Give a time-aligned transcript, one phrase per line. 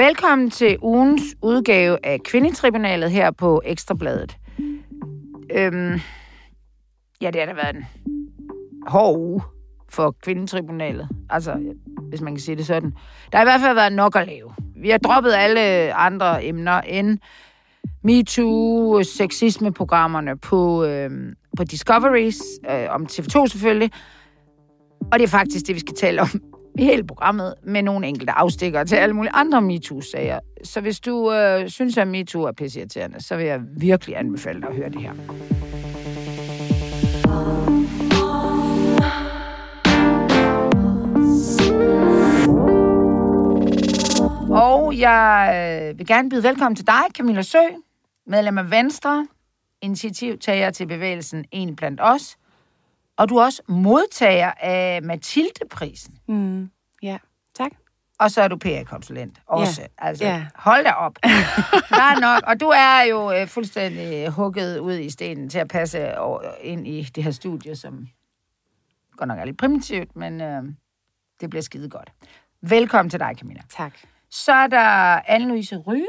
[0.00, 4.36] Velkommen til ugens udgave af Kvindetribunalet her på Ekstrabladet.
[5.52, 6.00] Øhm,
[7.20, 7.84] ja, det har da været en
[8.86, 9.42] hård uge
[9.88, 11.08] for Kvindetribunalet.
[11.30, 11.74] Altså,
[12.08, 12.92] hvis man kan sige det sådan.
[13.32, 14.54] Der har i hvert fald været nok at lave.
[14.76, 17.18] Vi har droppet alle andre emner end
[18.04, 23.90] MeToo, sexisme-programmerne på, øhm, på Discoveries, øh, om TV2 selvfølgelig.
[25.12, 28.32] Og det er faktisk det, vi skal tale om i hele programmet, med nogle enkelte
[28.32, 30.38] afstikker til alle mulige andre MeToo-sager.
[30.64, 34.68] Så hvis du øh, synes, at MeToo er pisseirriterende, så vil jeg virkelig anbefale dig
[34.68, 35.12] at høre det her.
[44.50, 47.58] Og jeg øh, vil gerne byde velkommen til dig, Camilla Sø,
[48.26, 49.26] medlem af Venstre,
[49.82, 52.36] initiativtager til bevægelsen En blandt os,
[53.20, 56.18] og du er også modtager af Mathilde-prisen.
[56.28, 56.70] Mm.
[57.02, 57.18] Ja,
[57.54, 57.70] tak.
[58.18, 59.80] Og så er du PR-konsulent også.
[59.82, 59.86] Ja.
[60.06, 60.46] Altså, Ja.
[60.54, 61.16] hold da op.
[61.90, 62.42] Der er nok.
[62.46, 66.86] Og du er jo øh, fuldstændig hugget ud i stenen til at passe over, ind
[66.86, 68.06] i det her studie, som
[69.16, 70.62] godt nok er lidt primitivt, men øh,
[71.40, 72.12] det bliver skide godt.
[72.62, 73.62] Velkommen til dig, Camilla.
[73.68, 73.92] Tak.
[74.30, 76.08] Så er der Anne-Louise Ryge.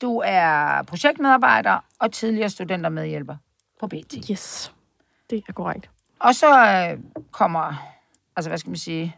[0.00, 3.36] Du er projektmedarbejder og tidligere studenter medhjælper
[3.80, 4.14] på BT.
[4.30, 4.74] Yes,
[5.30, 5.90] det er korrekt.
[6.24, 6.98] Og så øh,
[7.30, 7.92] kommer,
[8.36, 9.16] altså hvad skal man sige,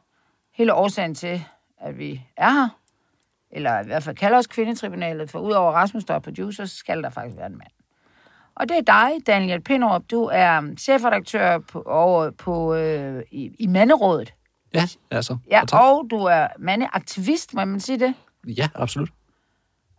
[0.55, 1.45] hele årsagen til,
[1.81, 2.69] at vi er her,
[3.51, 7.03] eller i hvert fald kalder os kvindetribunalet, for udover Rasmus, der er producer, så skal
[7.03, 7.71] der faktisk være en mand.
[8.55, 10.03] Og det er dig, Daniel Pinderup.
[10.11, 14.35] Du er chefredaktør på, over, på, øh, i, i Manderådet.
[14.75, 15.39] Ja, altså.
[15.51, 15.81] Ja, Og tak.
[15.81, 18.15] og du er mandeaktivist, må man sige det?
[18.47, 19.11] Ja, absolut.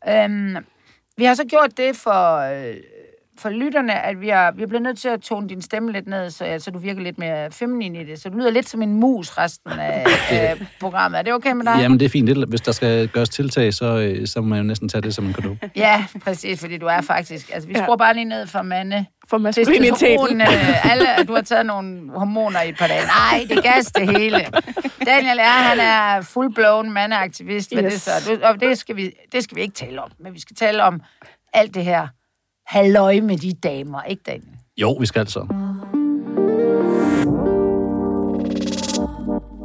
[0.07, 0.55] Øhm,
[1.17, 2.75] vi har så gjort det for, øh,
[3.39, 6.07] for lytterne, at vi har, vi er blevet nødt til at tone din stemme lidt
[6.07, 8.21] ned, så, så du virker lidt mere feminin i det.
[8.21, 11.17] Så du lyder lidt som en mus resten af øh, programmet.
[11.19, 11.75] Er det okay med dig?
[11.79, 12.47] Jamen, det er fint.
[12.47, 15.25] Hvis der skal gøres tiltag, så, øh, så må man jo næsten tage det som
[15.25, 15.55] en kado.
[15.75, 17.49] Ja, præcis, fordi du er faktisk...
[17.53, 17.83] Altså, vi Ja.
[17.83, 19.05] skruer bare lige ned for mande.
[19.29, 20.41] For maskuliniteten.
[20.41, 23.01] øh, alle, du har taget nogle hormoner i et par dage.
[23.05, 24.45] Nej, det er gas det hele.
[25.05, 27.73] Daniel er, han er full-blown mandeaktivist.
[27.77, 27.93] Yes.
[27.93, 28.11] Det, så.
[28.27, 30.83] Du- Og det skal, vi, det skal vi ikke tale om, men vi skal tale
[30.83, 31.01] om
[31.53, 32.07] alt det her
[32.67, 34.57] halløj med de damer, ikke Daniel?
[34.77, 35.39] Jo, vi skal altså.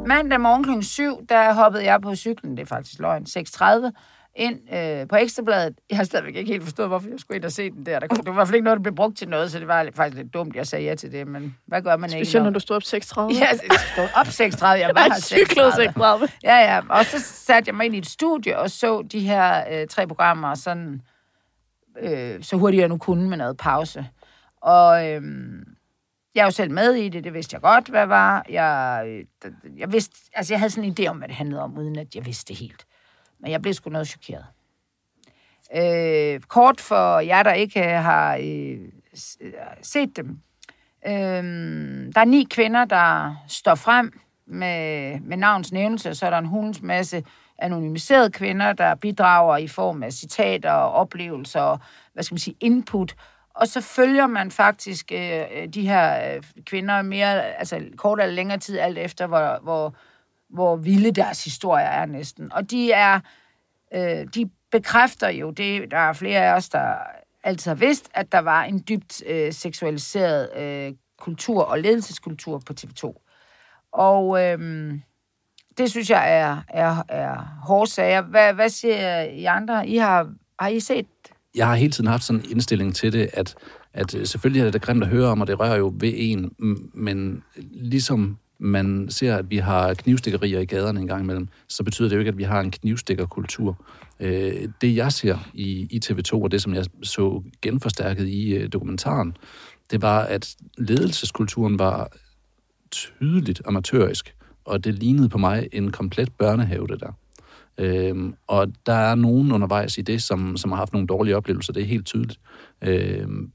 [0.07, 0.81] Mandag morgen kl.
[0.81, 3.89] 7, der hoppede jeg på cyklen, det er faktisk løgn, 6.30,
[4.35, 5.75] ind øh, på Ekstrabladet.
[5.89, 7.99] Jeg har stadigvæk ikke helt forstået, hvorfor jeg skulle ind og se den der.
[7.99, 9.59] der kunne, det var i hvert fald ikke noget, der blev brugt til noget, så
[9.59, 12.25] det var faktisk lidt dumt, jeg sagde ja til det, men hvad gør man ikke?
[12.25, 13.39] Specielt når du stod op 6.30.
[13.39, 16.25] Ja, jeg stod op 6.30, jeg var her cyklede 6.30.
[16.27, 16.37] 6.30.
[16.43, 19.63] Ja, ja, og så satte jeg mig ind i et studie og så de her
[19.71, 21.01] øh, tre programmer sådan,
[21.99, 24.07] øh, så hurtigt jeg nu kunne med noget pause.
[24.61, 25.21] Og øh,
[26.35, 28.45] jeg er jo selv med i det, det vidste jeg godt, hvad var.
[28.49, 31.77] Jeg, øh, jeg vidste, altså jeg havde sådan en idé om, hvad det handlede om,
[31.77, 32.85] uden at jeg vidste det helt.
[33.39, 34.45] Men jeg blev sgu noget chokeret.
[35.75, 38.79] Øh, kort for jer, der ikke har øh,
[39.41, 40.39] øh, set dem.
[41.07, 41.43] Øh,
[42.15, 46.45] der er ni kvinder, der står frem med, med navns nævnelse, så er der en
[46.45, 47.23] hulens masse
[47.59, 51.79] anonymiserede kvinder, der bidrager i form af citater og oplevelser og,
[52.13, 53.15] hvad skal man sige, input.
[53.55, 58.35] Og så følger man faktisk øh, øh, de her øh, kvinder mere, altså kort eller
[58.35, 59.95] længere tid, alt efter, hvor, hvor,
[60.49, 62.53] hvor vilde deres historier er næsten.
[62.53, 63.19] Og de er,
[63.93, 66.95] øh, de bekræfter jo det, der er flere af os, der
[67.43, 72.73] altid har vidst, at der var en dybt øh, seksualiseret øh, kultur og ledelseskultur på
[72.79, 73.13] TV2.
[73.91, 74.93] Og øh,
[75.77, 78.21] det synes jeg er, er, er hårde sager.
[78.21, 79.87] Hvad, hvad siger I andre?
[79.87, 81.05] I har, har I set?
[81.55, 83.55] Jeg har hele tiden haft sådan en indstilling til det, at,
[83.93, 86.51] at øh, selvfølgelig er det grimt at høre om, og det rører jo ved en,
[86.93, 92.09] men ligesom man ser, at vi har knivstikkerier i gaderne en gang imellem, så betyder
[92.09, 93.85] det jo ikke, at vi har en knivstikkerkultur.
[94.19, 98.69] Øh, det jeg ser i, i TV2, og det som jeg så genforstærket i øh,
[98.73, 99.37] dokumentaren,
[99.91, 102.11] det var, at ledelseskulturen var
[102.91, 104.35] tydeligt amatørisk,
[104.65, 107.11] og det lignede på mig en komplet børnehave, det der.
[107.77, 111.73] Øhm, og der er nogen undervejs i det, som, som har haft nogle dårlige oplevelser,
[111.73, 112.39] det er helt tydeligt.
[112.81, 113.51] Øhm,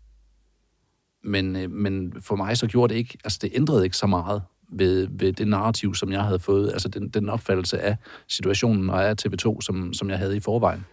[1.25, 4.43] men, øh, men for mig så gjorde det ikke, altså det ændrede ikke så meget
[4.73, 7.97] ved, ved det narrativ, som jeg havde fået, altså den, den opfattelse af
[8.29, 10.85] situationen og af TV2, som, som jeg havde i forvejen.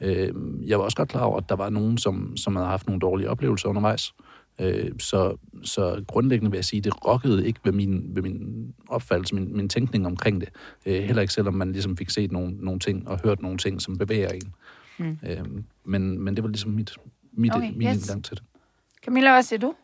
[0.00, 2.86] Øhm, jeg var også godt klar over, at der var nogen, som, som havde haft
[2.86, 4.14] nogle dårlige oplevelser undervejs.
[4.60, 9.34] Øh, så, så grundlæggende vil jeg sige, det rokkede ikke ved min, ved min opfattelse,
[9.34, 10.48] min, min tænkning omkring det.
[10.86, 13.82] Øh, heller ikke selvom man ligesom fik set nogle, nogle ting og hørt nogle ting,
[13.82, 14.54] som bevæger en.
[14.98, 15.18] Mm.
[15.26, 15.38] Øh,
[15.84, 16.92] men, men det var ligesom mit,
[17.32, 17.96] mit, Okay, min yes.
[17.96, 18.02] yes.
[18.02, 18.44] indgang til det.
[19.04, 19.74] Camilla, hvad siger du?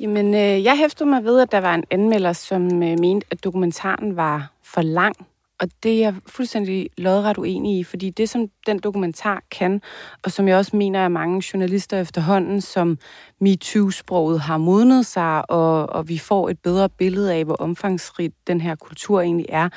[0.00, 3.44] Jamen, øh, jeg hæftede mig ved, at der var en anmelder, som øh, mente, at
[3.44, 5.16] dokumentaren var for lang,
[5.60, 9.82] og det er jeg fuldstændig lodret uenig i, fordi det, som den dokumentar kan,
[10.24, 12.98] og som jeg også mener, at mange journalister efterhånden, som
[13.40, 18.60] MeToo-sproget har modnet sig, og, og vi får et bedre billede af, hvor omfangsrigt den
[18.60, 19.68] her kultur egentlig er,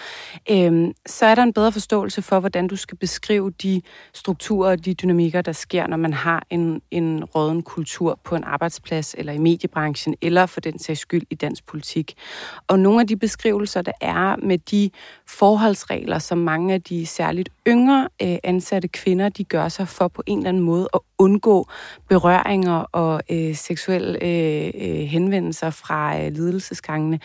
[0.52, 3.82] øhm, så er der en bedre forståelse for, hvordan du skal beskrive de
[4.14, 8.44] strukturer og de dynamikker, der sker, når man har en, en råden kultur på en
[8.44, 12.14] arbejdsplads, eller i mediebranchen, eller for den sags skyld i dansk politik.
[12.68, 14.90] Og nogle af de beskrivelser, der er med de
[15.74, 20.24] forholdsregler, som mange af de særligt yngre øh, ansatte kvinder, de gør sig for på
[20.26, 21.68] en eller anden måde at undgå
[22.10, 27.20] berøringer og øh, seksuelle øh, øh henvendelser fra øh, lidelsesgangene,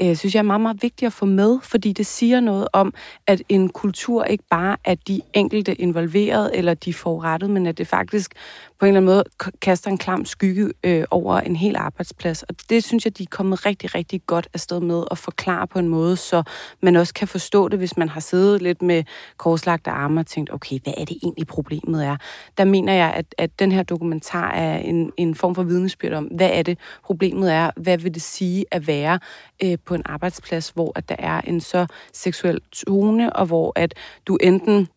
[0.00, 2.94] øh, synes jeg er meget, meget vigtigt at få med, fordi det siger noget om,
[3.26, 7.86] at en kultur ikke bare er de enkelte involveret eller de forurettet, men at det
[7.86, 8.34] faktisk
[8.80, 12.42] på en eller anden måde kaster en klam skygge øh, over en hel arbejdsplads.
[12.42, 15.78] Og det synes jeg, de er kommet rigtig, rigtig godt afsted med at forklare på
[15.78, 16.42] en måde, så
[16.82, 19.04] man også kan forstå det, hvis man har siddet lidt med
[19.36, 22.16] korslagte arme og tænkt, okay, hvad er det egentlig problemet er?
[22.58, 26.24] Der mener jeg, at, at den her dokumentar er en, en form for vidnesbyrd om,
[26.24, 27.70] hvad er det problemet er?
[27.76, 29.18] Hvad vil det sige at være
[29.62, 33.94] øh, på en arbejdsplads, hvor at der er en så seksuel tone, og hvor at
[34.26, 34.88] du enten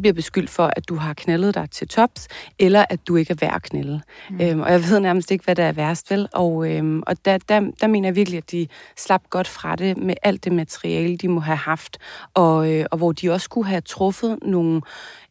[0.00, 3.36] bliver beskyldt for, at du har knaldet dig til tops, eller at du ikke er
[3.40, 4.00] værd at knælde.
[4.30, 4.40] Mm.
[4.40, 6.28] Øhm, og jeg ved nærmest ikke, hvad der er værst, vel?
[6.32, 9.96] Og, øhm, og der, der, der mener jeg virkelig, at de slap godt fra det
[9.96, 11.98] med alt det materiale, de må have haft,
[12.34, 14.80] og, øh, og hvor de også kunne have truffet nogle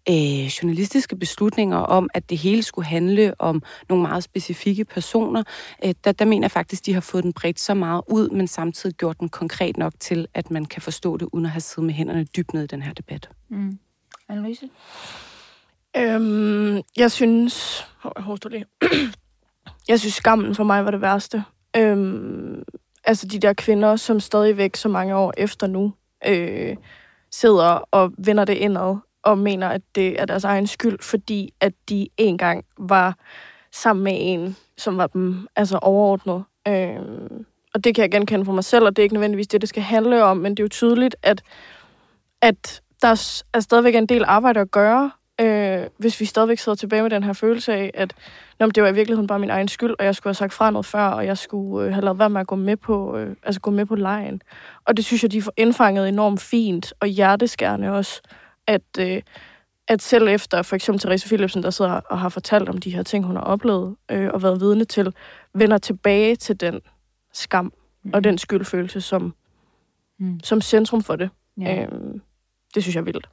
[0.09, 5.43] øh, journalistiske beslutninger om, at det hele skulle handle om nogle meget specifikke personer,
[5.85, 8.47] øh, der, der mener jeg faktisk, de har fået den bredt så meget ud, men
[8.47, 11.85] samtidig gjort den konkret nok til, at man kan forstå det, uden at have siddet
[11.85, 13.29] med hænderne dybt ned i den her debat.
[13.49, 13.79] Mm.
[14.33, 14.69] Annelise?
[15.97, 17.85] Øhm, jeg synes...
[18.01, 18.65] Hvor jeg lige.
[19.89, 21.43] jeg synes, skammen for mig var det værste.
[21.77, 22.63] Øhm,
[23.03, 25.93] altså de der kvinder, som stadigvæk så mange år efter nu
[26.27, 26.75] øh,
[27.31, 31.73] sidder og vender det indad og mener, at det er deres egen skyld, fordi at
[31.89, 33.17] de engang var
[33.71, 36.43] sammen med en, som var dem altså overordnet.
[36.67, 39.61] Øhm, og det kan jeg genkende for mig selv, og det er ikke nødvendigvis det,
[39.61, 41.43] det skal handle om, men det er jo tydeligt, at,
[42.41, 45.11] at der er stadigvæk en del arbejde at gøre,
[45.41, 48.13] øh, hvis vi stadigvæk sidder tilbage med den her følelse af, at
[48.59, 50.71] nå, det var i virkeligheden bare min egen skyld, og jeg skulle have sagt fra
[50.71, 53.35] noget før, og jeg skulle øh, have lavet være med at gå med på, øh,
[53.43, 54.41] altså gå med på lejen.
[54.85, 58.21] Og det synes jeg, de får indfanget enormt fint, og hjerteskærende også,
[58.67, 59.21] at, øh,
[59.87, 63.03] at selv efter for eksempel Therese Philipsen, der sidder og har fortalt om de her
[63.03, 65.13] ting, hun har oplevet øh, og været vidne til,
[65.53, 66.81] vender tilbage til den
[67.33, 67.73] skam
[68.03, 68.11] mm.
[68.13, 69.33] og den skyldfølelse som,
[70.19, 70.39] mm.
[70.43, 71.29] som centrum for det.
[71.57, 71.83] Ja.
[71.83, 72.12] Øh,
[72.75, 73.29] det synes jeg er vildt.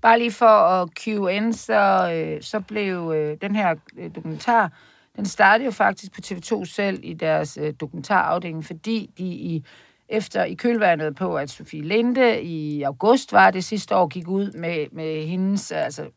[0.00, 4.72] Bare lige for at cue ind, så, øh, så blev øh, den her øh, dokumentar,
[5.16, 9.64] den startede jo faktisk på TV2 selv i deres øh, dokumentarafdeling, fordi de i
[10.08, 14.52] efter i kølvandet på, at Sofie Linde i august var det sidste år, gik ud
[14.52, 16.10] med, med hendes, altså,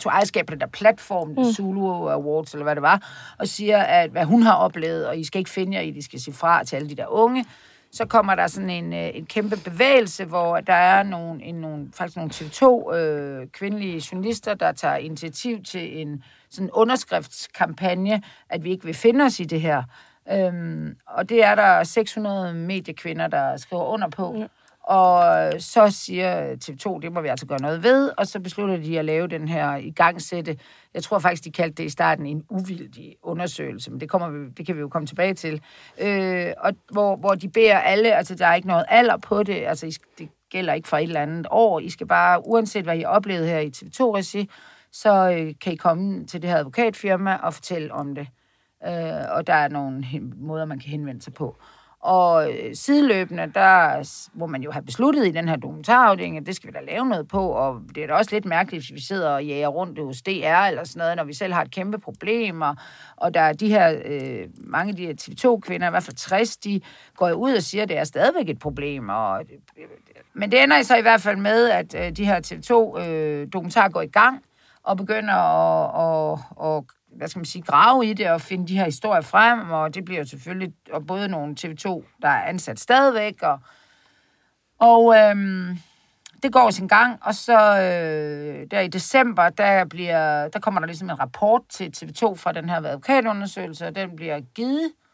[0.00, 1.52] tog ejerskab på den der platform, mm.
[1.52, 3.08] Zulu Awards, eller hvad det var,
[3.38, 6.02] og siger, at hvad hun har oplevet, og I skal ikke finde jer i, I
[6.02, 7.44] skal sige fra til alle de der unge,
[7.92, 11.88] så kommer der sådan en, øh, en kæmpe bevægelse, hvor der er nogle, en, nogle,
[11.94, 18.70] faktisk nogle TV2 øh, kvindelige journalister, der tager initiativ til en sådan underskriftskampagne, at vi
[18.70, 19.82] ikke vil finde os i det her.
[20.32, 24.34] Øhm, og det er der 600 mediekvinder, der skriver under på.
[24.38, 24.46] Ja.
[24.86, 28.98] Og så siger TV2, det må vi altså gøre noget ved, og så beslutter de
[28.98, 30.58] at lave den her igangsætte,
[30.94, 34.48] jeg tror faktisk, de kaldte det i starten en uvildig undersøgelse, men det, kommer vi,
[34.48, 35.60] det kan vi jo komme tilbage til,
[36.00, 39.64] øh, og hvor, hvor de beder alle, altså der er ikke noget alder på det,
[39.66, 43.04] altså det gælder ikke for et eller andet år, I skal bare, uanset hvad I
[43.04, 44.50] oplevet her i TV2-regi,
[44.92, 48.28] så øh, kan I komme til det her advokatfirma og fortælle om det.
[48.86, 50.04] Øh, og der er nogle
[50.36, 51.56] måder, man kan henvende sig på.
[52.00, 56.56] Og øh, sideløbende, der må man jo have besluttet i den her dokumentarafdeling, at det
[56.56, 59.00] skal vi da lave noget på, og det er da også lidt mærkeligt, hvis vi
[59.00, 61.98] sidder og jager rundt hos DR eller sådan noget, når vi selv har et kæmpe
[61.98, 62.76] problem, og,
[63.16, 66.56] og der er de her, øh, mange af de her TV2-kvinder, i hvert fald 60,
[66.56, 66.80] de
[67.16, 69.84] går ud og siger, at det er stadigvæk et problem, og, øh,
[70.34, 74.02] men det ender så i hvert fald med, at øh, de her TV2-dokumentarer øh, går
[74.02, 74.42] i gang,
[74.82, 76.84] og begynder at, at, at
[77.16, 80.04] hvad skal man sige, grave i det og finde de her historier frem, og det
[80.04, 83.58] bliver jo selvfølgelig og både nogle TV2, der er ansat stadigvæk, og,
[84.78, 85.78] og øhm,
[86.42, 90.86] det går sin gang, og så øh, der i december, der, bliver, der kommer der
[90.86, 95.05] ligesom en rapport til TV2 fra den her advokatundersøgelse, og den bliver givet øh,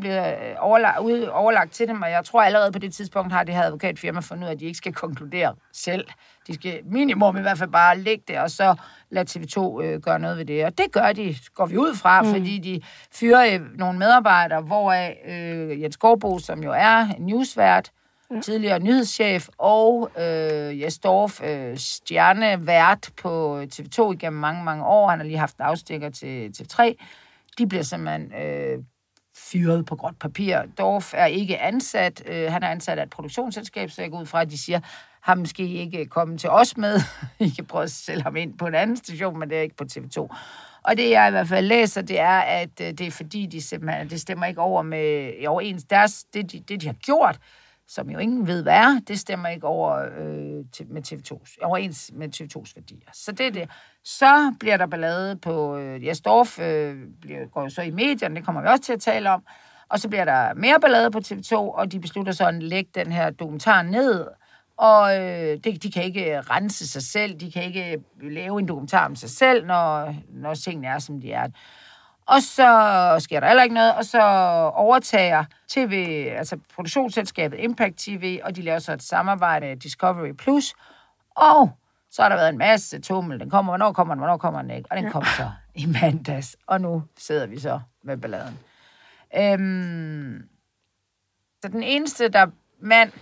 [0.00, 3.54] bliver øh, overlagt, overlagt til dem, og jeg tror allerede på det tidspunkt har det
[3.54, 6.04] her advokatfirma fundet ud af, at de ikke skal konkludere selv.
[6.46, 8.74] De skal minimum i hvert fald bare lægge det, og så
[9.10, 10.64] lade TV2 øh, gøre noget ved det.
[10.64, 12.28] Og det gør de, går vi ud fra, mm.
[12.28, 17.90] fordi de fyrer øh, nogle medarbejdere, hvoraf øh, Jens Gårdbo, som jo er en newsvært,
[18.34, 18.40] ja.
[18.40, 25.08] tidligere nyhedschef, og øh, Jes Dorf, øh, stjernevært på TV2 igennem mange, mange år.
[25.08, 26.94] Han har lige haft en afstikker til TV3.
[27.58, 28.78] De bliver simpelthen øh,
[29.52, 30.58] fyret på gråt papir.
[30.78, 32.22] Dorf er ikke ansat.
[32.26, 34.80] Øh, han er ansat af et produktionsselskab, så jeg går ud fra, at de siger,
[35.20, 37.00] har måske ikke kommet til os med.
[37.38, 39.76] I kan prøve at sælge ham ind på en anden station, men det er ikke
[39.76, 40.36] på TV2.
[40.82, 43.62] Og det, jeg i hvert fald læser, det er, at øh, det er fordi, de
[43.62, 45.84] simpelthen, det stemmer ikke over med i overens.
[45.84, 47.38] Deres, det, de, det, de har gjort,
[47.88, 52.10] som jo ingen ved hvad er, det stemmer ikke over øh, til, med TV2's, overens
[52.14, 53.10] med TV2's værdier.
[53.12, 53.70] Så det er det.
[54.04, 58.44] Så bliver der ballade på, øh, Jastorf øh, bliver, går jo så i medierne, det
[58.44, 59.42] kommer vi også til at tale om,
[59.88, 63.12] og så bliver der mere ballade på TV2, og de beslutter så at lægge den
[63.12, 64.26] her dokumentar ned,
[64.76, 69.06] og øh, de, de kan ikke rense sig selv, de kan ikke lave en dokumentar
[69.06, 71.48] om sig selv, når, når tingene er, som de er.
[72.26, 74.20] Og så sker der heller ikke noget, og så
[74.74, 80.74] overtager TV, altså produktionsselskabet Impact TV, og de laver så et samarbejde Discovery Plus,
[81.30, 81.70] og
[82.10, 83.40] så har der været en masse tummel.
[83.40, 84.88] Den kommer, hvornår kommer den, hvornår kommer den ikke?
[84.90, 85.10] Og den ja.
[85.10, 88.58] kom så i mandags, og nu sidder vi så med balladen.
[89.36, 90.48] Øhm,
[91.62, 92.46] så den eneste der
[92.80, 93.12] mand,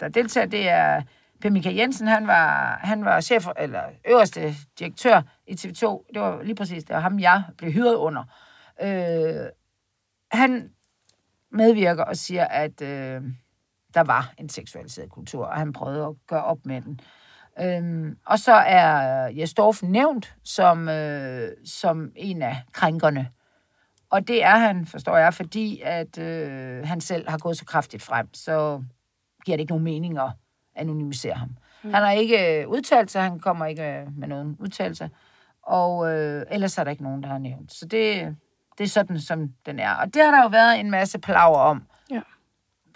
[0.00, 1.02] der deltager, det er
[1.40, 2.06] Per Michael Jensen.
[2.06, 6.06] Han var, han var chef, eller øverste direktør i TV2.
[6.14, 8.24] Det var lige præcis, det var ham, jeg blev hyret under.
[8.82, 9.48] Øh,
[10.32, 10.70] han
[11.50, 13.22] medvirker og siger, at øh,
[13.94, 17.00] der var en seksualiseret kultur, og han prøvede at gøre op med den.
[17.60, 23.28] Øhm, og så er Jes Dorf nævnt som, øh, som en af krænkerne.
[24.10, 28.02] Og det er han, forstår jeg, fordi at øh, han selv har gået så kraftigt
[28.02, 28.82] frem, så
[29.44, 30.30] giver det ikke nogen mening at
[30.74, 31.56] anonymisere ham.
[31.82, 31.92] Mm.
[31.92, 35.10] Han har ikke øh, udtalt sig, han kommer ikke øh, med nogen udtalelse,
[35.62, 37.72] og øh, ellers er der ikke nogen, der har nævnt.
[37.72, 38.36] Så det,
[38.78, 39.94] det er sådan, som den er.
[39.94, 41.82] Og det har der jo været en masse palaver om.
[42.10, 42.20] Ja.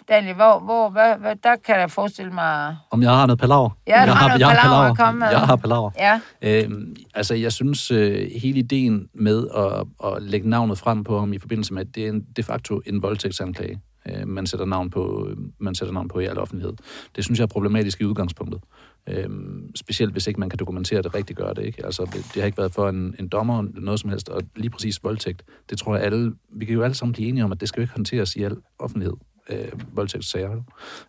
[0.09, 2.77] Daniel, hvor, hvor, hvad, hvad, der kan jeg forestille mig...
[2.91, 3.69] Om jeg har noget palaver?
[3.87, 5.27] Ja, jeg har, noget jeg palaver at komme med.
[5.27, 5.91] Jeg har palaver.
[5.99, 6.19] Ja.
[6.41, 11.33] Øhm, altså, jeg synes, øh, hele ideen med at, at lægge navnet frem på ham
[11.33, 14.89] i forbindelse med, at det er en, de facto en voldtægtsanklage, øh, man, sætter navn
[14.89, 15.29] på,
[15.59, 16.73] man sætter navn på i al offentlighed.
[17.15, 18.61] Det synes jeg er problematisk i udgangspunktet.
[19.07, 21.65] Øhm, specielt hvis ikke man kan dokumentere det rigtigt gør det.
[21.65, 21.85] Ikke?
[21.85, 24.41] Altså, det, det har ikke været for en, en dommer eller noget som helst, og
[24.55, 27.51] lige præcis voldtægt, det tror jeg alle, vi kan jo alle sammen blive enige om,
[27.51, 29.13] at det skal jo ikke håndteres i al offentlighed,
[29.49, 30.63] øh, voldtægtssager.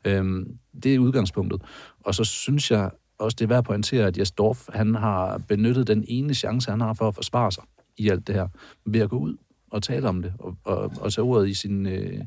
[0.05, 1.63] Øhm, det er udgangspunktet.
[2.05, 5.39] Og så synes jeg også, det er værd at pointere, at Jes Dorf, han har
[5.49, 7.65] benyttet den ene chance, han har for at forsvare sig
[7.97, 8.49] i alt det her,
[8.87, 9.37] ved at gå ud
[9.71, 12.21] og tale om det, og, og, og tage ordet i sin, øh,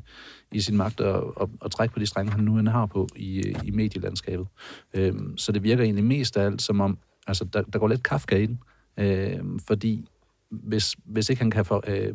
[0.52, 3.08] i sin magt og, og, og trække på de strenge, han nu end har på
[3.16, 4.46] i, i medielandskabet.
[4.94, 8.02] Øhm, så det virker egentlig mest af alt som om, altså der, der går lidt
[8.02, 8.60] Kafka i den,
[8.96, 10.08] øhm, fordi
[10.50, 12.14] hvis, hvis ikke han kan for, øh,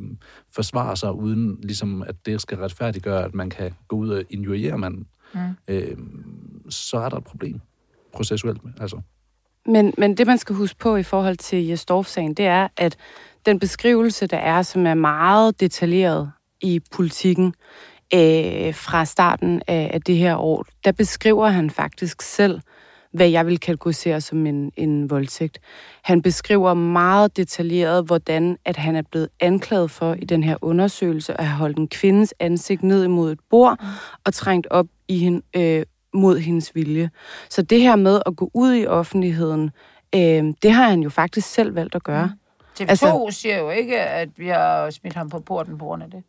[0.51, 4.77] forsvare sig, uden ligesom, at det skal retfærdiggøre, at man kan gå ud og injuriere
[4.77, 5.39] manden, mm.
[5.67, 5.97] øh,
[6.69, 7.61] så er der et problem
[8.13, 8.61] processuelt.
[8.81, 9.01] Altså.
[9.65, 12.97] Men, men det, man skal huske på i forhold til Jesdorf-sagen, det er, at
[13.47, 17.53] den beskrivelse, der er, som er meget detaljeret i politikken,
[18.13, 22.59] øh, fra starten af, af det her år, der beskriver han faktisk selv,
[23.13, 25.59] hvad jeg vil kategorisere som en, en voldtægt.
[26.03, 31.39] Han beskriver meget detaljeret, hvordan at han er blevet anklaget for i den her undersøgelse
[31.41, 33.79] at have holdt en kvindes ansigt ned imod et bord
[34.25, 37.09] og trængt op i hende, øh, mod hendes vilje.
[37.49, 39.71] Så det her med at gå ud i offentligheden,
[40.15, 42.25] øh, det har han jo faktisk selv valgt at gøre.
[42.25, 42.46] Mm.
[42.79, 46.11] TV2 altså, siger jo ikke, at vi har smidt ham på porten på grund af
[46.11, 46.23] det.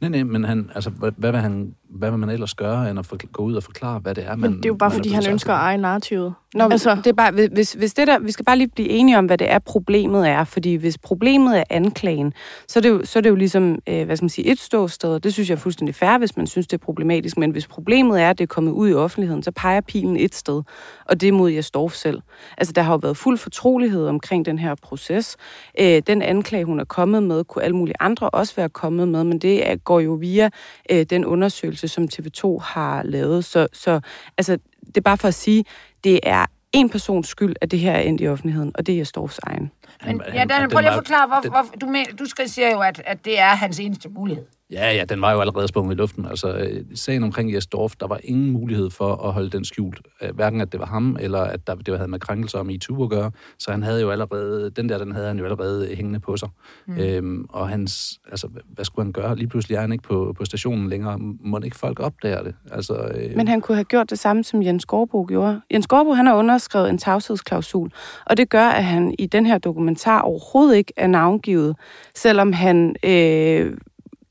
[0.00, 2.98] Nej, nej, men han, altså, hvad, hvad, vil han, hvad vil man ellers gøre, end
[2.98, 4.50] at for, gå ud og forklare, hvad det er, man...
[4.50, 6.34] Men det er jo bare, fordi han ønsker at eje narrativet.
[6.54, 6.94] Nå, altså.
[6.94, 9.38] det er bare, hvis, hvis det der, vi skal bare lige blive enige om, hvad
[9.38, 10.44] det er, problemet er.
[10.44, 12.32] Fordi hvis problemet er anklagen,
[12.68, 14.60] så er det jo, så er det jo ligesom, øh, hvad skal man sige, et
[14.60, 15.20] ståsted.
[15.20, 17.36] Det synes jeg er fuldstændig fair, hvis man synes, det er problematisk.
[17.38, 20.34] Men hvis problemet er, at det er kommet ud i offentligheden, så peger pilen et
[20.34, 20.62] sted.
[21.04, 22.20] Og det er mod Jastorf selv.
[22.58, 25.36] Altså, der har jo været fuld fortrolighed omkring den her proces.
[25.80, 29.24] Øh, den anklage, hun er kommet med, kunne alle mulige andre også være kommet med,
[29.24, 30.50] men det går jo via
[30.90, 33.44] øh, den undersøgelse, som TV2 har lavet.
[33.44, 34.00] Så, så
[34.38, 35.64] altså, det er bare for at sige,
[36.04, 39.04] det er en persons skyld, at det her er endt i offentligheden, og det er
[39.04, 39.70] Storfs egen.
[40.06, 42.80] Men, ja, Daniel, prøv lige at forklare, hvor, hvor, du, men, du skal sige jo,
[42.80, 44.44] at, at det er hans eneste mulighed.
[44.70, 46.26] Ja, ja, den var jo allerede sprunget i luften.
[46.26, 50.00] Altså, øh, sagen omkring Jes Dorf, der var ingen mulighed for at holde den skjult.
[50.22, 53.04] Øh, hverken at det var ham, eller at der, det havde med krænkelser om MeToo
[53.04, 53.30] at gøre.
[53.58, 56.48] Så han havde jo allerede, den der, den havde han jo allerede hængende på sig.
[56.86, 56.98] Mm.
[56.98, 59.36] Øhm, og hans, altså, hvad skulle han gøre?
[59.36, 61.18] Lige pludselig er han ikke på, på stationen længere.
[61.18, 62.54] Må ikke folk opdager det?
[62.70, 63.36] Altså, øh...
[63.36, 65.60] Men han kunne have gjort det samme, som Jens Gårdbo gjorde.
[65.72, 67.90] Jens Gårdbo, han har underskrevet en tavshedsklausul,
[68.26, 71.76] og det gør, at han i den her dokumentar overhovedet ikke er navngivet,
[72.14, 72.96] selvom han...
[73.04, 73.76] Øh,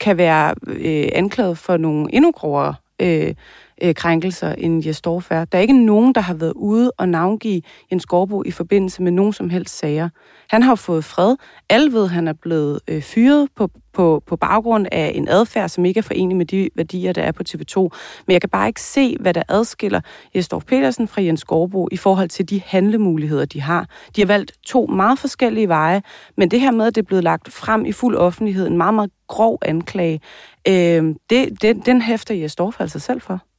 [0.03, 3.33] kan være øh, anklaget for nogle endnu grovere øh,
[3.82, 5.30] øh, krænkelser, end Jes Dorf.
[5.30, 7.62] Der er ikke nogen, der har været ude og navngive
[7.92, 10.10] Jens Gårdbo i forbindelse med nogen som helst sager.
[10.50, 11.36] Han har fået fred.
[11.70, 15.70] Alle ved, at han er blevet øh, fyret på, på, på baggrund af en adfærd,
[15.70, 17.80] som ikke er forenelig med de værdier, der er på TV2.
[18.27, 20.01] Men jeg kan bare ikke se, hvad der adskiller
[20.36, 23.88] Jesdorf Petersen fra Jens Gårdbo i forhold til de handlemuligheder, de har.
[24.15, 26.01] De har valgt to meget forskellige veje,
[26.38, 28.94] men det her med, at det er blevet lagt frem i fuld offentlighed, en meget,
[28.94, 30.22] meget grov anklage,
[30.68, 33.52] øh, det, det, den hæfter Jesdorf altså selv for.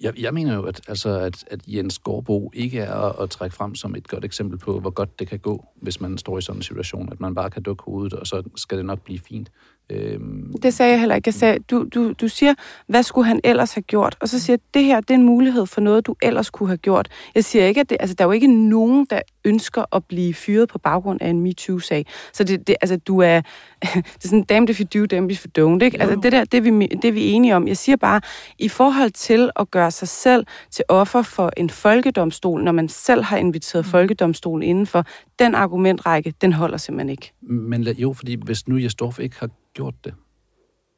[0.00, 3.56] Jeg, jeg mener jo, at, altså, at, at Jens Gårdbo ikke er at, at trække
[3.56, 6.42] frem som et godt eksempel på, hvor godt det kan gå, hvis man står i
[6.42, 9.18] sådan en situation, at man bare kan dukke hovedet, og så skal det nok blive
[9.18, 9.50] fint.
[9.90, 10.54] Øhm.
[10.62, 11.28] Det sagde jeg heller ikke.
[11.28, 12.54] Jeg sagde, du, du, du siger,
[12.86, 14.16] hvad skulle han ellers have gjort?
[14.20, 16.68] Og så siger jeg, det her det er en mulighed for noget, du ellers kunne
[16.68, 17.08] have gjort.
[17.34, 20.34] Jeg siger ikke, at det, altså, der er jo ikke nogen, der ønsker at blive
[20.34, 22.06] fyret på baggrund af en MeToo-sag.
[22.32, 23.40] Så det, det, altså, du er,
[23.94, 25.84] det er sådan, damned if you do, damned if you don't.
[25.84, 26.00] Ikke?
[26.00, 27.68] Altså, det der, det er, vi, det er vi enige om.
[27.68, 28.20] Jeg siger bare,
[28.58, 33.22] i forhold til at gøre sig selv til offer for en folkedomstol, når man selv
[33.22, 33.90] har inviteret mm.
[33.90, 35.04] folkedomstolen indenfor,
[35.38, 37.32] den argumentrække, den holder simpelthen ikke.
[37.42, 40.14] Men jo, fordi hvis nu Jesdorf ikke har gjort det,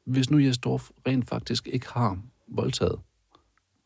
[0.04, 2.18] hvis nu Jesdorf rent faktisk ikke har
[2.48, 2.98] voldtaget,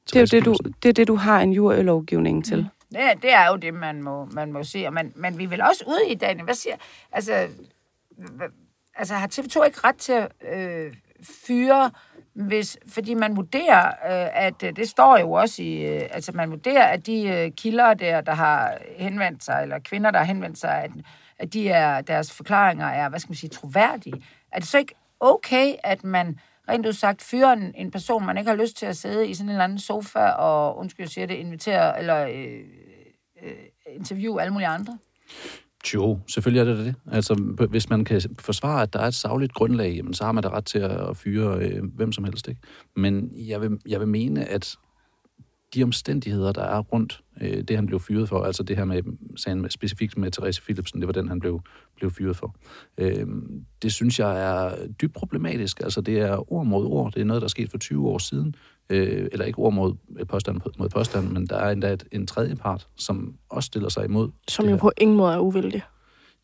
[0.06, 2.58] det er, jo det, du, det er det, du har en jurlovgivning til.
[2.58, 2.98] Mm.
[2.98, 4.90] Det, det er jo det, man må, man må se.
[4.90, 6.42] Men, men vi vil også ud i dag.
[6.42, 6.76] Hvad siger...
[7.12, 7.48] Altså,
[8.94, 11.90] altså har TV2 ikke ret til at øh, fyre
[12.34, 16.50] hvis, fordi man vurderer, øh, at øh, det står jo også i, øh, altså man
[16.50, 20.58] vurderer, at de øh, kilder der, der har henvendt sig, eller kvinder, der har henvendt
[20.58, 20.90] sig, at,
[21.38, 24.22] at de er, deres forklaringer er, hvad skal man sige, troværdige.
[24.52, 28.50] Er det så ikke okay, at man rent udsagt fyrer en, en person, man ikke
[28.50, 31.26] har lyst til at sidde i sådan en eller anden sofa og, undskyld, jeg siger
[31.26, 32.60] det, invitere eller øh,
[33.42, 33.52] øh,
[33.96, 34.98] interviewe alle mulige andre?
[35.94, 36.94] Jo, selvfølgelig er det det.
[37.12, 37.34] Altså,
[37.70, 40.48] hvis man kan forsvare, at der er et savligt grundlag, jamen, så har man da
[40.48, 42.48] ret til at fyre øh, hvem som helst.
[42.48, 42.60] Ikke?
[42.96, 44.76] Men jeg vil, jeg vil mene, at
[45.74, 49.02] de omstændigheder, der er rundt øh, det, han blev fyret for, altså det her med,
[49.36, 51.60] sagen med, specifikt med Therese Philipsen, det var den, han blev,
[51.96, 52.56] blev fyret for.
[52.98, 53.26] Øh,
[53.82, 55.80] det synes jeg er dybt problematisk.
[55.80, 57.12] Altså det er ord mod ord.
[57.12, 58.54] Det er noget, der er sket for 20 år siden.
[58.90, 59.94] Øh, eller ikke ord mod
[60.28, 64.04] påstand mod påstand, men der er endda et, en tredje part, som også stiller sig
[64.04, 64.30] imod.
[64.48, 65.82] Som jo på ingen måde er uvildig.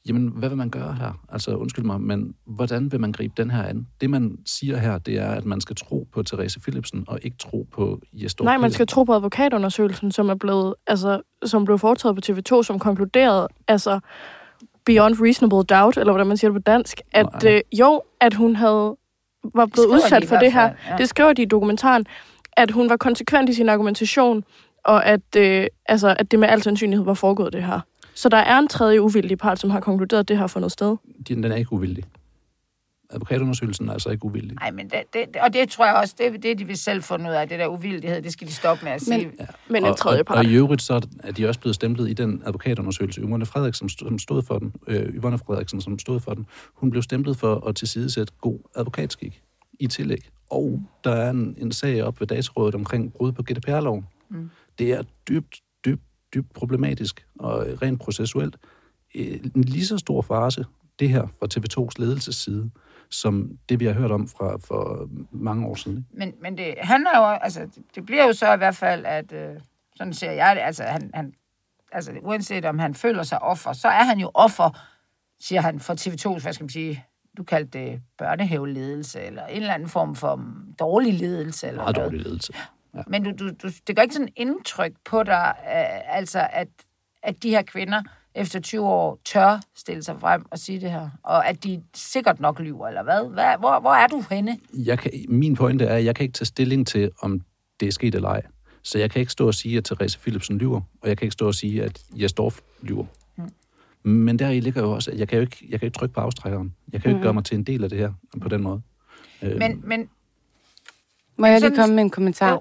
[0.09, 1.21] Jamen, hvad vil man gøre her?
[1.33, 3.87] Altså, undskyld mig, men hvordan vil man gribe den her an?
[4.01, 7.37] Det, man siger her, det er, at man skal tro på Therese Philipsen, og ikke
[7.37, 11.79] tro på Jesper Nej, man skal tro på advokatundersøgelsen, som er blevet, altså, som blev
[11.79, 14.01] foretaget på TV2, som konkluderede, altså,
[14.87, 18.57] beyond reasonable doubt, eller hvordan man siger det på dansk, at øh, jo, at hun
[18.57, 18.97] havde
[19.55, 20.63] var blevet udsat for det her.
[20.63, 20.97] Ja.
[20.99, 22.07] Det skriver de i dokumentaren,
[22.53, 24.45] at hun var konsekvent i sin argumentation,
[24.85, 27.81] og at, øh, altså, at det med al sandsynlighed var foregået det her.
[28.19, 30.97] Så der er en tredje uvildig part, som har konkluderet, at det har fundet sted.
[31.29, 32.05] Den er ikke uvildig.
[33.11, 34.57] Advokatundersøgelsen er altså ikke uvildig.
[34.57, 37.31] Nej, men det, det, og det tror jeg også, det, det de vil selv finde
[37.31, 39.27] ud af, det der uvildighed, det skal de stoppe med at sige.
[39.27, 39.47] Men, ja.
[39.69, 40.39] men en tredje part.
[40.39, 43.21] Og, og, i øvrigt så er de også blevet stemplet i den advokatundersøgelse.
[43.21, 47.03] Yvonne Frederiksen, som stod for den, øh, Yvonne Frederiksen, som stod for den, hun blev
[47.03, 49.43] stemplet for at tilsidesætte god advokatskik
[49.81, 50.29] i tillæg.
[50.51, 54.07] Og der er en, en sag op ved datarådet omkring brud på GDPR-loven.
[54.31, 54.51] Mm.
[54.79, 55.61] Det er dybt,
[56.35, 58.57] dybt, problematisk og rent processuelt.
[59.15, 60.65] En lige så stor farse,
[60.99, 62.71] det her fra TV2's ledelsesside,
[63.11, 66.07] som det, vi har hørt om fra for mange år siden.
[66.11, 69.61] Men, men det handler jo, altså, det bliver jo så i hvert fald, at øh,
[69.97, 71.33] sådan ser jeg det, altså, han, han,
[71.93, 74.79] altså uanset om han føler sig offer, så er han jo offer,
[75.41, 77.05] siger han, for TV2's, hvad skal man sige,
[77.37, 80.45] du kaldte det børnehaveledelse, eller en eller anden form for
[80.79, 81.67] dårlig ledelse.
[81.67, 82.53] Eller Meget dårlig ledelse.
[82.95, 83.03] Ja.
[83.07, 86.69] Men du, du, du, det gør ikke sådan indtryk på dig, uh, altså at,
[87.23, 88.03] at de her kvinder
[88.35, 92.41] efter 20 år tør stille sig frem og sige det her, og at de sikkert
[92.41, 93.33] nok lyver, eller hvad?
[93.33, 94.59] hvad hvor, hvor er du henne?
[94.75, 97.41] Jeg kan, min pointe er, at jeg kan ikke tage stilling til, om
[97.81, 98.43] det er sket eller ej.
[98.83, 101.33] Så jeg kan ikke stå og sige, at Therese Philipsen lyver, og jeg kan ikke
[101.33, 103.05] stå og sige, at Jesdorf lyver.
[104.03, 106.15] Men der i ligger jo også, at jeg kan jo ikke, jeg kan ikke trykke
[106.15, 106.75] på afstrækkeren.
[106.93, 108.81] Jeg kan jo ikke gøre mig til en del af det her på den måde.
[109.43, 109.83] Men, øhm.
[109.85, 110.09] men
[111.39, 112.51] må jeg lige komme med en kommentar?
[112.51, 112.61] Jo.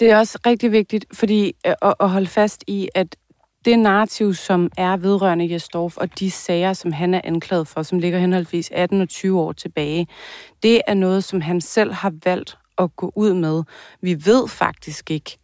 [0.00, 3.16] Det er også rigtig vigtigt, fordi øh, at, at holde fast i, at
[3.64, 7.98] det narrativ, som er vedrørende Jesdorf, og de sager, som han er anklaget for, som
[7.98, 10.08] ligger henholdsvis 18 og 20 år tilbage,
[10.62, 13.62] det er noget, som han selv har valgt at gå ud med.
[14.00, 15.36] Vi ved faktisk ikke,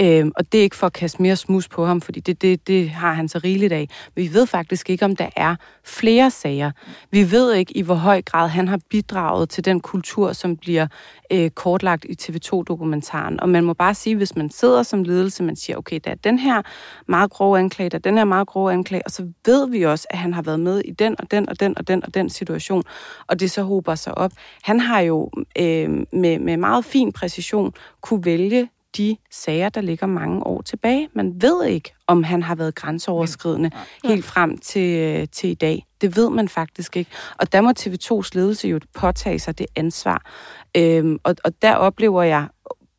[0.00, 2.66] Øhm, og det er ikke for at kaste mere smus på ham, fordi det, det,
[2.66, 3.88] det har han så rigeligt af.
[4.16, 6.70] Men vi ved faktisk ikke, om der er flere sager.
[7.10, 10.86] Vi ved ikke, i hvor høj grad han har bidraget til den kultur, som bliver
[11.32, 13.40] øh, kortlagt i TV2-dokumentaren.
[13.40, 16.14] Og man må bare sige, hvis man sidder som ledelse, man siger, okay, der er
[16.14, 16.62] den her
[17.08, 20.06] meget grove anklage, der er den her meget grove anklage, og så ved vi også,
[20.10, 22.30] at han har været med i den og den og den og den og den
[22.30, 22.82] situation,
[23.26, 24.32] og det så hober sig op.
[24.62, 30.06] Han har jo øh, med, med meget fin præcision kunne vælge de sager, der ligger
[30.06, 31.08] mange år tilbage.
[31.12, 33.70] Man ved ikke, om han har været grænseoverskridende
[34.04, 35.86] helt frem til, øh, til i dag.
[36.00, 37.10] Det ved man faktisk ikke.
[37.38, 40.30] Og der må TV2's ledelse jo påtage sig det ansvar.
[40.76, 42.48] Øhm, og, og der oplever jeg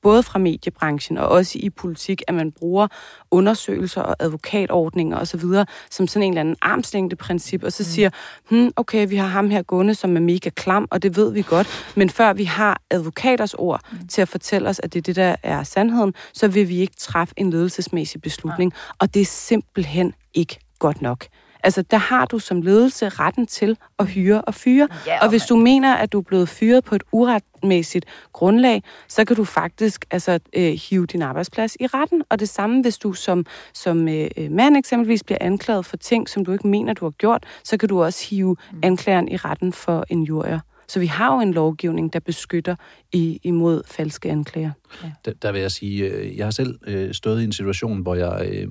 [0.04, 2.88] både fra mediebranchen og også i politik, at man bruger
[3.32, 5.42] undersøgelser og advokatordninger osv.
[5.90, 7.86] som sådan en eller anden armslængdeprincip, og så mm.
[7.86, 8.10] siger,
[8.50, 11.42] hmm, okay, vi har ham her gående, som er mega klam, og det ved vi
[11.42, 14.08] godt, men før vi har advokaters ord mm.
[14.08, 16.96] til at fortælle os, at det er det, der er sandheden, så vil vi ikke
[16.96, 18.80] træffe en ledelsesmæssig beslutning, ja.
[19.00, 21.26] og det er simpelthen ikke godt nok.
[21.64, 24.88] Altså, der har du som ledelse retten til at hyre og fyre.
[25.08, 29.26] Ja, og hvis du mener, at du er blevet fyret på et uretmæssigt grundlag, så
[29.26, 32.24] kan du faktisk altså, øh, hive din arbejdsplads i retten.
[32.30, 36.46] Og det samme, hvis du som, som øh, mand eksempelvis bliver anklaget for ting, som
[36.46, 38.80] du ikke mener, du har gjort, så kan du også hive mm.
[38.84, 40.60] anklageren i retten for en jurier.
[40.88, 42.76] Så vi har jo en lovgivning, der beskytter
[43.12, 44.72] i, imod falske anklager.
[45.04, 45.12] Ja.
[45.26, 48.16] Der, der vil jeg sige, øh, jeg har selv øh, stået i en situation, hvor
[48.16, 48.68] jeg øh,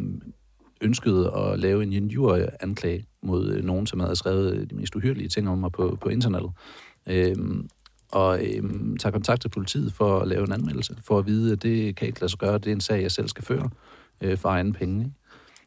[0.82, 5.28] ønskede at lave en injurieanklage mod øh, nogen, som havde skrevet øh, de mest uhyrlige
[5.28, 6.50] ting om mig på, på internettet.
[7.06, 7.68] Øhm,
[8.12, 11.62] og øhm, tager kontakt til politiet for at lave en anmeldelse, for at vide, at
[11.62, 13.70] det kan ikke lade sig gøre, det er en sag, jeg selv skal føre
[14.20, 15.00] øh, for egen penge.
[15.00, 15.12] Ikke?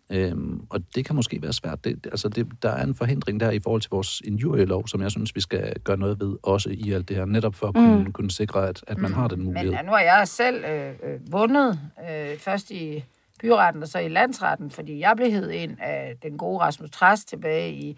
[0.10, 1.84] Øhm, og det kan måske være svært.
[1.84, 5.12] Det, altså det, der er en forhindring der i forhold til vores injurielov, som jeg
[5.12, 8.04] synes, vi skal gøre noget ved, også i alt det her, netop for at kunne,
[8.04, 8.12] mm.
[8.12, 9.16] kunne sikre, at, at man mm.
[9.16, 9.72] har den mulighed.
[9.72, 11.80] Men nu har jeg selv øh, øh, vundet
[12.12, 13.04] øh, først i
[13.42, 17.26] byretten og så i landsretten, fordi jeg blev hed ind af den gode Rasmus Træs
[17.26, 17.98] tilbage i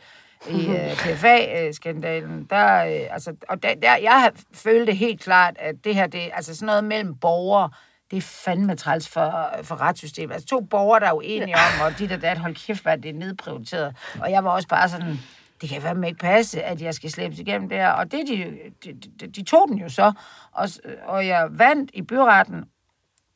[0.50, 5.76] i uh, øh, PFA-skandalen, der, uh, altså, og der, der, jeg følte helt klart, at
[5.84, 7.70] det her, det, altså sådan noget mellem borgere,
[8.12, 10.34] det er fandme træls for, for retssystemet.
[10.34, 13.10] Altså to borgere, der er uenige om, og de der, der hold kæft, hvad det
[13.10, 13.96] er nedprioriteret.
[14.22, 15.18] Og jeg var også bare sådan,
[15.62, 17.90] det kan fandme ikke passe, at jeg skal slæbes igennem det her.
[17.90, 20.14] Og det, de, de, de, de tog den jo så,
[20.52, 20.70] og,
[21.06, 22.66] og jeg vandt i byretten,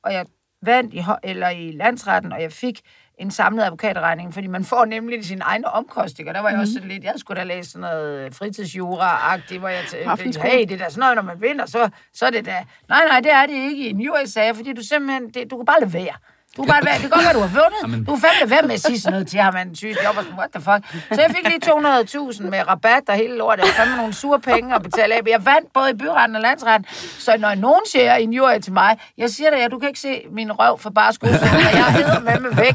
[0.04, 0.26] og jeg
[0.62, 2.82] vandt i, eller i landsretten, og jeg fik
[3.18, 6.34] en samlet advokatregning, fordi man får nemlig sine egne omkostninger.
[6.34, 6.62] Der var jeg mm.
[6.62, 9.84] også sådan lidt, jeg skulle da læse sådan noget fritidsjura-agtigt, hvor jeg
[10.18, 12.66] tænkte, hey, det er da sådan noget, når man vinder, så, så er det da...
[12.90, 15.66] Nej, nej, det er det ikke i en USA, fordi du simpelthen, det, du kan
[15.66, 16.16] bare lade være.
[16.58, 17.82] Du kan bare være, det kan godt være, du har vundet.
[17.84, 18.04] Amen.
[18.06, 20.38] Du er fandme være med at sige sådan noget til ham, han jeg var sådan,
[20.38, 20.82] what the fuck.
[21.16, 23.64] Så jeg fik lige 200.000 med rabat og hele lortet.
[23.66, 25.22] Jeg fandme nogle sure penge at betale af.
[25.28, 26.86] Jeg vandt både i byretten og landsretten.
[27.26, 30.00] Så når nogen siger en jury til mig, jeg siger dig, ja, du kan ikke
[30.00, 32.74] se min røv for bare og jeg hedder med mig væk.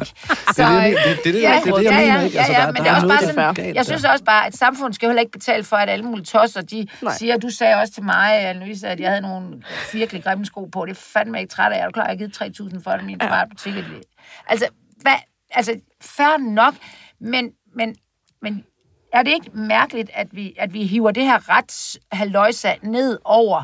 [0.57, 2.39] Så, det, det, det, det, det, ja, det, det, jeg ja, mener, ikke?
[2.39, 4.95] Altså, ja, ja, men det er også bare sådan, jeg synes også bare, at samfundet
[4.95, 7.15] skal heller ikke betale for, at alle mulige tosser, de Nej.
[7.19, 9.47] siger, du sagde også til mig, Louise, at jeg havde nogle
[9.93, 10.85] virkelig grimme sko på.
[10.89, 11.77] Det fandme ikke træt af.
[11.79, 14.03] Jeg er klar, jeg har givet 3.000 for det, min ja butik.
[14.47, 15.17] Altså, hvad,
[15.51, 16.75] altså, fair nok,
[17.19, 17.97] men, men,
[18.43, 18.65] men
[19.13, 23.63] er det ikke mærkeligt, at vi, at vi hiver det her retshaløjsa ned over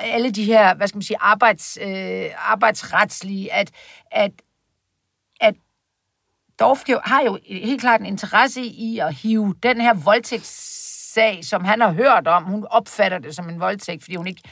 [0.00, 3.70] alle de her, hvad skal man sige, arbejds, øh, arbejdsretslige, at,
[4.10, 4.32] at,
[5.40, 5.54] at
[6.60, 11.80] Dorf har jo helt klart en interesse i at hive den her voldtægtssag, som han
[11.80, 14.42] har hørt om, hun opfatter det som en voldtægt, fordi hun ikke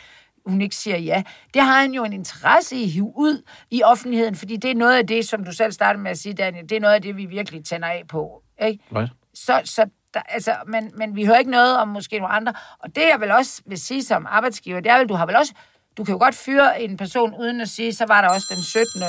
[0.47, 1.23] hun ikke siger ja.
[1.55, 4.75] Det har han jo en interesse i at hive ud i offentligheden, fordi det er
[4.75, 7.03] noget af det, som du selv startede med at sige, Daniel, det er noget af
[7.03, 8.43] det, vi virkelig tænder af på.
[8.63, 8.85] Ikke?
[8.97, 9.13] Right.
[9.35, 12.55] Så, så der, altså, men, men vi hører ikke noget om måske nogle andre.
[12.79, 15.37] Og det, jeg vil også vil sige som arbejdsgiver, det er vel, du har vel
[15.37, 15.55] også,
[15.97, 18.63] du kan jo godt fyre en person uden at sige, så var der også den
[18.63, 19.03] 17.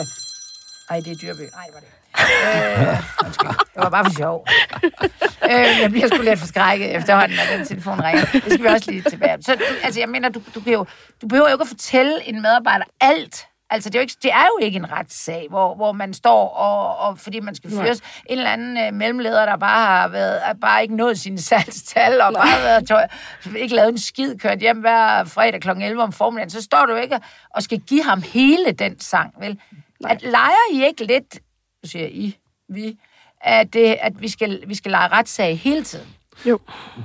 [0.89, 1.41] Ej, det er Dyrby.
[1.41, 2.97] Det var det øh,
[3.73, 4.47] det var bare for sjov.
[5.51, 8.25] øh, jeg bliver sgu lidt forskrækket efterhånden, når den telefon ringer.
[8.33, 9.37] Det skal vi også lige tilbage.
[9.41, 10.85] Så altså, jeg mener, du, du, jo,
[11.21, 13.47] du behøver jo ikke at fortælle en medarbejder alt.
[13.69, 16.47] Altså, det er, jo ikke, det er jo ikke en retssag, hvor, hvor man står,
[16.47, 18.01] og, og fordi man skal fyres.
[18.01, 18.23] Nej.
[18.25, 22.33] En eller anden øh, mellemleder, der bare har været, bare ikke nået sine salgstal, og
[22.33, 23.07] bare været, tøj,
[23.55, 25.69] ikke lavet en skid, kørt hjem hver fredag kl.
[25.69, 27.19] 11 om formiddagen, så står du ikke
[27.49, 29.59] og skal give ham hele den sang, vel?
[29.99, 30.11] Nej.
[30.11, 31.39] At leger I ikke lidt
[31.83, 32.37] nu siger I,
[32.69, 32.97] vi,
[33.41, 36.07] at, det, at vi, skal, vi skal lege retssag hele tiden.
[36.45, 36.59] Jo.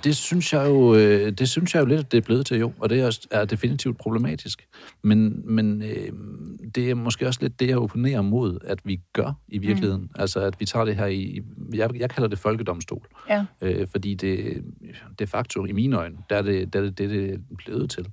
[0.04, 2.58] Det synes jeg jo, øh, det synes jeg jo lidt, at det er blevet til
[2.58, 4.66] jo, og det er, er definitivt problematisk.
[5.02, 6.12] Men, men øh,
[6.74, 10.02] det er måske også lidt det, jeg opponerer mod, at vi gør i virkeligheden.
[10.02, 10.10] Mm.
[10.14, 11.40] Altså, at vi tager det her i,
[11.74, 13.06] jeg, jeg kalder det folkedomstol.
[13.28, 13.44] Ja.
[13.60, 14.64] Øh, fordi det
[15.18, 17.90] de facto, i mine øjne, der er det der er det, det, det er blevet
[17.90, 18.06] til.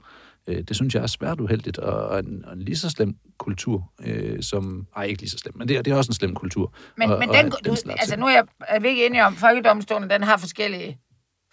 [0.47, 3.91] Øh, det synes jeg er svært uheldigt, og en, og en lige så slem kultur,
[4.05, 4.87] øh, som...
[4.95, 6.73] Ej, ikke lige så slem, men det er, det er også en slem kultur.
[6.97, 9.25] Men, og, men den, og, den du, altså nu er, jeg, er vi ikke enige
[9.25, 10.99] om, folkedomstolen, den har forskellige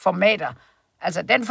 [0.00, 0.53] formater.
[1.00, 1.44] Altså den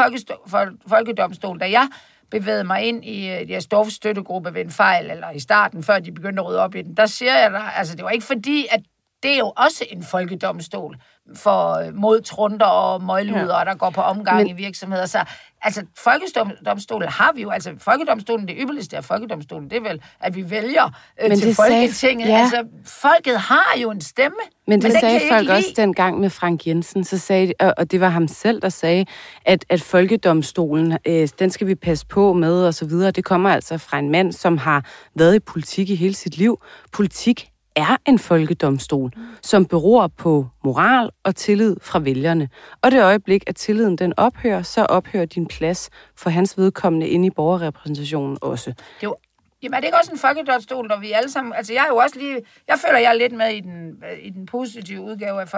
[0.88, 1.90] folkedomstol, da jeg
[2.32, 6.12] bevægede mig ind i øh, deres stofstøttegruppe ved en fejl, eller i starten, før de
[6.12, 8.68] begyndte at rydde op i den, der siger jeg der, altså det var ikke fordi,
[8.72, 8.82] at
[9.24, 10.98] det er jo også en folkedomstol
[11.36, 13.66] for øh, modtrunder og møgluder, ja.
[13.66, 14.48] der går på omgang Men...
[14.48, 15.06] i virksomheder.
[15.06, 15.24] Så
[15.62, 20.36] altså, folkedomstolen har vi jo, altså folkedomstolen, det ypperligste af folkedomstolen, det er vel, at
[20.36, 20.90] vi vælger
[21.22, 22.28] øh, til Folketinget.
[22.28, 22.42] Sagde, ja.
[22.42, 24.38] Altså, folket har jo en stemme.
[24.68, 28.10] Men det men sagde folk også dengang med Frank Jensen, så sagde, og det var
[28.10, 29.06] ham selv, der sagde,
[29.46, 33.12] at, at folkedomstolen, øh, den skal vi passe på med, og så videre.
[33.12, 36.62] Det kommer altså fra en mand, som har været i politik i hele sit liv.
[36.92, 39.12] Politik er en folkedomstol,
[39.42, 42.50] som beror på moral og tillid fra vælgerne.
[42.82, 47.28] Og det øjeblik, at tilliden den ophører, så ophører din plads for hans vedkommende inde
[47.28, 48.70] i borgerrepræsentationen også.
[48.70, 49.16] Det er jo
[49.64, 51.54] Jamen er det ikke også en folkedomstol, når vi alle sammen...
[51.54, 52.42] Altså jeg er jo også lige...
[52.68, 55.54] Jeg føler, jeg er lidt med i den, i den positive udgave af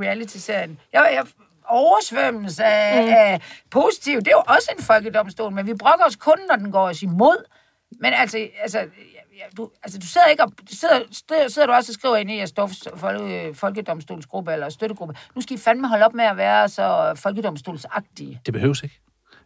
[0.00, 0.78] reality-serien.
[0.92, 1.26] Jeg, jeg
[1.68, 3.08] oversvømmes af, mm.
[3.08, 4.18] af positiv.
[4.18, 7.02] Det er jo også en folkedomstol, men vi brokker os kun, når den går os
[7.02, 7.44] imod.
[8.00, 8.78] Men altså, altså
[9.56, 12.30] du, altså, du sidder ikke og, du sidder, sidder, sidder du også og skriver ind
[12.30, 12.54] i jeres
[12.96, 15.14] folke, folkedomstolsgruppe eller støttegruppe.
[15.34, 18.40] Nu skal I fandme holde op med at være så folkedomstolsagtige.
[18.46, 19.00] Det behøves ikke.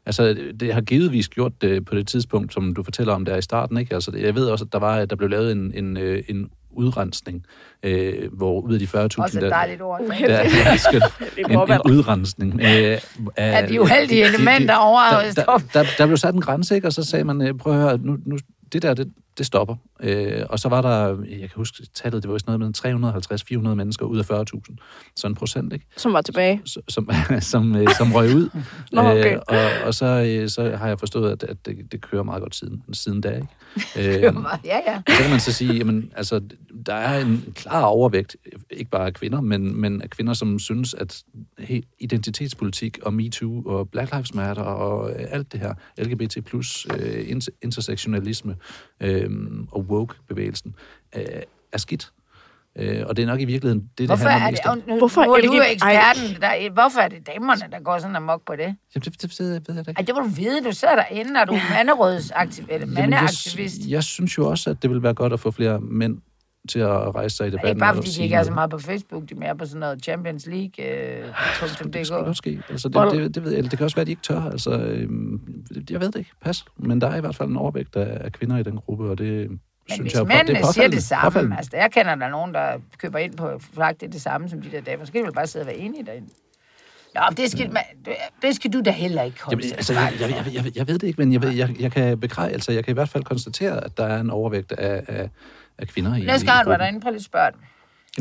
[0.07, 3.43] Altså, det har givetvis gjort det på det tidspunkt, som du fortæller om der i
[3.43, 3.95] starten, ikke?
[3.95, 6.51] Altså, jeg ved også, at der var, at der blev lavet en, en, øh, en
[6.71, 7.47] udrensning,
[7.83, 8.93] øh, hvor ud af de 40.000...
[8.95, 10.01] Også et dejligt ord.
[10.01, 11.03] Der, der, skal,
[11.39, 12.61] en, en udrensning.
[12.61, 13.01] Øh, af,
[13.37, 15.01] af de uheldige elementer over...
[15.37, 16.87] Der, der, der, der blev sat en grænse, ikke?
[16.87, 18.39] og så sagde man, øh, prøv at høre, nu, nu,
[18.73, 19.77] det der, det, det stopper.
[20.01, 23.75] Øh, og så var der, jeg kan huske tallet, det var sådan noget med 350-400
[23.75, 24.77] mennesker ud af 40.000.
[25.17, 25.87] Så en procent, ikke?
[25.97, 26.63] Som var tilbage.
[26.65, 28.49] Som, som, som, øh, som røg ud.
[28.93, 29.35] Nå, okay.
[29.35, 32.43] øh, og, og så, øh, så har jeg forstået, at, at det, det kører meget
[32.43, 33.49] godt siden, siden da, ikke?
[33.97, 34.23] Øh,
[34.65, 35.03] ja, ja.
[35.09, 36.41] Så kan man så sige, jamen, altså,
[36.87, 38.37] der er en klar overvægt,
[38.71, 41.23] ikke bare af kvinder, men, men af kvinder, som synes, at
[41.99, 46.37] identitetspolitik og MeToo og Black Lives Matter og alt det her, LGBT+,
[46.99, 48.57] øh, intersektionalisme
[49.01, 49.22] øh,
[49.73, 50.75] og woke-bevægelsen,
[51.17, 51.23] øh,
[51.73, 52.13] er skidt.
[52.77, 55.25] Øh, og det er nok i virkeligheden det, hvorfor det handler er det, nu, hvorfor
[55.25, 56.43] nu er du eksperten.
[56.43, 58.61] Der, hvorfor er det damerne, der går sådan amok på det?
[58.61, 59.99] Jamen, det, det, det ved jeg, ved jeg ikke.
[59.99, 60.65] Ej, det må du vide.
[60.65, 62.87] Du sidder derinde, og du er manderådsaktivist.
[62.87, 63.79] mandeaktivist.
[63.81, 66.19] Jeg, jeg synes jo også, at det vil være godt at få flere mænd
[66.69, 67.69] til at rejse sig i debatten.
[67.69, 69.81] Ikke bare fordi de ikke er så meget på Facebook, de er mere på sådan
[69.81, 70.85] noget Champions League.
[70.85, 71.27] Øh,
[71.83, 72.63] det, det skal ske.
[72.71, 74.43] Altså, det, det, det, ved jeg, det kan også være, at de ikke tør.
[74.43, 75.09] Altså, øh,
[75.91, 76.31] jeg ved det ikke.
[76.41, 76.65] Pas.
[76.77, 79.51] Men der er i hvert fald en overvægt af, kvinder i den gruppe, og det,
[79.51, 81.57] men synes hvis jeg, mændene det siger det samme, påfaldende.
[81.57, 84.63] altså jeg kender der nogen, der køber ind på flagt, det er det samme som
[84.63, 86.29] de der damer, så kan de vel bare sidde og være enige derinde.
[87.15, 87.83] Nå, det skal, man,
[88.43, 90.99] det skal du da heller ikke holde Jamen, altså, jeg, jeg, jeg, jeg, jeg ved
[90.99, 93.25] det ikke, men jeg, ved, jeg, jeg kan begræde, altså jeg kan i hvert fald
[93.25, 95.31] konstatere, at der er en overvægt af, af,
[95.83, 97.51] af kvinder i Næste gang du er derinde, prøv lige at spørge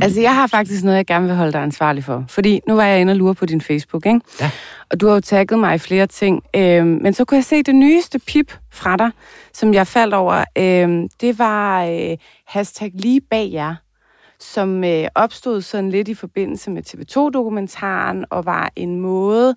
[0.02, 2.26] Altså, jeg har faktisk noget, jeg gerne vil holde dig ansvarlig for.
[2.28, 4.22] Fordi nu var jeg inde og lure på din Facebook, ikke?
[4.42, 4.52] Ja.
[4.92, 6.44] Og du har jo tagget mig i flere ting.
[6.56, 9.12] Øhm, men så kunne jeg se det nyeste pip fra dig,
[9.54, 10.44] som jeg faldt over.
[10.58, 13.76] Øhm, det var øh, hashtag lige bag jer
[14.42, 19.56] som øh, opstod sådan lidt i forbindelse med TV2-dokumentaren, og var en måde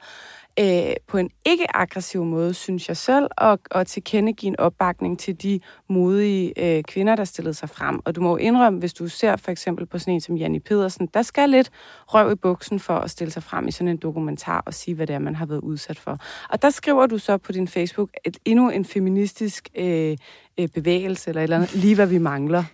[0.60, 5.60] øh, på en ikke-aggressiv måde, synes jeg selv, og, og tilkendegive en opbakning til de
[5.88, 8.00] modige øh, kvinder, der stillede sig frem.
[8.04, 10.58] Og du må jo indrømme, hvis du ser for eksempel på sådan en som Janni
[10.58, 11.70] Pedersen, der skal lidt
[12.06, 15.06] røv i buksen for at stille sig frem i sådan en dokumentar og sige, hvad
[15.06, 16.18] det er, man har været udsat for.
[16.50, 20.16] Og der skriver du så på din Facebook et, endnu en feministisk øh,
[20.58, 22.64] øh bevægelse, eller et eller andet, lige hvad vi mangler.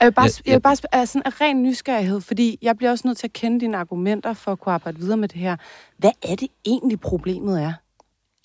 [0.00, 0.50] Jeg vil bare, ja.
[0.50, 3.32] jeg vil bare af sådan en ren nysgerrighed, fordi jeg bliver også nødt til at
[3.32, 5.56] kende dine argumenter for at kunne arbejde videre med det her.
[5.98, 7.72] Hvad er det egentlig problemet er?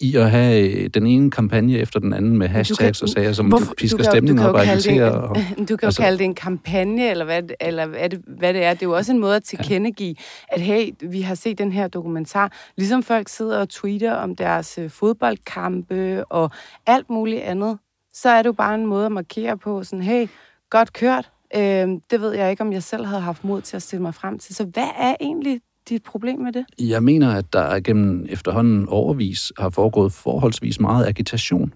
[0.01, 3.47] i at have den ene kampagne efter den anden med hashtags kan, og sager, som
[3.47, 5.11] hvorfor, pisker stemning op og agiterer.
[5.11, 5.35] Og,
[5.69, 8.63] du kan altså, jo kalde det en kampagne, eller, hvad, eller hvad, det, hvad det
[8.63, 8.73] er.
[8.73, 10.15] Det er jo også en måde at tilkendegive,
[10.51, 10.55] ja.
[10.55, 12.51] at hey, vi har set den her dokumentar.
[12.77, 16.51] Ligesom folk sidder og tweeter om deres øh, fodboldkampe og
[16.87, 17.77] alt muligt andet,
[18.13, 20.27] så er det jo bare en måde at markere på, sådan hey,
[20.69, 23.81] godt kørt, Øh, det ved jeg ikke, om jeg selv havde haft mod til at
[23.81, 24.55] stille mig frem til.
[24.55, 26.65] Så hvad er egentlig dit problem med det?
[26.79, 31.73] Jeg mener, at der gennem efterhånden overvis har foregået forholdsvis meget agitation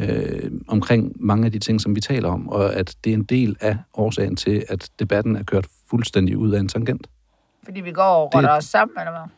[0.00, 3.24] øh, omkring mange af de ting, som vi taler om, og at det er en
[3.24, 7.06] del af årsagen til, at debatten er kørt fuldstændig ud af en tangent.
[7.64, 9.28] Fordi vi går og rotter os sammen, eller hvad?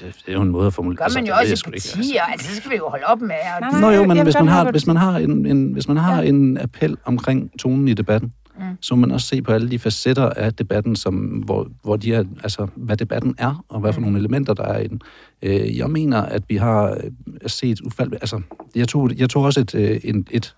[0.00, 0.96] det, er jo en måde at formulere.
[0.96, 3.28] Gør man jo også i partier, altså det skal vi jo holde op med.
[3.60, 6.22] Nej, Nå jo, men hvis man, har, hvis man har en, en, hvis man har
[6.22, 6.28] ja.
[6.28, 8.64] en appel omkring tonen i debatten, mm.
[8.80, 12.14] så må man også se på alle de facetter af debatten, som, hvor, hvor de
[12.14, 14.04] er, altså, hvad debatten er, og hvad for mm.
[14.04, 15.00] nogle elementer, der er i den.
[15.42, 17.10] Øh, jeg mener, at vi har øh,
[17.46, 18.12] set ufald...
[18.12, 18.40] Altså,
[18.74, 20.54] jeg tog, jeg tog også et, øh, et, et,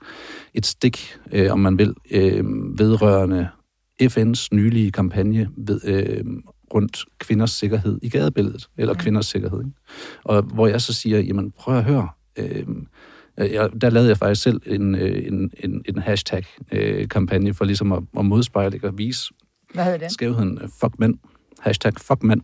[0.55, 2.45] et stik, øh, om man vil, øh,
[2.79, 3.49] vedrørende
[4.03, 6.25] FN's nylige kampagne ved, øh,
[6.75, 8.99] rundt kvinders sikkerhed i gadebilledet, eller mm.
[8.99, 9.59] kvinders sikkerhed.
[9.59, 9.71] Ikke?
[10.25, 12.67] Og hvor jeg så siger, jamen prøv at høre, øh,
[13.39, 17.93] Øh, jeg, der lavede jeg faktisk selv en, øh, en, en, en hashtag-kampagne for ligesom
[17.93, 19.33] at, at modspejle og vise
[19.75, 20.13] Hvad det?
[20.13, 21.15] skævheden øh, fuck mænd.
[21.61, 22.41] Hashtag fuck mænd.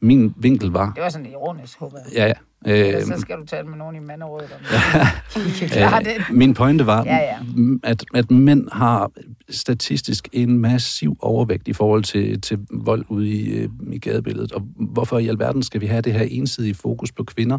[0.00, 0.92] Min vinkel var...
[0.92, 2.12] Det var sådan ironisk, håber jeg.
[2.14, 2.32] Ja, ja.
[2.66, 5.44] Øh, så skal du tale med nogen i manderådet om det.
[5.44, 6.14] Vi kan klare det.
[6.16, 7.36] Øh, min pointe var, Ja, ja.
[7.82, 9.10] At, at mænd har
[9.50, 14.52] statistisk en massiv overvægt i forhold til, til vold ude i, øh, i gadebilledet.
[14.52, 17.58] Og hvorfor i alverden skal vi have det her ensidige fokus på kvinder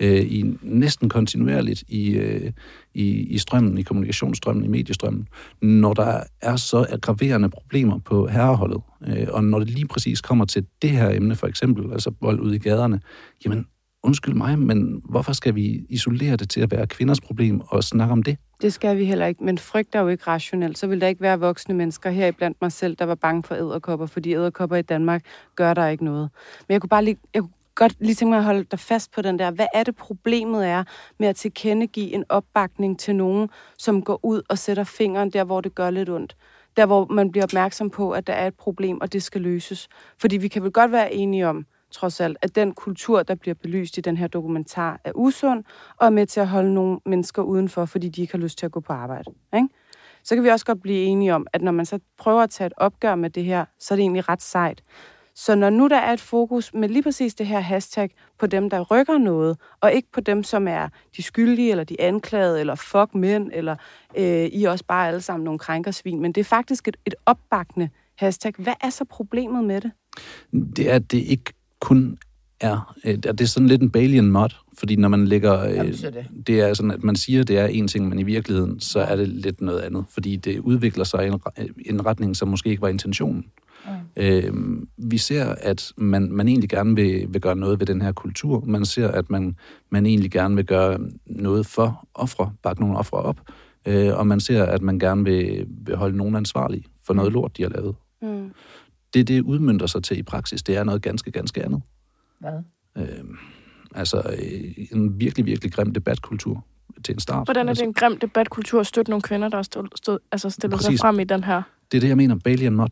[0.00, 2.52] øh, i næsten kontinuerligt i, øh,
[2.94, 5.28] i, i strømmen, i kommunikationsstrømmen, i mediestrømmen,
[5.62, 10.44] når der er så aggraverende problemer på herreholdet, øh, og når det lige præcis kommer
[10.44, 13.00] til det her emne, for eksempel, altså vold ude i gaderne,
[13.44, 13.66] jamen
[14.06, 18.12] undskyld mig, men hvorfor skal vi isolere det til at være kvinders problem og snakke
[18.12, 18.36] om det?
[18.60, 20.78] Det skal vi heller ikke, men frygt er jo ikke rationelt.
[20.78, 23.54] Så vil der ikke være voksne mennesker her blandt mig selv, der var bange for
[23.54, 25.24] æderkopper, fordi æderkopper i Danmark
[25.56, 26.30] gør der ikke noget.
[26.68, 29.12] Men jeg kunne bare lige, jeg kunne godt lige tænke mig at holde dig fast
[29.12, 29.50] på den der.
[29.50, 30.84] Hvad er det problemet er
[31.18, 35.60] med at tilkendegive en opbakning til nogen, som går ud og sætter fingeren der, hvor
[35.60, 36.36] det gør lidt ondt?
[36.76, 39.88] Der, hvor man bliver opmærksom på, at der er et problem, og det skal løses.
[40.18, 41.66] Fordi vi kan vel godt være enige om,
[41.96, 45.64] trods alt, at den kultur, der bliver belyst i den her dokumentar, er usund
[45.96, 48.66] og er med til at holde nogle mennesker udenfor, fordi de ikke har lyst til
[48.66, 49.30] at gå på arbejde.
[49.54, 49.68] Ikke?
[50.24, 52.66] Så kan vi også godt blive enige om, at når man så prøver at tage
[52.66, 54.82] et opgør med det her, så er det egentlig ret sejt.
[55.34, 58.70] Så når nu der er et fokus med lige præcis det her hashtag på dem,
[58.70, 62.74] der rykker noget, og ikke på dem, som er de skyldige, eller de anklagede, eller
[62.74, 63.76] fuck mænd, eller
[64.16, 67.14] øh, I er også bare alle sammen nogle krænkersvin, men det er faktisk et, et
[67.26, 68.52] opbakende hashtag.
[68.58, 69.92] Hvad er så problemet med det?
[70.76, 72.18] det er, at det ikke kun
[72.60, 75.92] er, øh, det er sådan lidt en Balian mod, fordi når man lægger, Hvad øh,
[75.92, 76.26] det?
[76.46, 79.16] det er sådan, at man siger, det er en ting, men i virkeligheden, så er
[79.16, 81.40] det lidt noget andet, fordi det udvikler sig i en,
[81.86, 83.44] en retning, som måske ikke var intentionen.
[83.86, 84.22] Mm.
[84.22, 84.52] Øh,
[84.96, 88.64] vi ser, at man, man egentlig gerne vil, vil gøre noget ved den her kultur.
[88.66, 89.56] Man ser, at man,
[89.90, 93.40] man egentlig gerne vil gøre noget for ofre, bakke nogle ofre op.
[93.86, 97.56] Øh, og man ser, at man gerne vil, vil holde nogen ansvarlige for noget lort,
[97.56, 97.94] de har lavet.
[98.22, 98.50] Mm.
[99.16, 101.82] Det, det udmyndter sig til i praksis, det er noget ganske, ganske andet.
[102.40, 102.52] Hvad?
[102.98, 103.24] Øh,
[103.94, 106.64] altså øh, en virkelig, virkelig grim debatkultur
[107.04, 107.46] til en start.
[107.46, 110.18] Hvordan er altså, det en grim debatkultur at støtte nogle kvinder, der har stået, stod,
[110.32, 111.00] altså stillet sig Præcis.
[111.00, 111.62] frem i den her?
[111.92, 112.88] Det er det, jeg mener, Balian mod.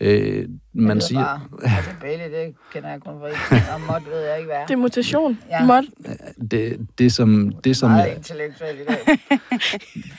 [0.00, 4.10] Øh, man det siger, Bare, altså, Bailey, det kender jeg kun fra en, og mod
[4.10, 4.62] ved jeg ikke hvad.
[4.68, 5.38] Det er mutation.
[5.48, 5.60] Ja.
[5.60, 5.66] Ja.
[5.66, 6.46] Mod.
[6.50, 7.52] det, det som...
[7.64, 8.98] Det, som meget jeg, intellektuelt i dag.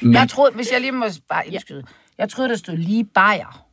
[0.02, 1.84] men, Jeg troede, hvis jeg lige må bare indskyde,
[2.18, 3.69] jeg troede, der stod lige bajer.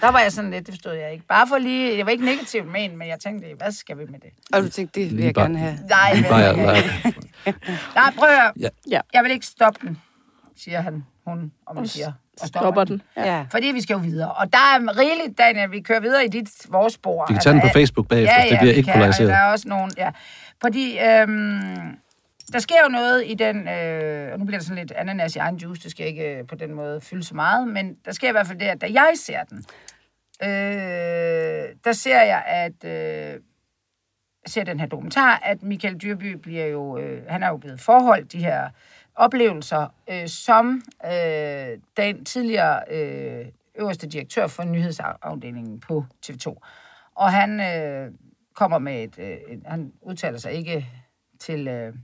[0.00, 1.26] Der var jeg sådan lidt, det forstod jeg ikke.
[1.26, 4.18] Bare for lige, jeg var ikke negativt men, men jeg tænkte, hvad skal vi med
[4.18, 4.30] det?
[4.52, 5.78] Og du tænkte, det vil Lige jeg bare- gerne have.
[5.90, 7.54] Nej, men, bare, nej, bare,
[7.94, 8.52] nej, prøv at høre.
[8.60, 8.68] Ja.
[8.90, 9.00] Ja.
[9.14, 9.98] Jeg vil ikke stoppe den,
[10.56, 12.12] siger han, hun, om man siger.
[12.42, 13.02] Og Stopper den.
[13.16, 13.36] Ja.
[13.36, 13.44] ja.
[13.50, 14.32] Fordi vi skal jo videre.
[14.32, 17.26] Og der er rigeligt, Daniel, vi kører videre i dit, vores spor.
[17.28, 19.28] vi kan tage den på Altså, Facebook bagefter, Ja, ja, det bliver ikke kan, polariseret.
[19.28, 20.10] Der er også nogen, ja.
[20.62, 21.60] Fordi øhm,
[22.52, 25.38] der sker jo noget i den, øh, og nu bliver det sådan lidt ananas i
[25.38, 28.28] egen juice, det skal ikke øh, på den måde fylde så meget, men der sker
[28.28, 29.64] i hvert fald det, at da jeg ser den,
[30.42, 33.40] øh, der ser jeg, at øh,
[34.46, 38.32] ser den her dokumentar, at Michael Dyrby bliver jo, øh, han er jo blevet forholdt
[38.32, 38.70] de her
[39.14, 46.54] oplevelser, øh, som øh, den tidligere øh, øverste direktør for nyhedsafdelingen på TV2.
[47.14, 48.12] Og han øh,
[48.54, 50.86] kommer med et, øh, et, han udtaler sig ikke
[51.38, 51.94] til, øh,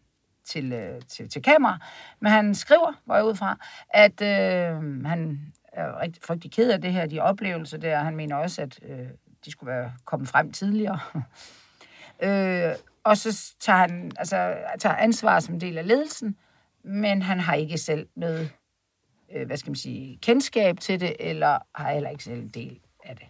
[0.44, 1.79] til, øh, til, til kamera,
[2.20, 3.59] men han skriver, hvor jeg ud fra,
[3.90, 7.99] at øh, han er rigtig frygtelig ked af det her, de oplevelser der.
[7.99, 9.07] Han mener også, at øh,
[9.45, 11.01] de skulle være kommet frem tidligere.
[12.27, 16.37] øh, og så tager han altså, tager ansvar som del af ledelsen,
[16.83, 18.51] men han har ikke selv noget,
[19.33, 22.81] øh, hvad skal man sige, kendskab til det, eller har heller ikke selv en del
[23.05, 23.27] af det.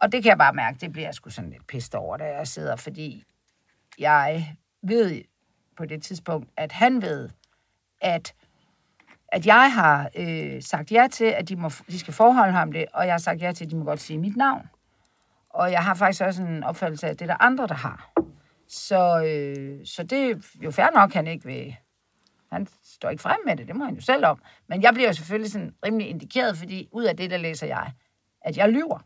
[0.00, 2.24] Og det kan jeg bare mærke, det bliver jeg sgu sådan lidt pist over, da
[2.24, 3.24] jeg sidder, fordi
[3.98, 5.22] jeg ved
[5.76, 7.30] på det tidspunkt, at han ved,
[8.00, 8.34] at,
[9.28, 12.86] at jeg har øh, sagt ja til, at de, må, de skal forholde ham det,
[12.92, 14.68] og jeg har sagt ja til, at de må godt sige mit navn.
[15.50, 18.12] Og jeg har faktisk også en opfattelse af, at det er der andre, der har.
[18.68, 21.76] Så, øh, så det er jo fair nok, han ikke vil...
[22.52, 24.42] Han står ikke frem med det, det må han jo selv om.
[24.68, 27.92] Men jeg bliver jo selvfølgelig sådan rimelig indikeret, fordi ud af det, der læser jeg,
[28.40, 28.98] at jeg lyver.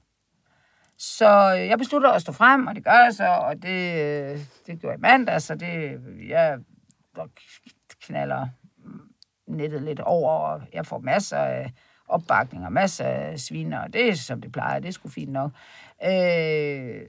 [0.99, 4.39] Så øh, jeg beslutter at stå frem, og det gør jeg så, og det, øh,
[4.67, 6.59] det gjorde jeg i mandag, så det, jeg
[8.01, 8.49] knaller
[9.57, 11.73] nettet lidt over, og jeg får masser af
[12.09, 15.33] opbakning og masser af sviner, og det er som det plejer, det er sgu fint
[15.33, 15.51] nok.
[16.05, 17.01] Øh,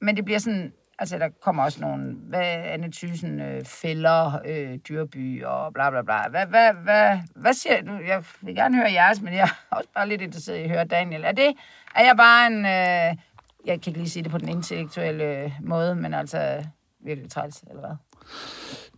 [0.00, 4.76] men det bliver sådan, altså der kommer også nogle, hvad Anne Thyssen øh, fælder, øh,
[4.88, 6.28] dyrby og bla bla bla.
[6.28, 7.92] Hvad, hvad, hvad, hvad siger du?
[8.06, 10.84] Jeg vil gerne høre jeres, men jeg er også bare lidt interesseret i at høre
[10.84, 11.24] Daniel.
[11.24, 11.54] Er det,
[11.94, 13.16] er jeg bare en, øh,
[13.64, 16.64] jeg kan ikke lige sige det på den intellektuelle øh, måde, men altså
[17.00, 17.96] virkelig træls, eller hvad?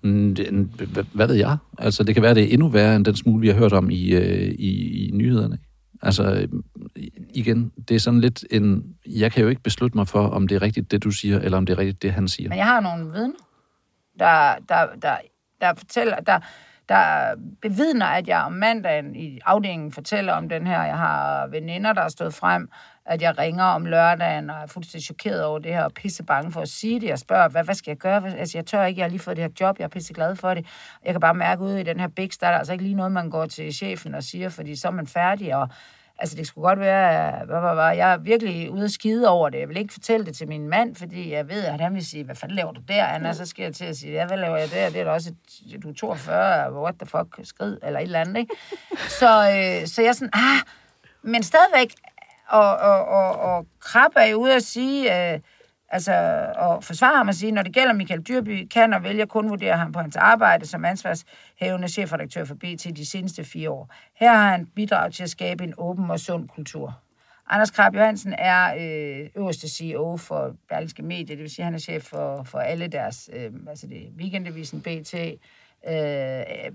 [0.03, 0.37] Mm,
[1.15, 1.57] Hvad, ved jeg?
[1.79, 3.91] Altså, det kan være, det er endnu værre end den smule, vi har hørt om
[3.91, 5.59] i, øh, i, i nyhederne.
[6.03, 6.49] Altså, øh,
[7.35, 8.85] igen, det er sådan lidt en...
[9.07, 11.59] Jeg kan jo ikke beslutte mig for, om det er rigtigt, det du siger, eller
[11.59, 12.49] om det er rigtigt, det han siger.
[12.49, 13.35] Men jeg har nogle vidner,
[14.19, 15.17] der, der, der,
[15.61, 16.39] der fortæller, der,
[16.89, 20.83] der bevidner, at jeg om mandagen i afdelingen fortæller om den her.
[20.83, 22.69] Jeg har veninder, der er stået frem,
[23.11, 26.53] at jeg ringer om lørdagen og er fuldstændig chokeret over det her og pisse bange
[26.53, 27.07] for at sige det.
[27.07, 28.39] Jeg spørger, hvad, hvad skal jeg gøre?
[28.39, 30.37] Altså, jeg tør ikke, jeg har lige fået det her job, jeg er pisse glad
[30.37, 30.67] for det.
[31.05, 33.13] Jeg kan bare mærke ude i den her big der er altså ikke lige noget,
[33.13, 35.69] man går til chefen og siger, fordi så er man færdig, og
[36.23, 39.49] Altså, det skulle godt være, hvad, hvad, hvad, jeg er virkelig ude at skide over
[39.49, 39.59] det.
[39.59, 42.25] Jeg vil ikke fortælle det til min mand, fordi jeg ved, at han vil sige,
[42.25, 43.33] hvad fanden laver du der, Anna?
[43.33, 44.91] Så skal jeg til at sige, ja, hvad laver jeg der?
[44.91, 45.33] Det er da også,
[45.75, 48.55] et, du er 42, what the fuck, skrid, eller et eller andet, ikke?
[49.21, 50.61] Så, øh, så jeg er sådan, ah,
[51.23, 51.95] men stadigvæk,
[52.51, 55.41] og, og, og, og Krab er jo ude at sige, øh,
[55.89, 56.13] altså
[56.61, 59.77] at forsvare ham og sige, når det gælder Michael Dyrby, kan og vælger kun vurdere
[59.77, 63.95] ham på hans arbejde som ansvarshævende chefredaktør for BT de seneste fire år.
[64.17, 67.01] Her har han bidraget til at skabe en åben og sund kultur.
[67.53, 71.75] Anders Krab Johansen er øh, øverste CEO for Berlingske Medie, det vil sige, at han
[71.75, 75.33] er chef for, for alle deres, øh, altså det Weekendavisen, BT, øh,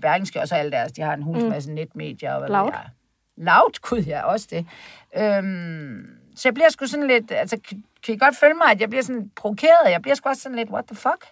[0.00, 1.74] Berlingske og så alle deres, de har en hulsmasse mm.
[1.74, 2.32] netmedier.
[2.32, 2.72] Og hvad Loud.
[3.36, 4.66] Loud, gud ja, også det.
[5.18, 6.06] Øhm,
[6.36, 7.58] så jeg bliver sgu sådan lidt, altså
[8.04, 9.90] kan I godt følge mig, at jeg bliver sådan provokeret?
[9.90, 11.24] Jeg bliver sgu også sådan lidt, what the fuck?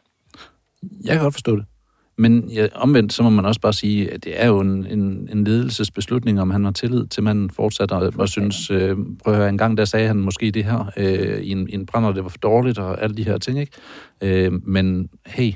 [1.05, 1.65] Jeg kan godt forstå det.
[2.17, 5.29] Men ja, omvendt, så må man også bare sige, at det er jo en, en,
[5.33, 9.39] en ledelsesbeslutning, om han har tillid til, man fortsætter og, og synes, øh, prøv at
[9.41, 12.13] høre, en gang der sagde han måske det her øh, i, en, i en brænder,
[12.13, 13.73] det var for dårligt og alle de her ting, ikke?
[14.21, 15.53] Øh, men hey,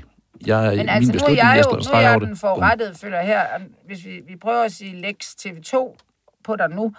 [0.47, 3.21] jeg, men altså, min beslutning, nu er jeg jo nu er jeg den forrettede følger
[3.21, 3.43] her.
[3.85, 5.95] Hvis vi, vi prøver at sige Lex TV2
[6.49, 6.93] på dig nu,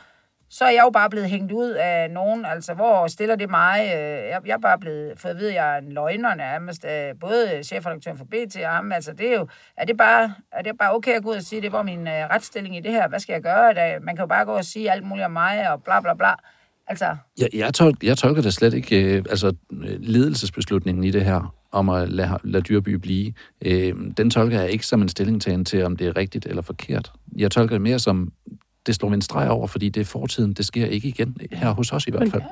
[0.50, 3.78] så er jeg jo bare blevet hængt ud af nogen, altså hvor stiller det mig?
[3.80, 6.86] Øh, jeg, jeg er bare blevet for at vide, jeg er en løgner nærmest,
[7.20, 10.72] både chefredaktøren for BT og ham, altså det er jo, er det bare, er det
[10.78, 13.08] bare okay at gå ud og sige, det var min øh, retsstilling i det her,
[13.08, 13.74] hvad skal jeg gøre?
[13.74, 16.14] Da, man kan jo bare gå og sige alt muligt om mig, og bla bla
[16.14, 16.34] bla.
[16.86, 17.16] Altså.
[17.38, 21.54] Jeg, jeg, tolker, jeg tolker det slet ikke, øh, altså øh, ledelsesbeslutningen i det her,
[21.72, 23.32] om at lade, lade Dyrby blive,
[23.64, 27.12] øh, den tolker jeg ikke som en stillingtagen til, om det er rigtigt eller forkert.
[27.36, 28.32] Jeg tolker det mere som,
[28.86, 30.52] det slår vi en streg over, fordi det er fortiden.
[30.52, 32.42] Det sker ikke igen, her hos os i hvert fald.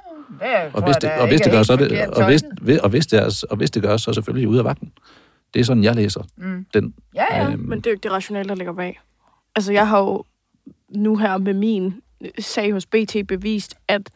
[0.42, 2.42] Ja, og hvis det, og hvis det gør, så det, og hvis,
[2.82, 4.92] og hvis det er, og hvis det gør, så selvfølgelig ud af vagten.
[5.54, 6.66] Det er sådan, jeg læser mm.
[6.74, 6.94] den.
[7.14, 7.50] Ja, ja.
[7.50, 9.00] Øhm, Men det er jo ikke det rationelle, der ligger bag.
[9.56, 10.24] Altså, jeg har jo
[10.88, 11.94] nu her med min
[12.38, 14.10] sag hos BT bevist, at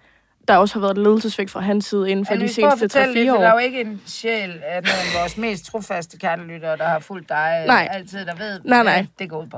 [0.48, 3.40] der også har været ledelsesvægt fra hans side inden for ja, de seneste 3-4 år.
[3.40, 4.82] Der er jo ikke en sjæl af
[5.20, 7.88] vores mest trofaste kernelyttere, der har fulgt dig nej.
[7.90, 9.06] altid, der ved, nej, nej.
[9.18, 9.56] det går ud på.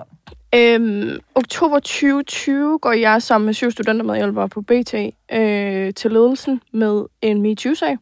[0.57, 4.94] Øhm, oktober 2020 går jeg sammen med syv studenter med på BT
[5.32, 7.98] øh, til ledelsen med en MeToo-sag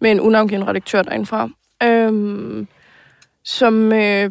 [0.00, 1.48] med en unavngiven redaktør derindefra,
[1.82, 2.68] øhm,
[3.44, 4.30] som øh,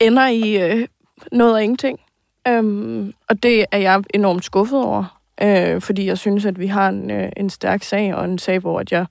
[0.00, 0.88] ender i øh,
[1.32, 2.00] noget af ingenting.
[2.48, 6.88] Øhm, og det er jeg enormt skuffet over, øh, fordi jeg synes, at vi har
[6.88, 9.06] en, øh, en stærk sag, og en sag, hvor at jeg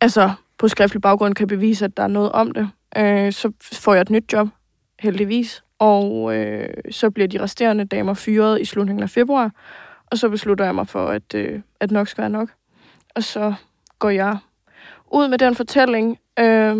[0.00, 2.68] altså, på skriftlig baggrund kan bevise, at der er noget om det.
[2.96, 4.48] Øh, så får jeg et nyt job,
[5.00, 9.50] heldigvis, og øh, så bliver de resterende damer fyret i slutningen af februar,
[10.06, 12.48] og så beslutter jeg mig for, at, øh, at nok skal være nok.
[13.14, 13.54] Og så
[13.98, 14.38] går jeg
[15.12, 16.76] ud med den fortælling, øh,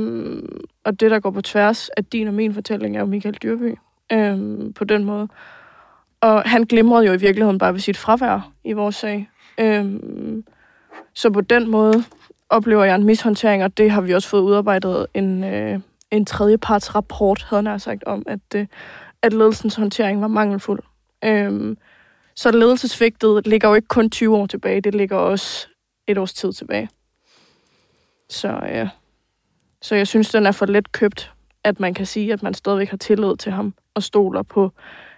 [0.84, 3.74] og det, der går på tværs af din og min fortælling, er jo Michael Dyrby
[4.12, 4.38] øh,
[4.74, 5.28] på den måde.
[6.20, 9.28] Og han glimrede jo i virkeligheden bare ved sit fravær i vores sag.
[9.58, 10.00] Øh,
[11.14, 12.04] så på den måde
[12.50, 15.80] oplever jeg en mishåndtering, og det har vi også fået udarbejdet en, øh,
[16.10, 18.66] en tredjeparts rapport, havde han sagt, om, at, øh,
[19.22, 20.82] at ledelsens håndtering var mangelfuld.
[21.24, 21.78] Øhm,
[22.34, 25.68] så ledelsesvigtet ligger jo ikke kun 20 år tilbage, det ligger også
[26.06, 26.88] et års tid tilbage.
[28.28, 28.88] Så, ja.
[29.82, 31.32] så jeg synes, den er for let købt,
[31.64, 34.72] at man kan sige, at man stadigvæk har tillid til ham og stoler på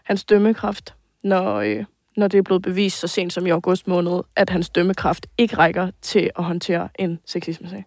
[0.04, 1.84] hans dømmekraft, når, øh,
[2.16, 5.56] når det er blevet bevist så sent som i august måned, at hans dømmekraft ikke
[5.56, 7.84] rækker til at håndtere en sexisme-sag.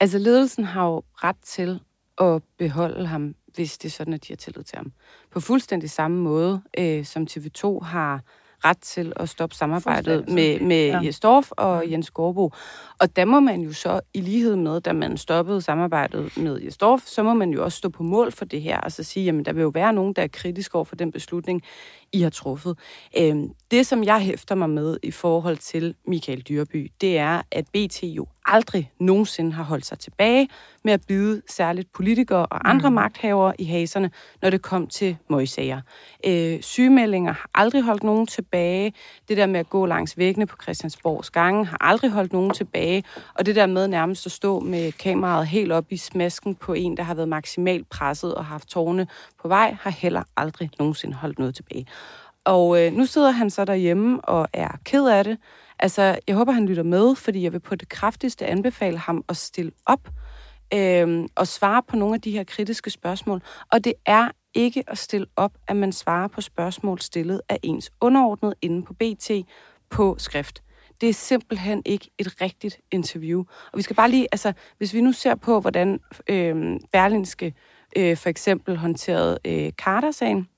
[0.00, 1.80] Altså, ledelsen har jo ret til
[2.18, 4.92] at beholde ham, hvis det er sådan, at de har tillid til ham.
[5.30, 8.20] På fuldstændig samme måde, øh, som TV2 har
[8.64, 11.10] ret til at stoppe samarbejdet med, med ja.
[11.22, 11.92] Dorf og mm.
[11.92, 12.52] Jens Gårdbo.
[13.00, 17.02] Og der må man jo så, i lighed med, da man stoppede samarbejdet med Dorf,
[17.06, 19.44] så må man jo også stå på mål for det her, og så sige, jamen
[19.44, 21.62] der vil jo være nogen, der er kritisk over for den beslutning,
[22.12, 22.78] I har truffet.
[23.18, 27.64] Øhm, det, som jeg hæfter mig med i forhold til Michael Dyrby, det er, at
[27.66, 30.48] BT jo aldrig nogensinde har holdt sig tilbage
[30.84, 32.94] med at byde særligt politikere og andre mm.
[32.94, 34.10] magthavere i haserne,
[34.42, 35.80] når det kom til møgsager.
[36.26, 38.92] Øh, sygemeldinger har aldrig holdt nogen tilbage.
[39.28, 43.04] Det der med at gå langs væggene på Christiansborgs gange har aldrig holdt nogen tilbage.
[43.34, 46.96] Og det der med nærmest at stå med kameraet helt op i smasken på en,
[46.96, 49.06] der har været maksimalt presset og haft tårne
[49.42, 51.86] på vej, har heller aldrig nogensinde holdt noget tilbage.
[52.44, 55.38] Og øh, nu sidder han så derhjemme og er ked af det.
[55.78, 59.36] Altså, jeg håber, han lytter med, fordi jeg vil på det kraftigste anbefale ham at
[59.36, 60.08] stille op
[60.74, 63.42] øh, og svare på nogle af de her kritiske spørgsmål.
[63.72, 67.90] Og det er ikke at stille op, at man svarer på spørgsmål stillet af ens
[68.00, 69.30] underordnet inde på BT
[69.90, 70.62] på skrift.
[71.00, 73.44] Det er simpelthen ikke et rigtigt interview.
[73.72, 77.54] Og vi skal bare lige, altså, hvis vi nu ser på, hvordan øh, Berlinske
[77.96, 80.48] øh, for eksempel håndteret øh, Carter-sagen,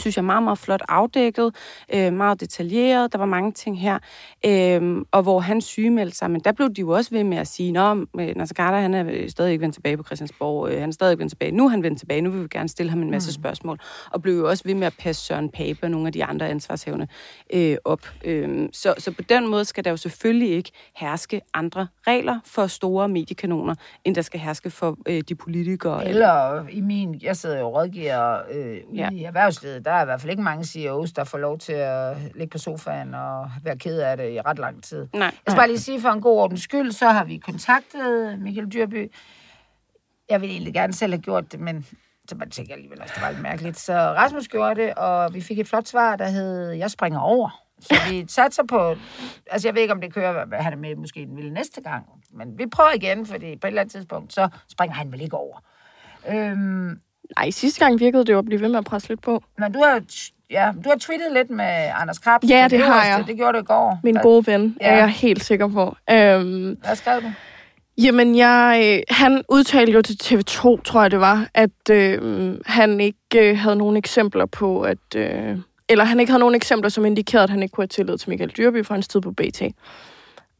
[0.00, 1.54] synes jeg, meget, meget flot afdækket,
[1.94, 3.98] øh, meget detaljeret, der var mange ting her,
[4.46, 7.46] øh, og hvor han sygemeldte sig, men der blev de jo også ved med at
[7.46, 10.92] sige, at Nasser Carter, han er stadig ikke vendt tilbage på Christiansborg, øh, han er
[10.92, 13.02] stadig ikke vendt tilbage, nu er han vendt tilbage, nu vil vi gerne stille ham
[13.02, 13.42] en masse mm.
[13.42, 13.78] spørgsmål,
[14.12, 16.48] og blev jo også ved med at passe Søren Pape og nogle af de andre
[16.48, 17.06] ansvarshævende
[17.52, 18.00] øh, op.
[18.24, 22.66] Øh, så, så på den måde skal der jo selvfølgelig ikke herske andre regler for
[22.66, 23.74] store mediekanoner,
[24.04, 26.08] end der skal herske for øh, de politikere.
[26.08, 29.10] Eller i min, jeg sidder jo og rådgiver øh, ja.
[29.12, 32.16] i erhvervslivet, der er i hvert fald ikke mange CEOs, der får lov til at
[32.34, 35.08] ligge på sofaen og være ked af det i ret lang tid.
[35.14, 35.22] Nej.
[35.22, 38.72] Jeg skal bare lige sige for en god ordens skyld, så har vi kontaktet Michael
[38.72, 39.12] Dyrby.
[40.28, 41.86] Jeg ville egentlig gerne selv have gjort det, men
[42.28, 43.78] så man tænker alligevel også, det var lidt mærkeligt.
[43.78, 47.62] Så Rasmus gjorde det, og vi fik et flot svar, der hed, jeg springer over.
[47.80, 48.94] Så vi satser på,
[49.50, 52.06] altså jeg ved ikke, om det kører, han er med måske den vil næste gang,
[52.30, 55.36] men vi prøver igen, fordi på et eller andet tidspunkt, så springer han vel ikke
[55.36, 55.58] over.
[56.28, 57.00] Øhm,
[57.38, 59.42] Nej, sidste gang virkede det jo at blive ved med at presse lidt på.
[59.58, 60.02] Men du har,
[60.50, 62.50] ja, du har tweetet lidt med Anders Krabs.
[62.50, 63.24] Ja, det har jeg.
[63.26, 64.00] Det gjorde du i går.
[64.02, 64.86] Min gode ven, ja.
[64.86, 65.96] er jeg helt sikker på.
[66.10, 67.32] Øhm, Hvad skrev du?
[67.98, 73.50] Jamen, jeg, han udtalte jo til TV2, tror jeg det var, at øh, han ikke
[73.50, 74.98] øh, havde nogen eksempler på, at...
[75.16, 75.58] Øh,
[75.88, 78.30] eller han ikke havde nogen eksempler, som indikerede, at han ikke kunne have tillid til
[78.30, 79.62] Michael Dyrby for hans tid på BT.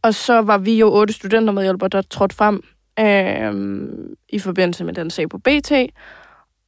[0.02, 2.62] Og så var vi jo otte studenter medhjælper, der trådte frem
[3.00, 5.72] øh, i forbindelse med den sag på BT.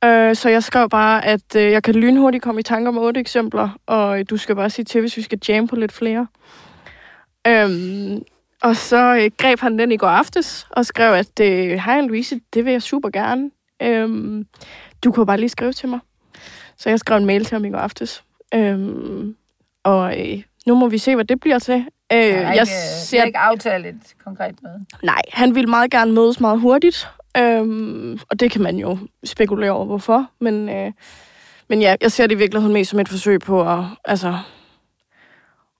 [0.05, 3.21] Øh, så jeg skrev bare, at øh, jeg kan lynhurtigt komme i tanker om otte
[3.21, 6.27] eksempler, og øh, du skal bare sige til, hvis vi skal jam på lidt flere.
[7.47, 8.23] Øhm,
[8.63, 12.41] og så øh, greb han den i går aftes og skrev, at øh, hej Louise,
[12.55, 13.51] det vil jeg super gerne.
[13.83, 14.47] Øhm,
[15.05, 16.01] du kan bare lige skrive til mig.
[16.77, 18.25] Så jeg skrev en mail til ham i går aftes.
[18.55, 19.37] Øhm,
[19.85, 21.87] og øh, nu må vi se, hvad det bliver til.
[22.13, 22.73] Øh, jeg, jeg ikke,
[23.05, 23.25] ser...
[23.25, 24.87] ikke aftalt et konkret møde.
[25.03, 27.09] Nej, han vil meget gerne mødes meget hurtigt.
[27.39, 30.27] Øhm, og det kan man jo spekulere over, hvorfor.
[30.41, 30.93] Men, øh,
[31.69, 34.39] men ja, jeg ser det i virkeligheden mest som et forsøg på at, altså,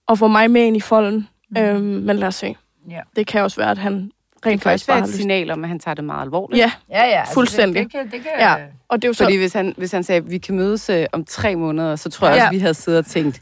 [0.09, 1.27] at få mig med ind i folden.
[1.49, 1.61] Mm.
[1.61, 2.55] Øhm, men lad os se.
[2.89, 2.99] Ja.
[3.15, 4.11] Det kan også være, at han
[4.45, 5.17] rent faktisk bare har lyst.
[5.17, 6.59] signal om, at han tager det meget alvorligt.
[6.59, 7.83] Ja, ja, ja altså fuldstændig.
[7.83, 8.31] Det, det kan, det kan...
[8.39, 8.55] Ja.
[8.87, 9.23] Og det er jo så...
[9.23, 12.09] Fordi hvis han, hvis han sagde, at vi kan mødes øh, om tre måneder, så
[12.09, 12.41] tror jeg ja.
[12.41, 13.41] også, at vi havde siddet og tænkt,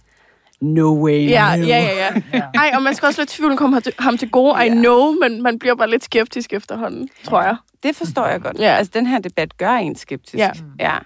[0.61, 1.65] no way, ja, no.
[1.65, 2.41] Ja, ja, ja.
[2.53, 5.59] Ej, og man skal også lidt tvivl komme ham til gode, I know, men man
[5.59, 7.55] bliver bare lidt skeptisk efterhånden, tror jeg.
[7.87, 8.59] Det forstår jeg godt.
[8.59, 8.75] Ja.
[8.75, 10.37] Altså, den her debat gør en skeptisk.
[10.37, 10.51] Ja.
[10.79, 10.97] ja.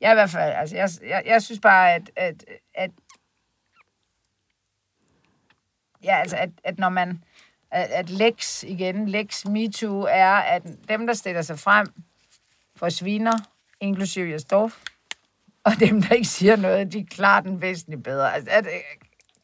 [0.00, 2.44] Jeg i hvert fald, altså, jeg, jeg, jeg synes bare, at, at,
[2.74, 2.90] at
[6.04, 7.22] ja, altså, at, at når man,
[7.70, 11.86] at, at Lex igen, Lex MeToo er, at dem, der stiller sig frem
[12.76, 13.38] for sviner,
[13.80, 14.76] inklusive Jastorf,
[15.64, 18.34] og dem, der ikke siger noget, de er klart den væsentligt bedre.
[18.34, 18.66] Altså, at,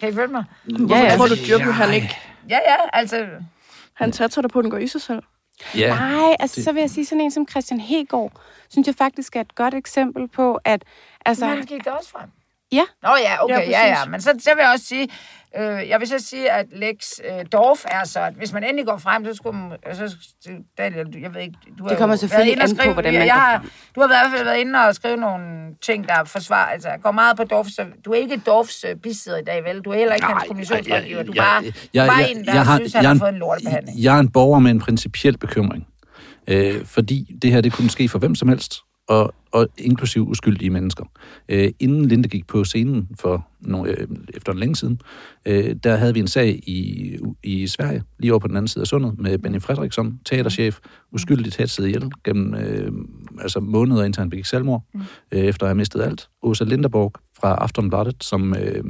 [0.01, 0.45] kan I følge mig?
[0.91, 1.17] Ja, ja.
[1.17, 1.71] Tror du, ja.
[1.71, 2.17] han ikke...
[2.49, 3.29] Ja, ja, altså...
[3.95, 5.23] Han satser der på, at den går i sig selv.
[5.75, 6.65] Ja, Nej, altså det...
[6.65, 8.33] så vil jeg sige sådan en som Christian Hegård,
[8.69, 10.85] synes jeg faktisk er et godt eksempel på, at...
[11.27, 12.31] Altså, Men han gik der også frem.
[12.73, 12.83] Ja.
[13.03, 13.87] Nå ja, okay, ja, ja.
[13.87, 14.05] ja.
[14.11, 15.09] Men så, så vil jeg også sige,
[15.59, 16.95] øh, jeg vil så sige, at Lex
[17.25, 20.17] øh, Dorf er så, at hvis man endelig går frem, så skulle man, så,
[20.79, 23.35] Daniel, jeg ved ikke, du har Det kommer selvfølgelig an skrive, på, hvordan man jeg
[23.35, 23.65] har,
[23.95, 27.11] Du har i hvert fald været inde og skrive nogle ting, der forsvarer, altså går
[27.11, 29.81] meget på Dorf, så du er ikke Dorfs øh, bisidder i dag, vel?
[29.81, 32.55] Du er heller ikke Nej, hans kommissionsrådgiver, du er bare, jeg, jeg, bare en, der
[32.55, 34.03] jeg har, synes, han har fået en lortebehandling.
[34.03, 35.87] Jeg er en borger med en principiel bekymring,
[36.47, 38.75] øh, fordi det her, det kunne ske for hvem som helst,
[39.09, 41.05] og, og inklusiv uskyldige mennesker.
[41.49, 45.01] Øh, inden Linde gik på scenen for nogle, øh, efter en længe siden,
[45.47, 48.83] øh, der havde vi en sag i, i Sverige, lige over på den anden side
[48.83, 50.79] af sundet, med Benny Fredriksson, teaterchef,
[51.13, 52.93] uskyldigt hætset ihjel gennem øh,
[53.41, 55.01] altså måneder, indtil han begik selvmord, mm.
[55.33, 56.29] øh, efter at have mistet alt.
[56.43, 58.85] Åsa Linderborg fra Aftonbladet, som øh,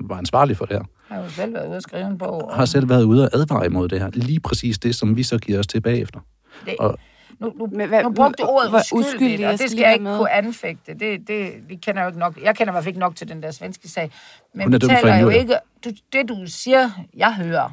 [0.00, 0.84] var ansvarlig for det her.
[1.08, 2.50] Har jo selv været ude at skrive en bog.
[2.54, 4.10] Har selv været ude og advare imod det her.
[4.14, 6.20] Lige præcis det, som vi så giver os tilbage efter.
[6.66, 6.98] Det, og,
[7.40, 10.02] nu, nu, Men, hvad, nu brugte du ordet uskyldigt, uskyldig, og det skal jeg ikke
[10.02, 10.16] med.
[10.16, 10.94] kunne anfægte.
[10.94, 12.42] Det, det, vi kender jo ikke nok.
[12.42, 14.10] Jeg kender i hvert fald ikke nok til den der svenske sag.
[14.54, 15.56] Men vi taler jo ikke...
[15.84, 17.70] Du, det, du siger, jeg hører,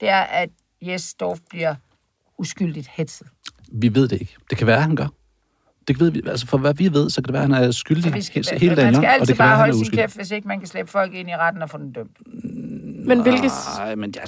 [0.00, 0.50] det er, at
[0.82, 1.74] Jes Dorf bliver
[2.38, 3.26] uskyldigt hetset.
[3.72, 4.36] Vi ved det ikke.
[4.50, 5.08] Det kan være, at han gør.
[5.88, 7.70] Det ved vi, altså for hvad vi ved, så kan det være, at han er
[7.70, 8.92] skyldig skal, hele dagen.
[8.92, 11.30] Man skal altid bare være, holde sin kæft, hvis ikke man kan slæbe folk ind
[11.30, 12.16] i retten og få den dømt.
[13.08, 13.50] Men hvilket...
[13.78, 14.20] Nej, men ja,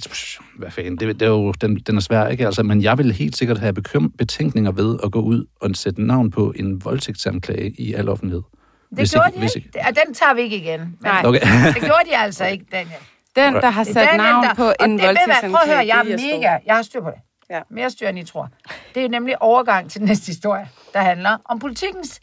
[0.57, 2.47] hvad fanden, det, det er jo, den, den er svær, ikke?
[2.47, 6.03] Altså, men jeg vil helt sikkert have bekym- betænkninger ved at gå ud og sætte
[6.03, 8.43] navn på en voldtægtsanklage i al offentlighed.
[8.91, 9.71] Det Hvis gjorde ikke- de hvis ikke.
[9.89, 10.97] Og den tager vi ikke igen.
[11.01, 11.23] Nej.
[11.25, 11.41] Okay.
[11.75, 12.95] Det gjorde de altså ikke, Daniel.
[13.37, 16.33] Den, der har sat Daniel, navn der- på en hvad, Prøv at høre, jeg voldtægtsanklage,
[16.35, 16.59] er mega...
[16.67, 17.21] Jeg har styr på det.
[17.51, 17.61] Ja.
[17.71, 18.49] Mere styr, end I tror.
[18.95, 22.21] Det er nemlig overgang til den næste historie, der handler om politikens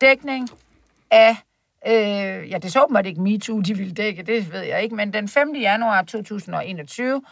[0.00, 0.48] dækning
[1.10, 1.36] af...
[1.86, 5.12] Øh, ja, det så åbenbart ikke MeToo, de ville dække, det ved jeg ikke, men
[5.12, 5.54] den 5.
[5.60, 7.22] januar 2021,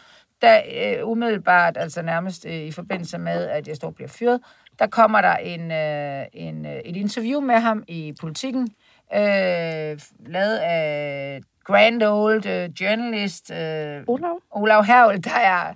[0.43, 4.41] der øh, umiddelbart, altså nærmest øh, i forbindelse med, at jeg står bliver fyret,
[4.79, 8.69] der kommer der en, øh, en, øh, et interview med ham i politikken,
[9.15, 14.41] øh, lavet af grand old øh, journalist øh, Olav?
[14.51, 15.75] Olav Hervel, der er,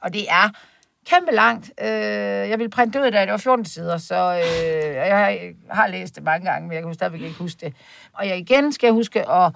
[0.00, 0.50] og det er
[1.08, 1.72] kæmpe langt.
[1.80, 1.88] Øh,
[2.50, 6.14] jeg ville printe det ud, da det var 14 sider, så øh, jeg har, læst
[6.16, 7.74] det mange gange, men jeg kan stadigvæk ikke huske det.
[8.12, 9.52] Og jeg igen skal huske at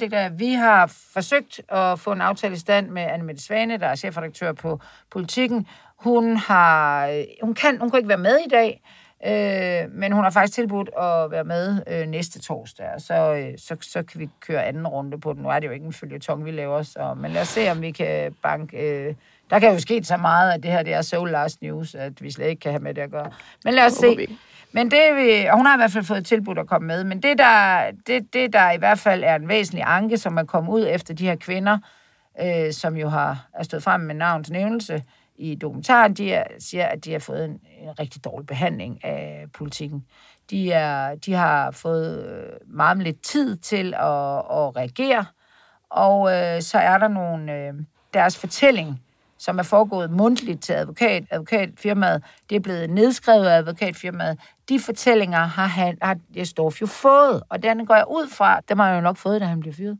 [0.00, 3.76] det der vi har forsøgt at få en aftale i stand med Anne Mette Svane,
[3.76, 4.80] der er chefredaktør på
[5.10, 5.66] Politikken.
[5.96, 8.82] Hun, har, øh, hun, kan, hun kan ikke være med i dag,
[9.26, 13.76] øh, men hun har faktisk tilbudt at være med øh, næste torsdag, så, øh, så,
[13.80, 15.42] så kan vi køre anden runde på den.
[15.42, 17.82] Nu er det jo ikke en følgetong, vi laver, så, men lad os se, om
[17.82, 18.76] vi kan banke...
[18.76, 19.14] Øh,
[19.50, 22.22] der kan jo ske så meget, at det her det er so last news, at
[22.22, 23.30] vi slet ikke kan have med det at gøre.
[23.64, 24.38] Men lad os se.
[24.72, 27.22] Men det vi, og hun har i hvert fald fået tilbudt at komme med, men
[27.22, 30.72] det der, det, det der i hvert fald er en væsentlig anke, som er kommet
[30.72, 31.78] ud efter de her kvinder,
[32.40, 35.02] øh, som jo har er stået frem med navns nævnelse
[35.36, 39.46] i dokumentaren, de er, siger, at de har fået en, en rigtig dårlig behandling af
[39.54, 40.04] politikken.
[40.50, 45.24] De, er, de har fået øh, meget lidt tid til at, at reagere,
[45.90, 47.74] og øh, så er der nogle, øh,
[48.14, 49.00] deres fortælling,
[49.38, 54.38] som er foregået mundtligt til advokat, advokatfirmaet, det er blevet nedskrevet af advokatfirmaet.
[54.68, 58.78] De fortællinger har, han, har Jesdorf jo fået, og den går jeg ud fra, dem
[58.78, 59.98] har han jo nok fået, da han blev fyret.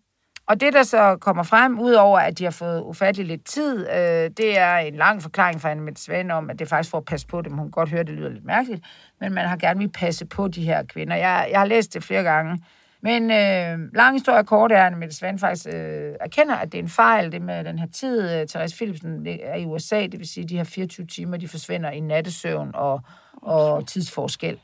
[0.48, 4.30] Og det, der så kommer frem, udover at de har fået ufattelig lidt tid, øh,
[4.36, 7.04] det er en lang forklaring fra Anne Svend om, at det er faktisk for at
[7.04, 7.52] passe på dem.
[7.52, 8.84] Hun kan godt høre, det lyder lidt mærkeligt,
[9.20, 11.16] men man har gerne vil passe på de her kvinder.
[11.16, 12.58] Jeg, jeg har læst det flere gange.
[13.00, 16.82] Men øh, lang historie kort er, at Mette Svane faktisk øh, erkender, at det er
[16.82, 18.30] en fejl, det med den her tid.
[18.30, 21.48] Øh, Therese Philipsen er i USA, det vil sige, at de her 24 timer, de
[21.48, 23.00] forsvinder i nattesøvn og,
[23.32, 24.58] og tidsforskel.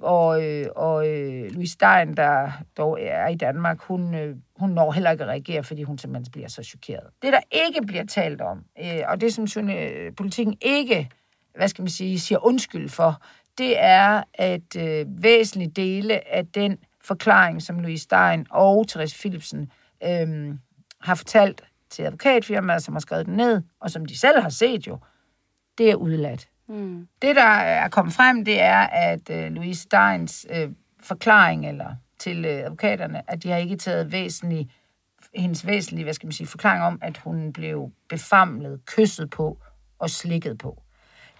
[0.00, 4.92] Og, øh, og øh, Louise Stein, der dog er i Danmark, hun, øh, hun når
[4.92, 7.04] heller ikke at reagere, fordi hun simpelthen bliver så chokeret.
[7.22, 11.10] Det, der ikke bliver talt om, øh, og det som synes, øh, politikken ikke,
[11.56, 13.22] hvad skal man sige, siger undskyld for,
[13.58, 16.78] det er, at øh, væsentlige dele af den
[17.08, 19.72] forklaring, som Louise Stein og Therese Philipsen
[20.04, 20.54] øh,
[21.00, 24.86] har fortalt til advokatfirmaer, som har skrevet den ned, og som de selv har set
[24.86, 24.98] jo,
[25.78, 26.48] det er udladt.
[26.68, 27.08] Mm.
[27.22, 30.70] Det, der er kommet frem, det er, at øh, Louise Steins øh,
[31.02, 34.70] forklaring eller til øh, advokaterne, at de har ikke taget væsentlig,
[35.34, 39.58] hendes væsentlige, hvad skal man sige, forklaring om, at hun blev befamlet, kysset på
[39.98, 40.82] og slikket på.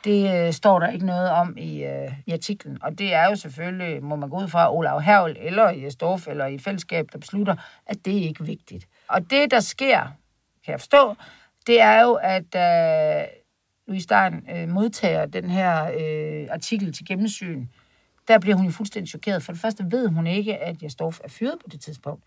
[0.05, 3.37] Det øh, står der ikke noget om i, øh, i artiklen, og det er jo
[3.37, 7.19] selvfølgelig, må man gå ud fra, Olav Hervel eller i Storf eller i fællesskab, der
[7.19, 8.89] beslutter, at det er ikke vigtigt.
[9.09, 10.01] Og det, der sker,
[10.65, 11.15] kan jeg forstå,
[11.67, 13.27] det er jo, at øh,
[13.87, 17.67] Louise Stein øh, modtager den her øh, artikel til gennemsyn,
[18.29, 19.43] der bliver hun jo fuldstændig chokeret.
[19.43, 22.25] For det første ved hun ikke, at Jastorf er fyret på det tidspunkt.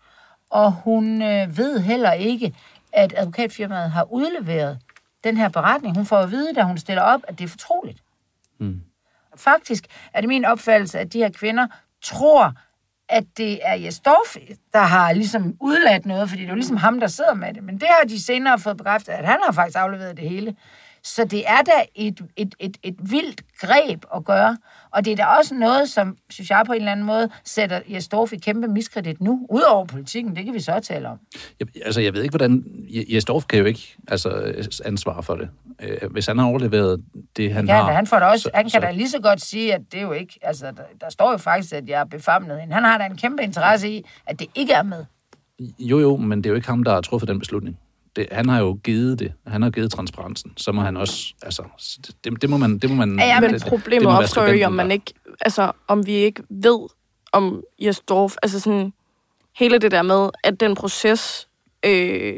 [0.50, 2.54] Og hun øh, ved heller ikke,
[2.92, 4.78] at advokatfirmaet har udleveret
[5.24, 5.96] den her beretning.
[5.96, 8.02] Hun får at vide, da hun stiller op, at det er fortroligt.
[8.58, 8.80] Mm.
[9.36, 11.66] Faktisk er det min opfattelse, at de her kvinder
[12.02, 12.54] tror,
[13.08, 14.36] at det er Jesdorf,
[14.72, 17.62] der har ligesom udladt noget, fordi det er jo ligesom ham, der sidder med det.
[17.62, 20.56] Men det har de senere fået bekræftet, at han har faktisk afleveret det hele.
[21.04, 24.56] Så det er da et, et, et, et vildt greb at gøre.
[24.90, 27.80] Og det er da også noget, som, synes jeg på en eller anden måde, sætter
[27.88, 29.46] Jesdorf i kæmpe miskredit nu.
[29.50, 31.18] Udover politikken, det kan vi så tale om.
[31.60, 32.64] Jeg, altså, jeg ved ikke, hvordan...
[32.88, 34.52] Jesdorf kan jo ikke altså,
[34.84, 35.48] ansvare for det.
[35.82, 37.02] Øh, Hvis han har overleveret
[37.36, 37.92] det, han Ja, har...
[37.92, 39.98] han, får da også, så- han kan så- da lige så godt sige, at det
[39.98, 40.38] er jo ikke...
[40.42, 42.74] Altså, der, der står jo faktisk, at jeg er befamlet hende.
[42.74, 45.04] Han har da en kæmpe interesse i, at det ikke er med.
[45.78, 47.78] Jo, jo, men det er jo ikke ham, der har truffet den beslutning.
[48.16, 49.32] Det, han har jo givet det.
[49.46, 50.52] Han har givet transparensen.
[50.56, 51.34] Så må han også...
[51.42, 51.62] Altså,
[52.24, 52.78] det, det må man...
[52.78, 55.72] Det må man Ja, ja, det, Men det- problemet opstår jo, om man ikke, altså,
[55.88, 56.88] om vi ikke ved,
[57.32, 58.92] om Jesdorf, altså sådan,
[59.58, 61.48] hele det der med, at den proces
[61.86, 62.34] øh,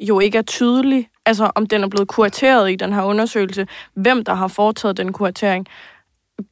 [0.00, 4.24] jo ikke er tydelig, altså om den er blevet kurateret i den her undersøgelse, hvem
[4.24, 5.66] der har foretaget den kuratering,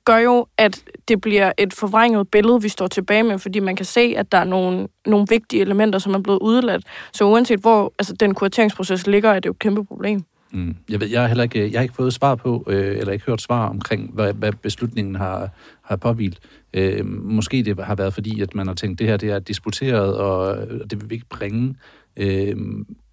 [0.04, 3.86] gør jo, at det bliver et forvrænget billede, vi står tilbage med, fordi man kan
[3.86, 6.84] se, at der er nogle, nogle vigtige elementer, som er blevet udladt.
[7.12, 10.24] Så uanset hvor altså, den kurateringsproces ligger, er det jo et kæmpe problem.
[10.52, 10.76] Mm.
[10.90, 13.24] Jeg, ved, jeg, har heller ikke, jeg har ikke fået svar på, øh, eller ikke
[13.26, 15.50] hørt svar omkring, hvad, hvad beslutningen har,
[15.82, 16.40] har påvilt.
[16.74, 20.16] Øh, måske det har været fordi, at man har tænkt, det her det er disputeret,
[20.16, 20.56] og
[20.90, 21.74] det vil vi ikke bringe,
[22.16, 22.56] øh,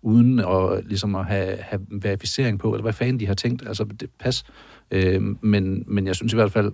[0.02, 3.68] uden at, ligesom at have, have verificering på, eller hvad fanden de har tænkt.
[3.68, 4.44] Altså, det pas.
[4.92, 6.72] Øh, men, men jeg synes i hvert fald,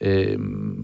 [0.00, 0.38] Øh,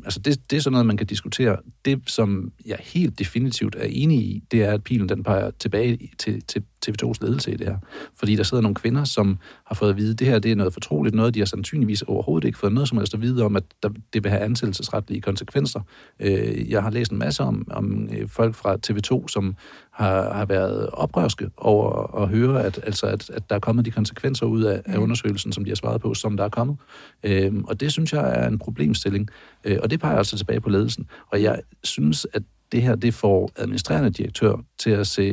[0.05, 1.57] altså det, det er sådan noget, man kan diskutere.
[1.85, 6.11] Det, som jeg helt definitivt er enig i, det er, at pilen den peger tilbage
[6.19, 7.77] til, til TV2's ledelse i det her.
[8.19, 10.57] Fordi der sidder nogle kvinder, som har fået at vide, at det her det er
[10.57, 13.57] noget fortroligt, noget de har sandsynligvis overhovedet ikke fået noget som helst at vide om,
[13.57, 15.81] at der, det vil have ansættelsesretlige konsekvenser.
[16.21, 19.57] Øh, jeg har læst en masse om, om øh, folk fra TV2, som
[19.91, 23.91] har, har været oprørske over at høre, at, altså, at, at der er kommet de
[23.91, 26.77] konsekvenser ud af, af undersøgelsen, som de har svaret på, som der er kommet.
[27.25, 29.29] Øh, og det synes jeg er en problemstilling.
[29.65, 31.07] Øh, og det peger altså tilbage på ledelsen.
[31.33, 35.25] Og jeg synes, at det her det får administrerende direktør til at se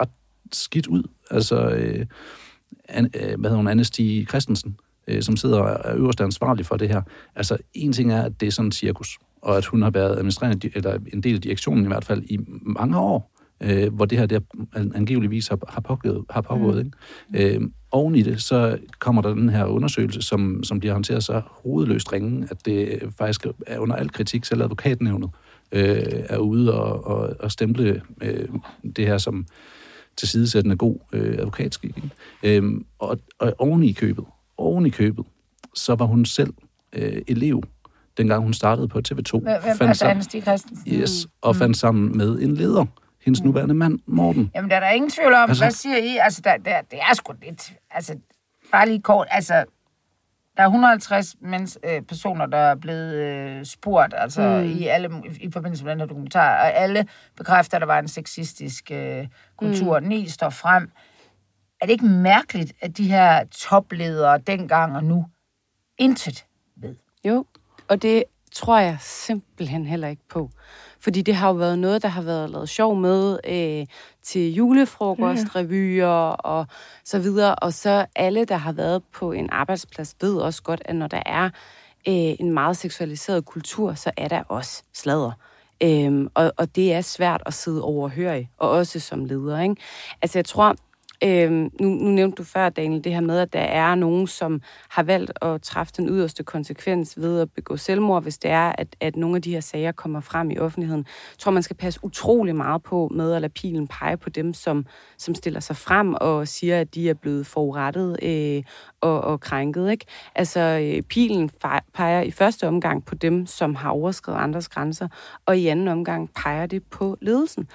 [0.00, 0.08] ret
[0.54, 1.02] skidt ud.
[1.30, 2.06] Altså, øh,
[2.88, 4.76] an, øh, hvad hedder hun, Anne Stig Christensen,
[5.08, 7.02] øh, som sidder og er øverst ansvarlig for det her.
[7.36, 10.16] Altså, en ting er, at det er sådan en cirkus, og at hun har været
[10.16, 13.30] administrerende, eller en del af direktionen i hvert fald, i mange år,
[13.60, 14.40] øh, hvor det her der
[14.72, 16.24] angiveligvis har, har pågået.
[16.30, 16.92] Har pågået mm.
[17.34, 17.54] ikke?
[17.56, 21.42] Øh, oven i det, så kommer der den her undersøgelse, som, som bliver håndteret så
[21.46, 25.30] hovedløst ringe, at det faktisk er under al kritik, selv advokatnævnet
[25.72, 28.48] øh, er ude og, og, og stemple øh,
[28.96, 29.46] det her som
[30.16, 31.96] tilsidesættende god øh, advokatskik.
[31.96, 32.10] Ikke?
[32.42, 34.24] Øhm, og, og oven i købet,
[34.58, 35.24] oven i købet,
[35.74, 36.54] så var hun selv
[36.92, 37.62] øh, elev,
[38.16, 39.38] dengang hun startede på TV2.
[39.38, 40.92] Hvem fandt Stig Christensen?
[40.92, 42.84] Yes, og fandt sammen med en leder,
[43.24, 43.46] hendes mm.
[43.46, 44.50] nuværende mand, Morten.
[44.54, 45.50] Jamen, der er der ingen tvivl om.
[45.50, 46.16] Altså, Hvad siger I?
[46.16, 47.72] Altså, der, der, det er sgu lidt...
[47.90, 48.16] Altså,
[48.72, 49.26] bare lige kort.
[49.30, 49.64] Altså,
[50.60, 54.64] der er 150 mens, øh, personer, der er blevet øh, spurgt altså, mm.
[54.64, 57.06] i, alle, i forbindelse med den her dokumentar, og alle
[57.36, 60.00] bekræfter, at der var en sexistisk øh, kultur.
[60.00, 60.06] Mm.
[60.06, 60.90] Ni står frem.
[61.80, 65.26] Er det ikke mærkeligt, at de her topledere dengang og nu
[65.98, 66.46] intet
[66.76, 66.96] ved?
[67.24, 67.44] Jo,
[67.88, 70.50] og det tror jeg simpelthen heller ikke på.
[71.02, 73.86] Fordi det har jo været noget, der har været lavet sjov med øh,
[74.22, 76.66] til julefrokost, revyer og
[77.04, 77.54] så videre.
[77.54, 81.22] Og så alle, der har været på en arbejdsplads, ved også godt, at når der
[81.26, 81.44] er
[82.08, 85.32] øh, en meget seksualiseret kultur, så er der også sladder.
[85.82, 89.60] Øhm, og, og det er svært at sidde overhøre, og også som leder.
[89.60, 89.76] Ikke?
[90.22, 90.76] Altså jeg tror,
[91.24, 94.62] Øhm, nu, nu nævnte du før, Daniel, det her med, at der er nogen, som
[94.88, 98.96] har valgt at træffe den yderste konsekvens ved at begå selvmord, hvis det er, at,
[99.00, 101.06] at nogle af de her sager kommer frem i offentligheden.
[101.32, 104.54] Jeg tror, man skal passe utrolig meget på med at lade pilen pege på dem,
[104.54, 104.86] som,
[105.18, 108.62] som stiller sig frem og siger, at de er blevet forurettet øh,
[109.00, 109.90] og, og krænket.
[109.90, 110.04] Ikke?
[110.34, 111.50] Altså, øh, pilen
[111.94, 115.08] peger i første omgang på dem, som har overskrevet andres grænser,
[115.46, 117.68] og i anden omgang peger det på ledelsen.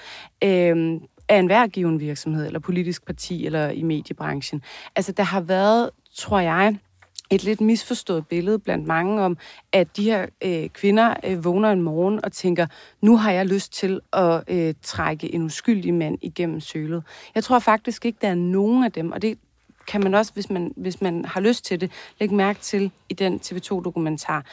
[0.44, 1.00] Øh,
[1.30, 4.62] af enhver given virksomhed, eller politisk parti, eller i mediebranchen.
[4.96, 6.76] Altså, der har været, tror jeg,
[7.30, 9.38] et lidt misforstået billede blandt mange om,
[9.72, 12.68] at de her øh, kvinder øh, vågner en morgen og tænker,
[13.02, 17.04] nu har jeg lyst til at øh, trække en uskyldig mand igennem sølet.
[17.36, 19.38] Jeg tror faktisk ikke, der er nogen af dem, og det
[19.88, 23.14] kan man også, hvis man, hvis man har lyst til det, lægge mærke til i
[23.14, 24.46] den TV2-dokumentar.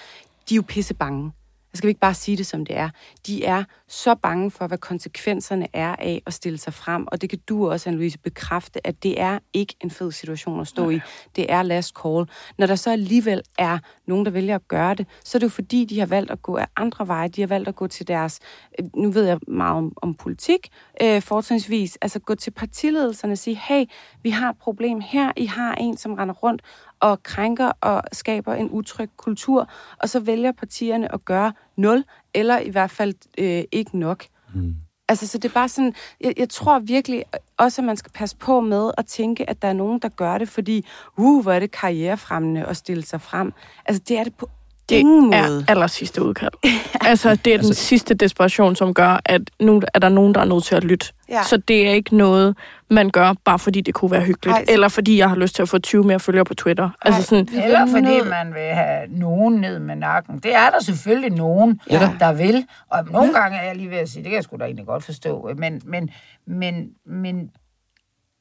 [0.48, 1.32] De er jo pisse bange
[1.74, 2.90] skal vi ikke bare sige det, som det er.
[3.26, 7.30] De er så bange for, hvad konsekvenserne er af at stille sig frem, og det
[7.30, 11.00] kan du også, Anne-Louise, bekræfte, at det er ikke en fed situation at stå i.
[11.36, 12.26] Det er last call.
[12.58, 15.50] Når der så alligevel er nogen, der vælger at gøre det, så er det jo
[15.50, 17.28] fordi, de har valgt at gå af andre veje.
[17.28, 18.40] De har valgt at gå til deres,
[18.78, 20.68] øh, nu ved jeg meget om, om politik,
[21.02, 23.84] øh, fortrinsvis, altså gå til partiledelserne og sige, hey,
[24.22, 26.62] vi har et problem her, I har en, som render rundt
[27.02, 32.58] og krænker og skaber en utryg kultur, og så vælger partierne at gøre nul, eller
[32.58, 34.24] i hvert fald øh, ikke nok.
[34.54, 34.74] Mm.
[35.08, 37.24] Altså, så det er bare sådan, jeg, jeg tror virkelig
[37.56, 40.38] også, at man skal passe på med at tænke, at der er nogen, der gør
[40.38, 40.86] det, fordi,
[41.16, 43.52] uh, hvor er det karrierefremmende at stille sig frem.
[43.84, 44.48] Altså, det er det på
[44.92, 45.36] det ingen måde.
[45.36, 46.52] er aller sidste udkald.
[47.10, 50.40] altså, det er den altså, sidste desperation, som gør, at nu er der nogen, der
[50.40, 51.06] er nødt til at lytte.
[51.28, 51.42] Ja.
[51.42, 52.56] Så det er ikke noget,
[52.90, 54.56] man gør, bare fordi det kunne være hyggeligt.
[54.56, 56.84] Ej, eller fordi jeg har lyst til at få 20 mere følgere på Twitter.
[56.84, 58.28] Ej, altså sådan, eller fordi noget...
[58.28, 60.38] man vil have nogen ned med nakken.
[60.38, 62.10] Det er der selvfølgelig nogen, ja.
[62.20, 62.66] der vil.
[62.90, 64.86] Og nogle gange er jeg lige ved at sige, det kan jeg sgu da egentlig
[64.86, 65.50] godt forstå.
[65.56, 66.10] Men, men,
[66.46, 67.50] men, men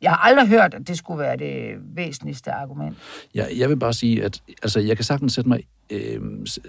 [0.01, 2.97] jeg har aldrig hørt, at det skulle være det væsentligste argument.
[3.35, 6.21] Ja, jeg vil bare sige, at altså, jeg kan sagtens sætte mig, øh,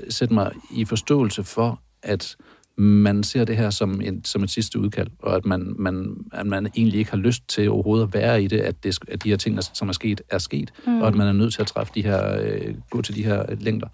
[0.09, 2.37] sætte mig i forståelse for, at
[2.77, 6.47] man ser det her som, en, som et sidste udkald, og at man, man, at
[6.47, 9.29] man egentlig ikke har lyst til overhovedet at være i det, at, det, at de
[9.29, 11.03] her ting, som er sket, er sket, mm.
[11.03, 13.55] og at man er nødt til at træffe de her, øh, gå til de her
[13.55, 13.89] længder.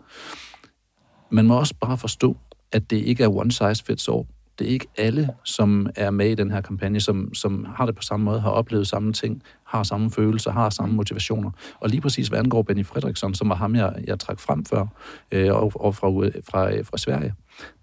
[1.31, 2.37] Man må også bare forstå,
[2.72, 4.24] at det ikke er one size fits all
[4.59, 7.95] det er ikke alle, som er med i den her kampagne, som, som har det
[7.95, 11.51] på samme måde, har oplevet samme ting, har samme følelser, har samme motivationer.
[11.81, 14.87] Og lige præcis hvad angår Benny Fredriksson, som var ham, jeg, jeg trak frem før,
[15.33, 16.09] øh, og, og fra,
[16.51, 17.35] fra, fra Sverige,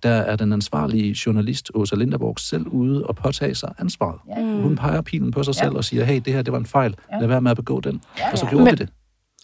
[0.03, 4.19] der er den ansvarlige journalist, Åsa Linderborg, selv ude og påtage sig ansvaret.
[4.37, 4.61] Ja.
[4.61, 5.63] Hun peger pilen på sig ja.
[5.63, 7.19] selv og siger, hey, det her det var en fejl, ja.
[7.19, 8.01] lad være med at begå den.
[8.19, 8.31] Ja.
[8.31, 8.89] Og så gjorde Men, vi det.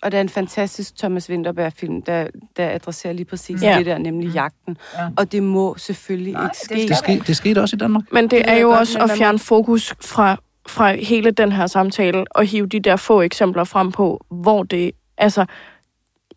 [0.01, 2.27] Og der er en fantastisk Thomas Winterberg-film, der,
[2.57, 3.77] der adresserer lige præcis Ja.
[3.77, 4.77] det der, nemlig jagten.
[4.97, 5.07] Ja.
[5.17, 6.87] Og det må selvfølgelig Nej, ikke det ske.
[6.87, 8.03] Det, ske, det skete også i Danmark.
[8.11, 10.37] Men det, Det er jo godt, også at fjerne fokus fra,
[10.67, 14.91] fra hele den her samtale og hive de der få eksempler frem på, hvor det
[15.17, 15.45] altså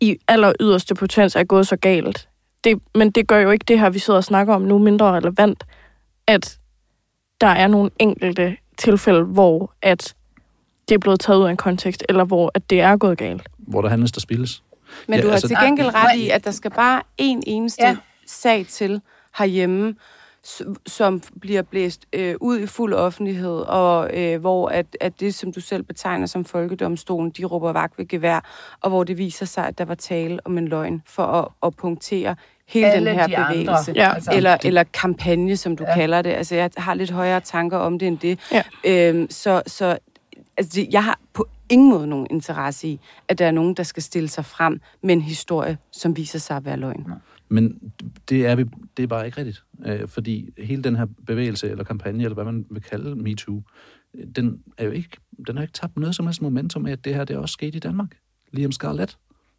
[0.01, 2.29] i aller yderste potens er gået så galt.
[2.63, 5.11] Det, men det gør jo ikke det her, vi sidder og snakker om nu, mindre
[5.11, 5.63] relevant,
[6.27, 6.57] at
[7.41, 10.15] der er nogle enkelte tilfælde, hvor at
[10.89, 13.49] det er blevet taget ud af en kontekst, eller hvor at det er gået galt.
[13.57, 14.63] Hvor der handles, der spilles.
[15.07, 17.83] Men Ja, du har altså- til gengæld ret i, at der skal bare en eneste
[17.83, 17.95] Ja.
[18.27, 19.01] sag til
[19.37, 19.95] herhjemme,
[20.87, 25.51] som bliver blæst øh, ud i fuld offentlighed, og øh, hvor at, at det, som
[25.53, 28.39] du selv betegner som folkedomstolen, de råber vagt ved gevær,
[28.81, 31.75] og hvor det viser sig, at der var tale om en løgn for at, at
[31.75, 32.35] punktere
[32.67, 33.53] hele Alle den her de andre.
[33.53, 33.91] bevægelse.
[33.95, 34.13] Ja.
[34.13, 35.95] Altså, Eller, eller kampagne, som du ja.
[35.95, 36.29] kalder det.
[36.33, 38.39] Altså, jeg har lidt højere tanker om det end det.
[38.51, 38.63] Ja.
[38.85, 39.97] Øhm, så så
[40.57, 43.83] altså, det- jeg har på ingen måde nogen interesse i, at der er nogen, der
[43.83, 47.05] skal stille sig frem med en historie, som viser sig at være løgn.
[47.49, 47.79] Men
[48.29, 48.65] det er, vi,
[48.97, 49.63] det er bare ikke rigtigt.
[49.85, 53.61] Øh, fordi hele den her bevægelse, eller kampagne, eller hvad man vil kalde MeToo,
[54.13, 55.09] øh, den er jo ikke,
[55.47, 57.53] den har ikke tabt noget som helst momentum af, at det her det er også
[57.53, 58.07] sket i Danmark.
[58.51, 59.17] Liam Scarlett,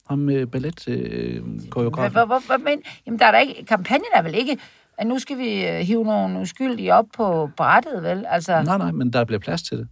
[0.09, 2.11] ham med ballet øh, koreograf.
[2.13, 4.59] Hvor, hvor, hvor, men, jamen, der er der ikke, kampagnen er vel ikke,
[4.99, 8.25] at nu skal vi øh, hive nogle uskyldige op på brættet, vel?
[8.29, 9.89] Altså, Nej, nej, men der bliver plads til det.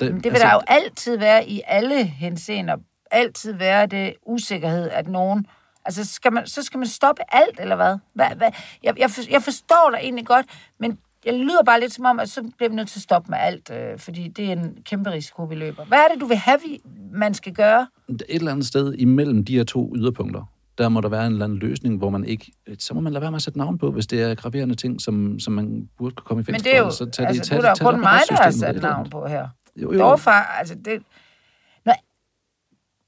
[0.00, 2.76] Det Men det vil altså, der jo altid være i alle henseender.
[3.10, 5.46] Altid være det usikkerhed, at nogen...
[5.84, 7.96] Altså, skal man, så skal man stoppe alt, eller hvad?
[8.14, 8.50] hvad, hvad?
[8.82, 10.46] Jeg, jeg, for, jeg forstår dig egentlig godt,
[10.80, 13.30] men jeg lyder bare lidt som om, at så bliver vi nødt til at stoppe
[13.30, 15.84] med alt, øh, fordi det er en kæmpe risiko, vi løber.
[15.84, 16.80] Hvad er det, du vil have, vi,
[17.12, 17.86] man skal gøre?
[18.08, 21.44] Et eller andet sted imellem de her to yderpunkter, der må der være en eller
[21.44, 22.52] anden løsning, hvor man ikke...
[22.78, 25.00] Så må man lade være med at sætte navn på, hvis det er graverende ting,
[25.00, 26.90] som, som man burde kunne komme i Men fængsel det er jo, for.
[26.90, 28.42] Så tag altså, det, tag nu er der det, tag kun det i mig, der
[28.42, 29.48] har sat navn på her.
[29.75, 29.99] Jo, jo.
[29.99, 31.03] Dog far, altså det...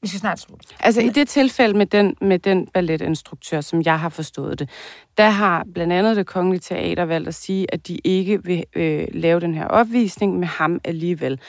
[0.07, 0.67] Vi skal snart slutte.
[0.81, 4.71] Altså i det tilfælde med den, med den balletinstruktør, som jeg har forstået det,
[5.19, 9.07] der har blandt andet det kongelige teater valgt at sige, at de ikke vil øh,
[9.13, 11.41] lave den her opvisning med ham alligevel.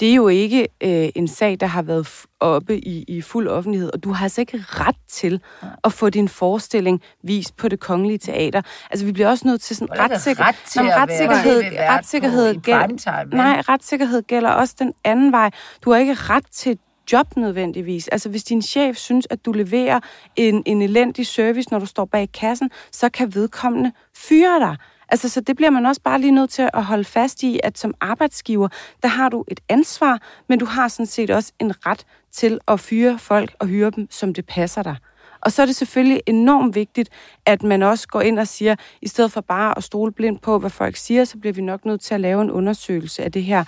[0.00, 3.48] Det er jo ikke øh, en sag, der har været f- oppe i, i fuld
[3.48, 5.40] offentlighed, og du har altså ikke ret til
[5.84, 8.62] at få din forestilling vist på det kongelige teater.
[8.90, 10.44] Altså vi bliver også nødt til sådan Du har ikke retssikker...
[10.44, 13.36] ret til Nå, retssikkerhed, retssikkerhed primetime, vel?
[13.36, 15.50] Nej, retssikkerhed gælder også den anden vej.
[15.84, 16.78] Du har ikke ret til et
[17.12, 18.08] job nødvendigvis.
[18.08, 20.00] Altså hvis din chef synes, at du leverer
[20.36, 24.76] en, en elendig service, når du står bag kassen, så kan vedkommende fyre dig.
[25.08, 27.78] Altså, så det bliver man også bare lige nødt til at holde fast i, at
[27.78, 28.68] som arbejdsgiver,
[29.02, 32.80] der har du et ansvar, men du har sådan set også en ret til at
[32.80, 34.96] fyre folk og hyre dem, som det passer dig.
[35.40, 37.08] Og så er det selvfølgelig enormt vigtigt,
[37.46, 40.58] at man også går ind og siger, i stedet for bare at stole blindt på,
[40.58, 43.44] hvad folk siger, så bliver vi nok nødt til at lave en undersøgelse af det
[43.44, 43.64] her.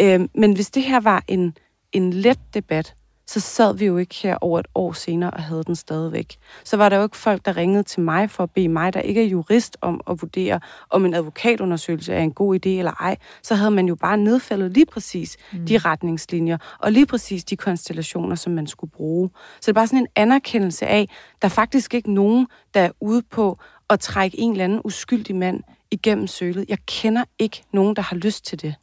[0.00, 1.56] Øh, men hvis det her var en,
[1.92, 2.94] en let debat,
[3.28, 6.36] så sad vi jo ikke her over et år senere og havde den stadigvæk.
[6.64, 9.00] Så var der jo ikke folk, der ringede til mig for at bede mig, der
[9.00, 10.60] ikke er jurist, om at vurdere,
[10.90, 13.16] om en advokatundersøgelse er en god idé eller ej.
[13.42, 15.66] Så havde man jo bare nedfældet lige præcis mm.
[15.66, 19.30] de retningslinjer, og lige præcis de konstellationer, som man skulle bruge.
[19.34, 21.08] Så det er bare sådan en anerkendelse af,
[21.42, 23.58] der er faktisk ikke nogen, der er ude på
[23.90, 26.64] at trække en eller anden uskyldig mand igennem sølet.
[26.68, 28.74] Jeg kender ikke nogen, der har lyst til det.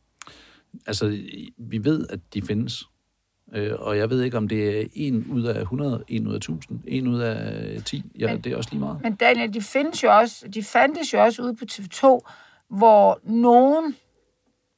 [0.87, 1.17] Altså,
[1.57, 2.83] vi ved, at de findes.
[3.55, 6.37] Øh, og jeg ved ikke, om det er en ud af 100, en ud af
[6.37, 8.03] 1000, en ud af 10.
[8.19, 9.01] Ja, Men- det er også lige meget.
[9.03, 12.19] Men Daniel, de findes jo også, de fandtes jo også ude på TV2,
[12.69, 13.95] hvor nogen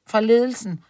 [0.10, 0.84] fra ledelsen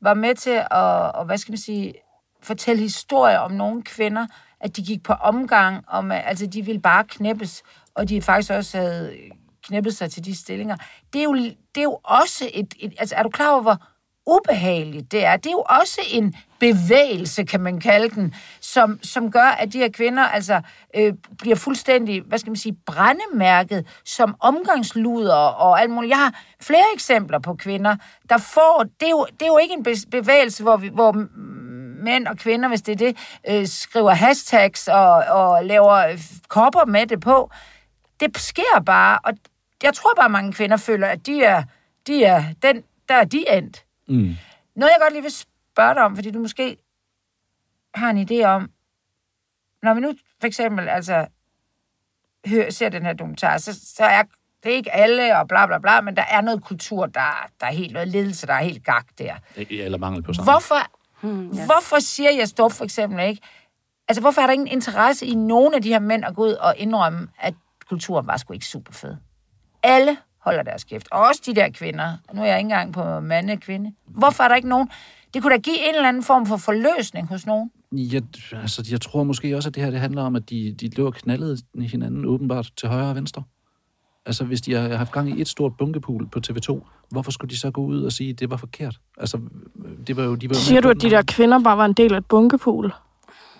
[0.00, 1.94] var med til at, og hvad skal man sige,
[2.42, 4.26] fortælle historier om nogle kvinder,
[4.60, 7.62] at de gik på omgang, om, altså de ville bare knæppes,
[7.94, 9.14] og de faktisk også havde
[9.62, 10.76] knæppet sig til de stillinger.
[11.12, 13.86] Det er jo, det er jo også et, et, altså er du klar over, hvor
[14.26, 15.36] ubehageligt det er?
[15.36, 19.78] Det er jo også en bevægelse, kan man kalde den, som, som gør, at de
[19.78, 20.60] her kvinder altså
[20.96, 26.10] øh, bliver fuldstændig, hvad skal man sige, brændemærket som omgangsluder og alt muligt.
[26.10, 27.96] Jeg har flere eksempler på kvinder,
[28.28, 31.12] der får, det er jo, det er jo ikke en bevægelse, hvor, vi, hvor
[32.02, 33.16] mænd og kvinder, hvis det er det,
[33.48, 37.50] øh, skriver hashtags og, og laver kopper med det på.
[38.20, 39.32] Det sker bare, og
[39.82, 41.62] jeg tror bare, mange kvinder føler, at de er,
[42.06, 43.84] de er den, der er de endt.
[44.12, 44.34] Mm.
[44.74, 46.76] Noget, jeg godt lige vil spørge dig om, fordi du måske
[47.94, 48.70] har en idé om,
[49.82, 51.26] når vi nu for eksempel altså,
[52.46, 54.22] hører, ser den her dokumentar, så, så er
[54.62, 57.66] det er ikke alle og bla bla bla, men der er noget kultur, der, der
[57.66, 59.34] er helt noget ledelse, der er helt gak der.
[59.56, 60.52] Eller mangel på samme.
[60.52, 60.74] Hvorfor,
[61.20, 61.66] hmm, ja.
[61.66, 63.42] hvorfor siger jeg stop for eksempel ikke?
[64.08, 66.52] Altså, hvorfor er der ingen interesse i nogen af de her mænd at gå ud
[66.52, 67.54] og indrømme, at
[67.88, 69.16] kulturen var sgu ikke super fed?
[69.82, 71.08] Alle holder deres kæft.
[71.10, 72.16] Og også de der kvinder.
[72.34, 73.92] Nu er jeg ikke engang på mande og kvinde.
[74.06, 74.88] Hvorfor er der ikke nogen,
[75.34, 77.70] Det kunne da give en eller anden form for forløsning hos nogen.
[77.92, 78.22] Jeg,
[78.52, 81.06] altså, jeg tror måske også, at det her det handler om, at de, de lå
[81.06, 83.42] og knaldede hinanden åbenbart til højre og venstre.
[84.26, 86.80] Altså, hvis de har haft gang i et stort bunkepool på TV2,
[87.10, 89.00] hvorfor skulle de så gå ud og sige, at det var forkert?
[89.16, 89.40] Altså,
[90.06, 90.34] det var jo...
[90.34, 92.92] De var Siger du, at de der kvinder bare var en del af et bunkepool?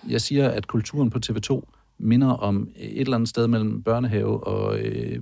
[0.09, 1.61] Jeg siger, at kulturen på TV2
[1.99, 5.19] minder om et eller andet sted mellem børnehave og øh,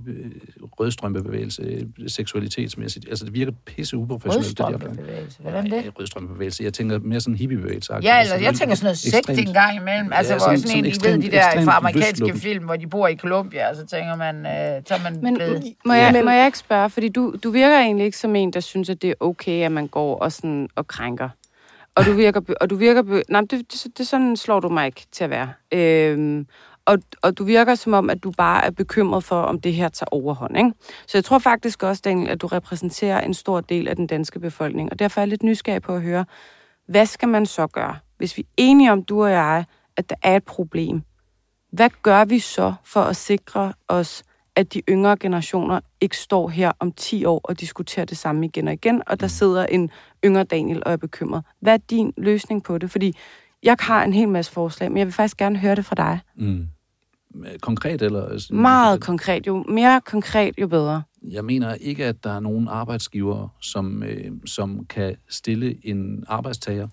[0.80, 3.06] rødstrømpebevægelse, seksualitetsmæssigt.
[3.08, 4.60] Altså, det virker pisse uprofessionelt.
[4.60, 5.42] Rødstrømpebevægelse.
[5.42, 5.72] Hvordan det?
[5.72, 6.64] Ja, rødstrømpebevægelse.
[6.64, 7.94] Jeg tænker mere sådan hippiebevægelse.
[8.02, 10.12] Ja, eller jeg tænker sådan noget sekt ekstremt- en gang imellem.
[10.12, 12.64] Altså, Ja, hvor sådan- sådan, en, I ved, de ekstremt- der ekstremt fra amerikanske film,
[12.64, 15.62] hvor de bor i Colombia, og så tænker man, øh, så er man Men blevet...
[15.86, 18.50] må jeg, Men- må jeg ikke spørge, fordi du, du virker egentlig ikke som en,
[18.52, 21.28] der synes, at det er okay, at man går og, sådan, og krænker.
[21.94, 22.40] Og du virker...
[22.60, 25.52] Og du virker nej, det, det, det, sådan slår du mig ikke til at være.
[25.72, 26.46] Øhm,
[26.84, 29.88] og, og du virker som om, at du bare er bekymret for, om det her
[29.88, 30.56] tager overhånd.
[30.56, 30.72] Ikke?
[31.06, 34.40] Så jeg tror faktisk også, Daniel, at du repræsenterer en stor del af den danske
[34.40, 34.90] befolkning.
[34.92, 36.24] Og derfor er jeg lidt nysgerrig på at høre,
[36.88, 39.64] hvad skal man så gøre, hvis vi er enige om, du og jeg,
[39.96, 41.02] at der er et problem?
[41.72, 44.22] Hvad gør vi så for at sikre os,
[44.56, 48.68] at de yngre generationer ikke står her om 10 år og diskuterer det samme igen
[48.68, 49.90] og igen, og der sidder en
[50.24, 51.44] yngre Daniel og er bekymret?
[51.60, 52.90] Hvad er din løsning på det?
[52.90, 53.16] Fordi
[53.62, 56.20] jeg har en hel masse forslag, men jeg vil faktisk gerne høre det fra dig.
[56.36, 56.68] Mm.
[57.62, 58.54] Konkret eller...
[58.54, 59.46] Meget konkret.
[59.46, 61.02] Jo mere konkret, jo bedre.
[61.30, 66.88] Jeg mener ikke, at der er nogen arbejdsgivere, som, øh, som kan stille en arbejdstager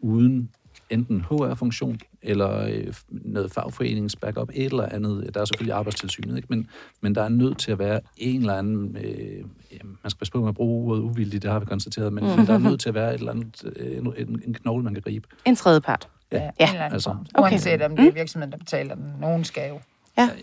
[0.00, 0.50] uden
[0.90, 5.34] enten HR-funktion eller øh, noget fagforeningsbackup, et eller andet.
[5.34, 6.46] Der er selvfølgelig arbejdstilsynet, ikke?
[6.50, 6.68] Men,
[7.00, 8.96] men der er nødt til at være en eller anden...
[8.96, 12.12] Øh, ja, man skal passe på med at bruge ordet uvildig, det har vi konstateret,
[12.12, 14.54] men, men der er nødt til at være et eller andet, øh, en, en, en
[14.54, 15.28] knogle, man kan gribe.
[15.44, 16.08] En tredje part.
[16.32, 17.10] Ja, Ja, en eller anden altså.
[17.34, 17.50] Okay.
[17.50, 19.12] Uanset om det er virksomheden, der betaler den.
[19.20, 19.78] Nogen skal jo.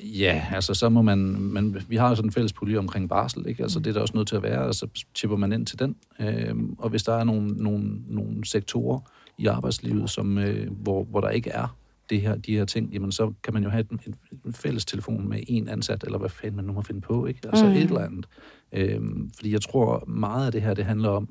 [0.04, 3.48] Ja, altså så må man, men vi har jo sådan en fælles pulje omkring barsel,
[3.48, 3.60] ikke?
[3.60, 3.64] Mm.
[3.64, 5.80] Altså det er der også nødt til at være, og så chipper man ind til
[5.80, 5.96] den.
[6.20, 9.00] Øhm, og hvis der er nogle, nogle, nogle sektorer
[9.38, 11.78] i arbejdslivet, som, øh, hvor, hvor der ikke er
[12.10, 14.00] det her, de her ting, jamen så kan man jo have en,
[14.46, 17.40] en, fælles telefon med en ansat, eller hvad fanden man nu må finde på, ikke?
[17.44, 17.72] Altså mm.
[17.72, 18.28] et eller andet.
[18.72, 21.30] Øhm, fordi jeg tror meget af det her, det handler om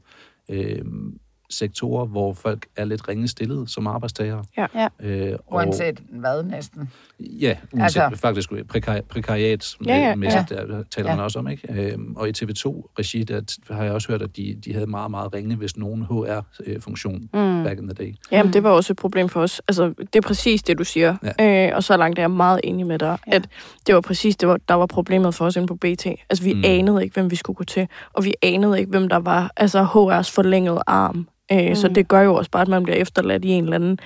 [0.49, 1.19] øhm,
[1.51, 4.45] sektorer, hvor folk er lidt ringe stillet som arbejdstagere.
[4.57, 4.67] Ja.
[4.75, 4.89] Ja.
[5.01, 6.91] Øh, og- Uanset hvad næsten.
[7.21, 11.03] Ja, uanset Altså- faktisk prekar, prekariat Ja, ja, mæssigt, der taler Ja.
[11.11, 11.17] ja.
[11.17, 11.93] man også om, ikke?
[11.93, 15.11] Øhm, og i TV2-regi, der t- har jeg også hørt, at de, de havde meget,
[15.11, 17.65] meget ringe, hvis nogen HR-funktion Mm.
[17.65, 18.15] back in the day.
[18.33, 19.63] Jamen, det var også et problem for os.
[19.69, 21.17] Altså, det er præcis det, du siger.
[21.39, 21.67] Ja.
[21.69, 23.31] Øh, og så langt er jeg meget enig med dig, Ja.
[23.33, 23.37] ja.
[23.37, 23.49] at
[23.87, 26.07] det var præcis det, var, der var problemet for os inde på BT.
[26.07, 26.55] Altså, vi.
[26.55, 26.63] Mm.
[26.65, 29.85] anede ikke, hvem vi skulle gå til, og vi anede ikke, hvem der var altså
[29.85, 31.29] HR's forlængede arm.
[31.55, 31.75] Øh, mm.
[31.75, 33.99] Så det gør jo også bare, at man bliver efterladt i en eller anden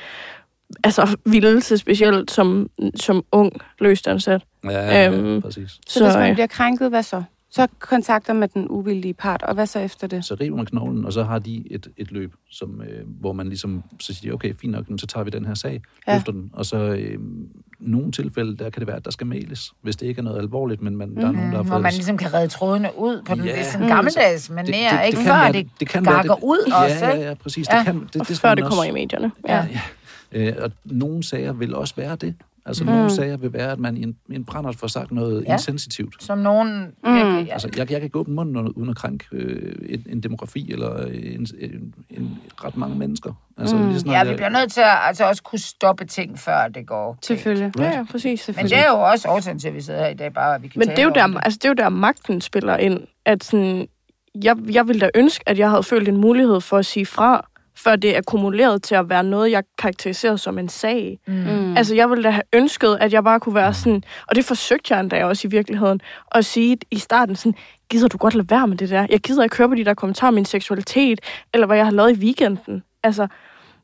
[0.84, 4.42] altså, vildelse, specielt som, som ung løstansat.
[4.64, 5.70] Ja, ja, ja Øhm, præcis.
[5.70, 7.22] Så, så hvis man øh, bliver krænket, hvad så?
[7.50, 10.24] Så kontakter man den uvildige part, og hvad så efter det?
[10.24, 13.48] Så river man knoglen, og så har de et, et løb, som, øh, hvor man
[13.48, 16.14] ligesom, så siger de, okay, fint nok, så tager vi den her sag, ja.
[16.14, 17.18] løfter den, og så øh,
[17.80, 20.38] nogle tilfælde, der kan det være, at der skal males, hvis det ikke er noget
[20.38, 21.82] alvorligt, men man, der er nogen, der har Mm, hvor fået...
[21.82, 23.44] man ligesom kan redde trådene ud på den.
[23.44, 23.50] Ja.
[23.52, 23.92] Det er sådan Mm.
[23.92, 25.18] gammeldags manér, ikke?
[25.18, 27.26] Før være- det, det kan gakker være, det- ud ja, også, Ja, ikke?
[27.26, 27.68] ja, præcis.
[27.72, 27.76] Ja.
[27.78, 29.32] Det kan, det, det før skal det man kommer også- i medierne.
[29.48, 29.66] Ja.
[30.32, 30.48] Ja.
[30.48, 32.34] Øh, og nogle sager vil også være det.
[32.66, 32.90] Altså Mm.
[32.90, 35.52] nogle sager vil være, at man i en, i en brændert får sagt noget Ja.
[35.52, 36.22] insensitivt.
[36.22, 37.16] Som nogen Mm.
[37.16, 37.46] Ja.
[37.52, 40.72] Altså, jeg, jeg kan gå åbne munden uden- uden at krænke øh, en, en demografi
[40.72, 43.32] eller en, en, en, ret mange mennesker.
[43.58, 43.88] Altså, Mm.
[43.88, 46.68] lige snart Ja, vi jeg- bliver nødt til at altså, også kunne stoppe ting, før
[46.68, 47.12] det går.
[47.12, 47.26] galt.
[47.26, 47.72] Selvfølgelig.
[47.78, 48.50] Ja, ja, præcis.
[48.56, 50.62] Men det er jo også årsagen til, at vi sidder her i dag, bare at
[50.62, 52.76] vi kan Men tale det er, jo der, altså, det er jo der, magten spiller
[52.76, 53.00] ind.
[53.24, 53.88] At sådan,
[54.42, 57.48] jeg, jeg ville da ønske, at jeg havde følt en mulighed for at sige fra,
[57.78, 61.18] før det er akkumuleret til at være noget, jeg karakteriserer som en sag.
[61.26, 61.34] Mm.
[61.34, 61.76] Mm.
[61.76, 64.94] Altså, jeg ville da have ønsket, at jeg bare kunne være sådan, og det forsøgte
[64.94, 66.00] jeg endda også i virkeligheden,
[66.34, 67.54] at sige i starten sådan,
[67.90, 69.06] gider du godt lade være med det der?
[69.10, 71.20] Jeg gider ikke høre på de der kommentarer om min seksualitet,
[71.54, 72.82] eller hvad jeg har lavet i weekenden.
[73.02, 73.26] Altså,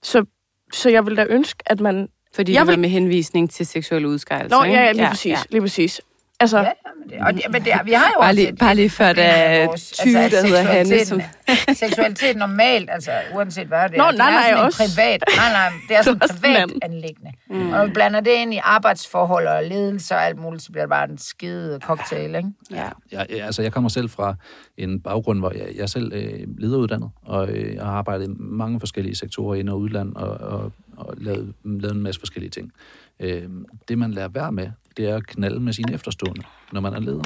[0.03, 0.24] så,
[0.72, 2.09] så jeg ville da ønske, at man...
[2.34, 4.57] Fordi Jeg det var vil- med henvisning til seksuel udskejelse.
[4.57, 4.76] Nå, ikke?
[4.76, 6.01] ja, ja, lige præcis, lige præcis.
[6.41, 8.59] Altså, Ja, men det, og det, men det, vi har jo Bare også lige, et-
[8.59, 11.20] bare lige før der er vores- 20, altså, der hedder Hanne, som...
[11.74, 15.24] Seksualitet normalt, altså uanset hvad det Nå, er, nej, det er nej, sådan også- privat,
[15.37, 16.78] nej, nej, det er sådan et er privat en.
[16.82, 17.30] anlæggende.
[17.51, 17.61] Mm.
[17.72, 20.85] Og når vi blander det ind i arbejdsforhold og ledelse og alt muligt, så bliver
[20.85, 22.49] det bare en skide cocktail, ikke?
[22.70, 22.89] Ja.
[23.12, 24.35] Jeg, jeg, altså, jeg kommer selv fra
[24.76, 28.30] en baggrund, hvor jeg, jeg er selv øh, lederuddannet, og øh, jeg har arbejdet i
[28.39, 32.72] mange forskellige sektorer ind- og udland, og, og, og lavet, lavet en masse forskellige ting.
[33.20, 33.43] Øh,
[33.89, 36.42] det, man lærer være med, det er at knalde med sine efterstående,
[36.72, 37.22] når man er leder.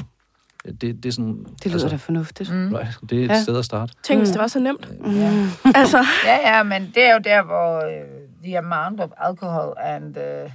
[0.65, 1.45] Det, det er sådan...
[1.63, 2.53] Det lyder da fornuftigt.
[2.53, 2.73] Mm.
[2.75, 3.41] Right, det er et Ja.
[3.43, 3.93] sted at starte.
[4.03, 4.87] tænk, hvis det var så nemt.
[5.05, 5.47] Ja.
[5.79, 10.17] Altså, Ja, ja, men det er jo der, hvor uh, the amount of alcohol and,
[10.17, 10.49] uh, uh,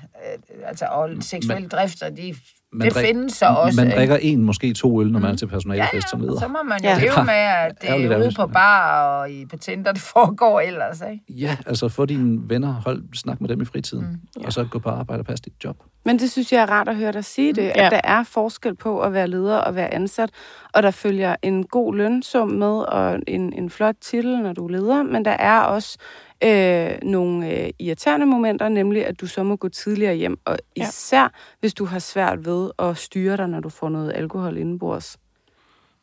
[0.69, 2.35] altså, og seksuelle drifter, de
[2.75, 3.77] man det drik- findes så også.
[3.81, 3.97] Man ikke?
[3.99, 6.41] drikker en, måske to øl, når man er til personalefest som leder.
[6.41, 6.95] så må man jo Ja.
[6.95, 7.01] ja.
[7.01, 11.03] leve med, at det er ude på bar og i, på Tinder, det foregår ellers,
[11.12, 11.25] ikke?
[11.41, 14.43] Ja, altså få dine venner, hold, snak med dem i fritiden, mm.
[14.47, 15.77] og så gå på arbejde og passe dit job.
[16.05, 17.87] Men det synes jeg er rart at høre dig sige det, Ja.
[17.87, 20.31] at der er forskel på at være leder og være ansat,
[20.75, 24.70] og der følger en god lønsum med og en, en flot titel, når du er
[24.70, 25.99] leder, men der er også
[26.45, 30.89] øh, nogle øh, irriterende momenter, nemlig at du så må gå tidligere hjem, og Ja.
[30.89, 35.16] især hvis du har svært ved at styre dig, når du får noget alkohol indenbords.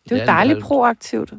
[0.04, 1.34] Det er jo Ja, dejligt er- proaktivt.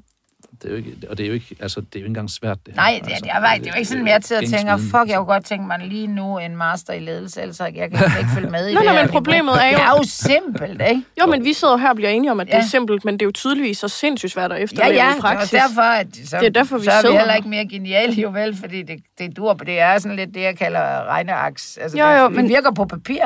[0.62, 2.30] Det er jo ikke, og det er jo ikke, altså, det er jo ikke engang
[2.30, 2.58] svært.
[2.66, 2.80] Det her.
[2.82, 5.08] Nej, det, altså, det, er, det er jo ikke sådan mere til at tænke, fuck,
[5.08, 8.30] jeg kunne godt tænke mig lige nu en master i ledelse, ellers jeg kan ikke
[8.34, 10.82] følge med i Nej, det nej, her men problemet er jo- Det er jo simpelt,
[10.88, 11.02] ikke?
[11.20, 12.58] Jo, men vi sidder her og bliver enige om, at det Ja.
[12.58, 15.10] er simpelt, men det er jo tydeligvis så sindssygt svært at Ja, efterleve ja, i
[15.12, 15.52] det er praksis.
[15.52, 18.12] også derfor, at så, Det er derfor, vi så er vi heller ikke mere geniale,
[18.12, 21.76] jo vel, fordi det, det dur, det er sådan lidt det, jeg kalder regneaks.
[21.76, 23.22] Altså, Jo, det, jo, vi men- virker på papir.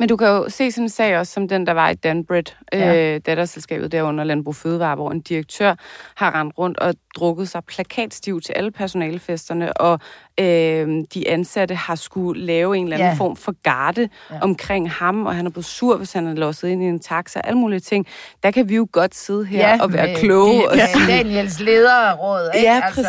[0.00, 2.42] Men du kan jo se sådan en sag også, som den, der var i Danbred,
[2.72, 3.14] Ja.
[3.14, 5.74] øh, datterselskabet derunder Landbrug Fødevare, hvor en direktør
[6.16, 10.00] har rendt rundt og drukket sig plakatstiv til alle personalefesterne, og
[10.40, 13.14] øh, de ansatte har skulle lave en eller anden ja.
[13.14, 14.38] form for garde ja.
[14.40, 17.40] omkring ham, og han er blevet sur, hvis han er låst ind i en taxa,
[17.44, 18.06] alle mulige ting.
[18.42, 21.06] Der kan vi jo godt sidde her ja, og være med- kloge og med sige,
[21.16, 22.66] Daniels lederråd, ikke?
[22.68, 23.04] Ja, præcis.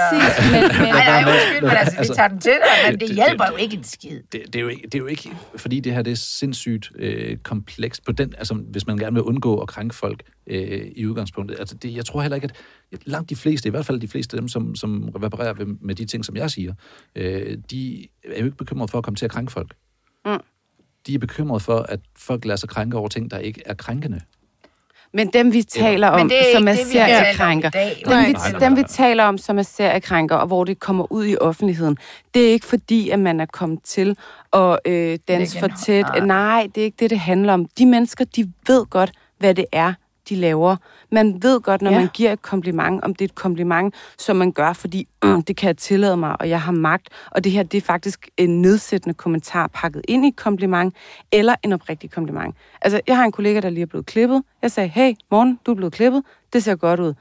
[0.52, 3.00] Men, men, Nej, nej, undskyld, men altså, vi Altså, tager den til dig, men det-
[3.02, 4.20] det det- hjælper det- jo ikke en skid.
[4.32, 6.90] det, det, er jo ikke, det er jo ikke, fordi det her det er sindssygt
[7.00, 11.06] øh, komplekst på den, altså hvis man gerne vil undgå at krænke folk øh, i
[11.08, 11.60] udgangspunktet.
[11.60, 12.50] Altså det, jeg tror heller ikke,
[12.92, 15.66] at langt de fleste, i hvert fald de fleste af dem, som, som reparerer med,
[15.66, 16.74] med de ting, som jeg siger,
[17.16, 19.74] øh, de er jo ikke bekymrede for at komme til at krænke folk.
[20.26, 20.40] Mm.
[21.08, 24.22] De er bekymrede for, at folk lader sig krænke over ting, der ikke er krænkende.
[25.14, 28.04] men dem, vi taler Men om, er som er seriekrænker, dag.
[28.08, 31.38] dem, vi, dem, vi taler om, som er seriekrænker, og hvor det kommer ud i
[31.38, 31.98] offentligheden,
[32.34, 34.18] det er ikke fordi, at man er kommet til
[34.54, 36.06] at øh, danse for tæt.
[36.24, 37.66] Nej, det er ikke det, det handler om.
[37.78, 39.94] De mennesker, de ved godt, hvad det er,
[40.30, 40.76] de laver.
[41.12, 42.00] Man ved godt, når Ja.
[42.00, 45.56] man giver et kompliment, om det er et kompliment, som man gør, fordi øh, det
[45.58, 47.10] kan jeg tillade mig, og jeg har magt.
[47.32, 50.96] Og det her, det er faktisk en nedsættende kommentar pakket ind i et kompliment,
[51.32, 52.56] eller en oprigtig kompliment.
[52.82, 54.44] Altså, jeg har en kollega, der lige er blevet klippet.
[54.62, 56.24] Jeg sagde, hey, morgen, du er blevet klippet.
[56.54, 57.14] Det ser godt ud.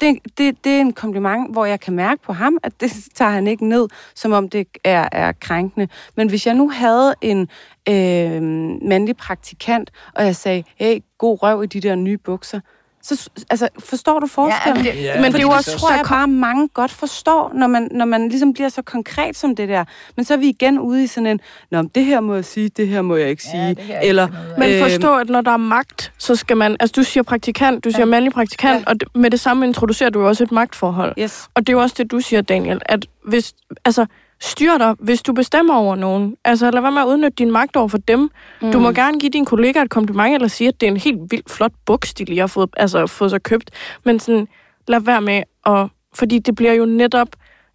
[0.00, 3.30] Det, det, det er en kompliment, hvor jeg kan mærke på ham, at det tager
[3.30, 5.88] han ikke ned, som om det er, er krænkende.
[6.16, 7.48] Men hvis jeg nu havde en
[7.88, 8.42] øh,
[8.88, 12.60] mandlig praktikant, og jeg sagde, hey, god røv i de der nye bukser,
[13.02, 14.84] så altså, forstår du forskellen?
[14.84, 17.52] Ja, men det- Ja, men det er jo også, tror jeg, bare mange godt forstår,
[17.54, 19.84] når man, når man ligesom bliver så konkret som det der.
[20.16, 21.40] Men så er vi igen ude i sådan en,
[21.70, 23.74] Nå, det her må jeg sige, det her må jeg ikke Ja, sige.
[23.74, 24.58] kan jeg ikke Eller, af.
[24.58, 26.76] Men Øhm, forstå, at når der er magt, så skal man...
[26.80, 28.04] Altså, du siger praktikant, du siger Ja.
[28.04, 28.90] mandlig praktikant, Ja.
[28.92, 31.14] og med det samme introducerer du også et magtforhold.
[31.18, 31.48] yes.
[31.54, 33.52] Og det er jo også det, du siger, Daniel, at hvis...
[33.84, 34.06] Altså,
[34.40, 36.36] styr dig, hvis du bestemmer over nogen.
[36.44, 38.30] Altså, lad være med at udnytte din magt over for dem.
[38.62, 38.72] Mm.
[38.72, 41.18] Du må gerne give din kollega et kompliment, eller sige, at det er en helt
[41.30, 43.70] vildt flot buks, de lige har fået, altså, fået sig købt.
[44.04, 44.48] Men sådan,
[44.88, 45.88] lad være med at...
[46.14, 47.28] Fordi det bliver jo netop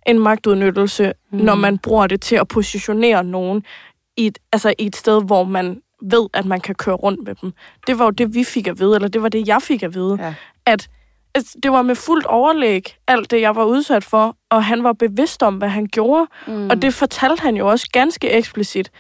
[0.07, 1.39] en magtudnyttelse, mm.
[1.39, 3.63] når man bruger det til at positionere nogen
[4.17, 7.35] i et, altså i et sted, hvor man ved, at man kan køre rundt med
[7.41, 7.53] dem.
[7.87, 9.93] Det var jo det, vi fik at vide, eller det var det, jeg fik at
[9.95, 10.17] vide.
[10.19, 10.33] Ja.
[10.65, 10.87] At
[11.35, 14.93] altså, det var med fuldt overlæg, alt det, jeg var udsat for, og han var
[14.93, 16.27] bevidst om, hvad han gjorde.
[16.47, 16.69] Mm.
[16.69, 18.91] Og det fortalte han jo også ganske eksplicit,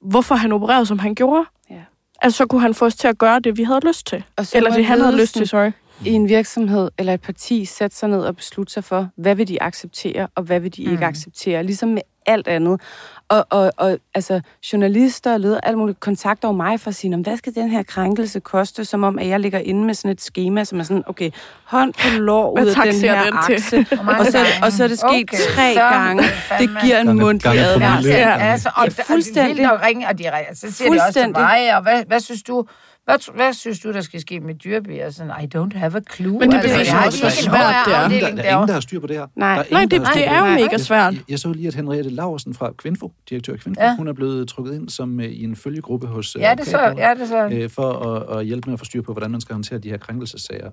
[0.00, 1.44] hvorfor han opererede, som han gjorde.
[1.70, 1.80] Ja.
[2.22, 4.24] Altså, så kunne han få os til at gøre det, vi havde lyst til.
[4.54, 5.70] Eller det, han havde lyst til, sorry.
[6.04, 9.48] I en virksomhed eller et parti sætte sig ned og beslutte sig for, hvad vil
[9.48, 11.62] de acceptere, og hvad vil de ikke acceptere.
[11.64, 12.80] Ligesom med alt andet.
[13.28, 14.40] Og, og, og altså,
[14.72, 17.68] journalister og ledere, alt muligt, kontakter jo mig for at sige, "Nå, hvad skal den
[17.70, 18.84] her krænkelse koste?
[18.84, 21.30] Som om, at jeg ligger inde med sådan et schema, som er sådan, okay,
[21.64, 23.54] hånd på lår ud af den her den til?
[23.54, 23.86] akse.
[24.18, 26.22] Og så, er og så er det sket Okay, tre så gange.
[26.58, 28.10] det giver en mundtlig advarsel.
[28.10, 29.06] Ja, altså, og, Ja, fuldstændig.
[29.06, 29.72] fuldstændig.
[29.72, 30.54] Og ringer, og de ringer.
[30.54, 31.42] Så siger de også til Fuldstændig.
[31.42, 32.64] mig, og hvad, hvad synes du?
[33.06, 35.02] Hvad, hvad synes du, der skal ske med dyrby?
[35.02, 36.38] Og sådan, I don't have a clue.
[36.38, 37.98] Men det altså, beviser har også, hvor svært det er.
[37.98, 39.26] Der er, der, der er ingen, der har styr på det her.
[39.36, 39.54] Nej.
[39.54, 41.14] Der er Nej, ingen, det, der har styr det er jo mega svært.
[41.14, 43.96] Jeg, jeg så lige, at Henriette Laversen fra Kvinfo, direktør Kvinfo, Ja.
[43.96, 46.78] hun er blevet trukket ind som øh, i en følgegruppe hos øh, Ja, det så,
[46.96, 47.48] ja, det så.
[47.52, 49.88] øh, for at, at hjælpe med at få styr på, hvordan man skal håndtere de
[49.90, 50.70] her krænkelsesager.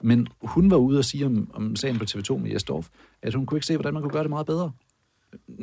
[0.00, 2.86] Men hun var ude og sige om, om sagen på TV2 med Jesdorf,
[3.22, 4.70] at hun kunne ikke se, hvordan man kunne gøre det meget bedre.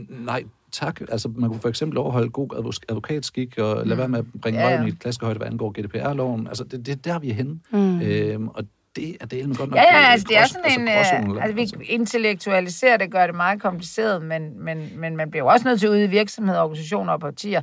[0.09, 1.01] Nej, tak.
[1.11, 4.59] Altså, man kunne for eksempel overholde god advok- advokatskik og lade være med at bringe
[4.59, 4.77] Ja, ja, ja.
[4.77, 6.47] røven i et klaskehøjde, hvad angår GDPR-loven.
[6.47, 7.59] Altså, det, det er der, vi er henne.
[7.71, 8.01] Mm.
[8.01, 8.63] Øhm, og
[8.95, 9.77] det er delen godt nok...
[9.77, 10.87] Ja, ja, altså det er sådan en...
[10.87, 11.77] gråzonen, Øh, altså, altså.
[11.77, 15.79] vi intellektualiserer det, gør det meget kompliceret, men, men, men man bliver jo også nødt
[15.79, 17.61] til ude i virksomheder, organisationer og partier,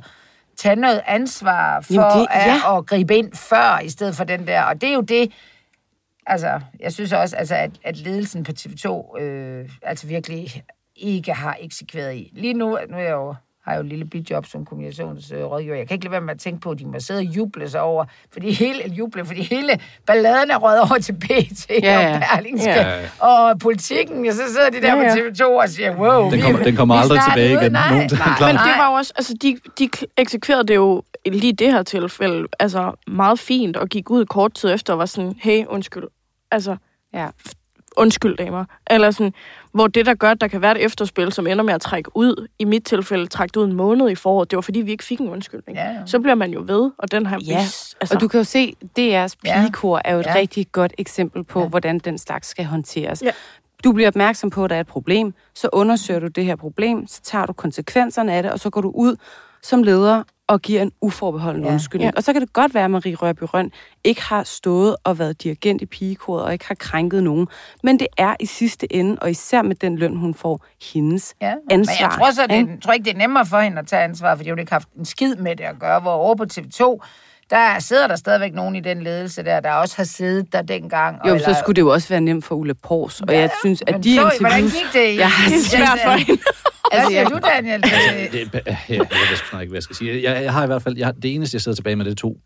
[0.57, 2.77] tage noget ansvar for Jamen, det- det, at, ja.
[2.77, 4.61] at gribe ind før, i stedet for den der.
[4.63, 5.31] Og det er jo det,
[6.25, 10.63] altså, jeg synes også, altså, at, at ledelsen på TV2 øh, altså virkelig
[10.97, 12.31] ikke har eksekveret i.
[12.35, 15.75] Lige nu, nu er jeg jo har jo et lille bidjob som kommunikationsrådgiver.
[15.75, 17.69] Jeg kan ikke lade være med at tænke på, at de må sidde og juble
[17.69, 21.99] sig over, fordi hele, juble, fordi hele balladen er røget over til BT ja, Ja,
[22.01, 22.15] ja.
[22.15, 23.09] og Berlingske Ja.
[23.19, 25.13] og politikken, og så sidder de der Ja, ja.
[25.15, 26.31] på TV2 og siger, wow.
[26.31, 27.71] Den kommer, den kommer aldrig tilbage igen.
[27.71, 28.23] Nej, Nogensinde.
[28.23, 28.51] nej.
[28.51, 32.47] Men det var jo også, altså de, de eksekverede det jo lige det her tilfælde,
[32.59, 36.03] altså meget fint, og gik ud kort tid efter og var sådan, hey, undskyld.
[36.51, 36.75] Altså,
[37.13, 37.27] Ja.
[37.97, 38.65] undskyld damer.
[38.89, 39.33] Eller sådan,
[39.77, 42.11] hvor det, der gør, at der kan være et efterspil, som ender med at trække
[42.17, 45.03] ud, i mit tilfælde trække ud en måned i foråret, det var fordi, vi ikke
[45.03, 45.77] fik en undskyldning.
[45.77, 45.97] Ja, ja.
[46.05, 48.43] Så bliver man jo ved, og den har Ja, vis- altså, Og du kan jo
[48.43, 50.35] se, DR's pigekor er jo et Ja.
[50.35, 51.67] rigtig godt eksempel på, Ja.
[51.67, 53.21] hvordan den slags skal håndteres.
[53.23, 53.31] Ja.
[53.83, 57.07] Du bliver opmærksom på, at der er et problem, så undersøger du det her problem,
[57.07, 59.15] så tager du konsekvenserne af det, og så går du ud
[59.61, 61.71] som leder og giver en uforbeholden Ja.
[61.71, 62.11] undskyldning.
[62.13, 62.17] Ja.
[62.17, 63.71] Og så kan det godt være, at Marie Rørby Røn
[64.03, 67.47] ikke har stået og været dirigent i pigekoret og ikke har krænket nogen.
[67.83, 71.53] Men det er i sidste ende, og især med den løn, hun får, hendes Ja.
[71.71, 71.93] ansvar.
[71.93, 74.35] Men jeg tror, så, det, tror ikke, det er nemmere for hende at tage ansvar,
[74.35, 75.99] fordi hun ikke har haft en skid med det at gøre.
[75.99, 76.99] Hvor over på TV2,
[77.49, 81.27] der sidder der stadigvæk nogen i den ledelse der, der også har siddet der dengang.
[81.27, 83.21] Jo, og- så skulle det jo også være nemt for Ulle Pors.
[83.21, 84.37] Og Ja, jeg synes, at de så, interviews...
[84.39, 85.07] Hvordan gik det?
[85.13, 86.41] i- Jeg har det svært for hende.
[86.91, 87.81] Hvad Altså, siger jeg- du, Daniel?
[87.83, 87.91] Det-
[88.31, 90.23] Det, det, ja, jeg ved snart ikke, hvad jeg skal sige.
[90.23, 92.15] Jeg, jeg har i hvert fald, jeg, det eneste, jeg sidder tilbage med, det er
[92.15, 92.37] to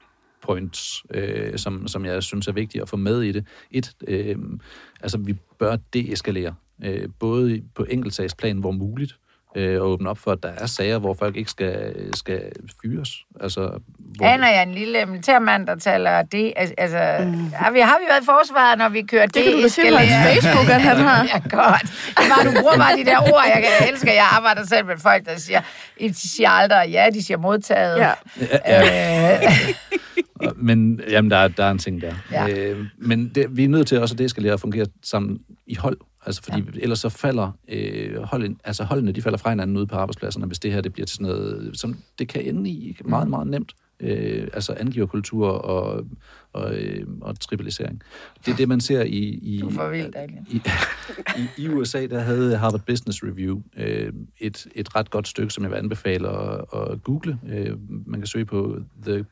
[0.46, 3.46] points, øh, som, som jeg synes er vigtige at få med i det.
[3.72, 4.36] Et, øh,
[5.02, 6.54] altså vi bør deeskalere,
[6.84, 9.16] øh, både på enkeltsagsplan, hvor muligt,
[9.56, 12.42] øh, og åbne op for, at der er sager, hvor folk ikke skal, skal
[12.82, 13.10] fyres.
[13.42, 16.54] Altså, hvor, Aner jeg en lille militærmand, der taler det?
[16.56, 16.98] Altså, altså
[17.54, 19.36] har, vi, har vi været i forsvaret, når vi kører det?
[19.36, 21.24] Det kan du da se på hans Facebook, at han har.
[21.34, 21.82] ja, godt.
[22.18, 24.12] Det var, du bruger bare de der ord, jeg, jeg elsker.
[24.12, 25.62] Jeg arbejder selv med folk, der siger,
[26.00, 27.98] de siger aldrig ja, de siger modtaget.
[27.98, 28.12] Ja.
[29.36, 29.52] Øh,
[30.36, 32.14] Og- Men jamen, der, er, der er en ting der.
[32.32, 32.48] Ja.
[32.48, 35.40] Øh, men det, vi er nødt til også, at det skal lære at fungere sammen
[35.68, 35.98] i hold.
[36.26, 36.80] Altså, fordi ja.
[36.82, 40.60] ellers så falder øh, hold, altså holdene, de falder fra hinanden ude på arbejdspladserne, hvis
[40.60, 43.76] det her det bliver til sådan noget, som det kan ende i meget, meget nemt.
[44.00, 46.06] Øh, altså angiverkultur og,
[46.54, 48.02] og, øh, og tribalisering.
[48.46, 49.40] Det er det, man ser i...
[49.42, 50.46] i Du er for vild, Daniel.
[50.50, 50.62] i,
[51.38, 55.64] i, I USA, der havde Harvard Business Review øh, et, et ret godt stykke, som
[55.64, 57.40] jeg vil anbefale at, at google.
[57.50, 57.78] Øh,
[58.08, 59.26] man kan søge på The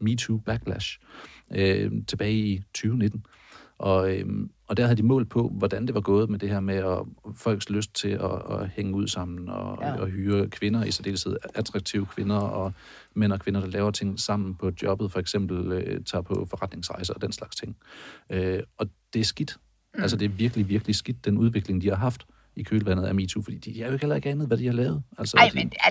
[0.00, 0.98] Me Too Backlash
[1.54, 3.24] øh, tilbage i 2019.
[3.78, 4.26] Og, øh,
[4.66, 6.98] og der havde de målt på, hvordan det var gået med det her med at,
[7.34, 10.00] folks lyst til at, at hænge ud sammen og, ja.
[10.00, 12.72] og hyre kvinder, i særdeleshed attraktive kvinder og
[13.14, 17.14] mænd og kvinder, der laver ting sammen på jobbet, for eksempel øh, tager på forretningsrejser
[17.14, 17.76] og den slags ting.
[18.30, 19.56] Øh, og det er skidt.
[19.94, 20.02] Mm.
[20.02, 22.26] Altså det er virkelig, virkelig skidt, den udvikling, de har haft
[22.56, 24.72] i kølvandet af MeToo, fordi de er jo ikke heller ikke andet, hvad de har
[24.72, 25.02] lavet.
[25.18, 25.90] Altså, Ej, de, men er,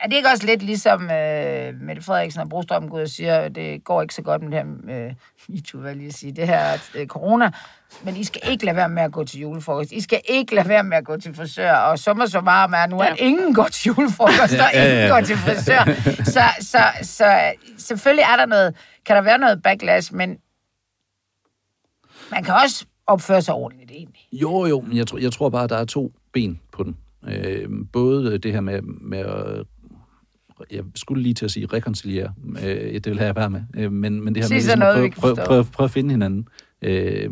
[0.00, 3.36] er det ikke også lidt ligesom øh, Mette Frederiksen og Brostrøm går ud og siger,
[3.36, 4.58] at det går ikke så godt med det
[4.88, 5.14] her, øh,
[5.48, 7.50] MeToo, hvad lige at sige, det her øh, corona,
[8.04, 9.92] men I skal ikke lade være med at gå til julefrokost.
[9.92, 11.72] I skal ikke lade være med at gå til frisør.
[11.72, 15.08] Og sommer så meget er nu, at ingen går til julefrokost, og Ja, ja, ingen
[15.08, 15.14] ja.
[15.14, 15.84] går til frisør.
[16.24, 18.76] Så, så, så selvfølgelig er der noget,
[19.06, 20.38] kan der være noget backlash, men
[22.30, 24.20] man kan også opføre sig ordentligt egentlig.
[24.32, 26.96] Jo, jo, men jeg, tror, jeg tror bare, at der er to ben på den.
[27.28, 29.66] Øh, både det her med, med at
[30.70, 32.32] jeg skulle lige til at sige reconciliere,
[32.64, 34.94] øh, det vil jeg være med, øh, men, men det her Sig med ligesom noget,
[35.04, 35.46] at prøve, forstå.
[35.48, 36.48] prøve, prøve at finde hinanden.
[36.82, 37.30] Øh,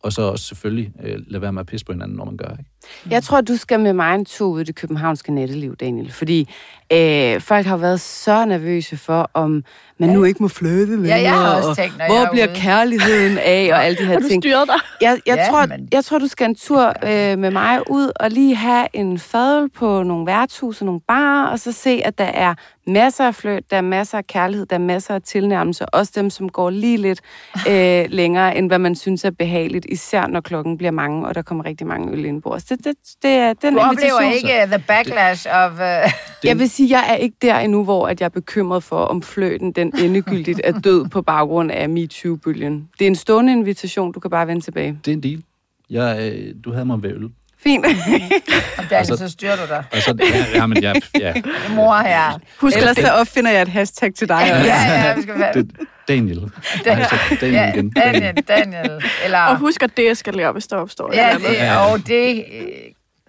[0.00, 2.50] og så også selvfølgelig øh, lade være med at pisse på hinanden, når man gør,
[2.58, 2.70] ikke?
[3.10, 6.12] Jeg tror, du skal med mig en tur ud i det københavnske natteliv, Daniel.
[6.12, 6.48] Fordi
[6.92, 9.64] øh, folk har været så nervøse for, om
[9.98, 11.20] man nu ikke må flytte længere.
[11.20, 12.54] jeg har også og tænkt, når hvor er bliver ude.
[12.56, 14.42] kærligheden af, og alle de her Har du ting.
[14.42, 14.52] dig?
[15.00, 18.10] Jeg, jeg, Ja, tror, men- jeg tror, du skal en tur øh, med mig ud
[18.16, 22.18] og lige have en fadel på nogle værtshus og nogle barer, og så se, at
[22.18, 22.54] der er
[22.86, 26.30] masser af fløjt, der er masser af kærlighed, der er masser af tilnærmelser, også dem,
[26.30, 27.20] som går lige lidt
[27.68, 31.42] øh, længere, end hvad man synes er behageligt, især når klokken bliver mange, og der
[31.42, 32.64] kommer rigtig mange øl indbords.
[32.76, 34.50] Det, det, det er den Du oplever invitation.
[34.50, 35.72] ikke the backlash of...
[35.72, 36.12] Uh,
[36.44, 39.22] Jeg vil sige, jeg er ikke der endnu, hvor at jeg er bekymret for, om
[39.22, 42.88] fløten den endegyldigt er død på baggrund af MeToo-bølgen.
[42.98, 44.98] Det er en stående invitation, du kan bare vende tilbage.
[45.04, 45.42] Det er en deal.
[45.90, 47.30] Jeg, øh, du havde mig ved øl.
[47.62, 47.86] Fint.
[48.78, 49.84] og Daniel, Altså- så styrer du dig.
[49.92, 51.34] Og så, ja, ja, men ja, ja.
[51.76, 52.38] Mor her.
[52.60, 54.68] Husk, Ellers så opfinder jeg et hashtag til dig Ja, også.
[54.70, 55.52] ja, vi skal være...
[55.62, 55.70] Det,
[56.08, 56.40] Daniel.
[56.84, 57.90] Dan- Altså, Daniel Ja, igen.
[57.90, 59.02] Daniel, Daniel.
[59.24, 59.38] Eller...
[59.38, 61.60] og husk at deeskalere, hvis der opstår et Ja, eller andet.
[61.60, 62.66] det, og det øh,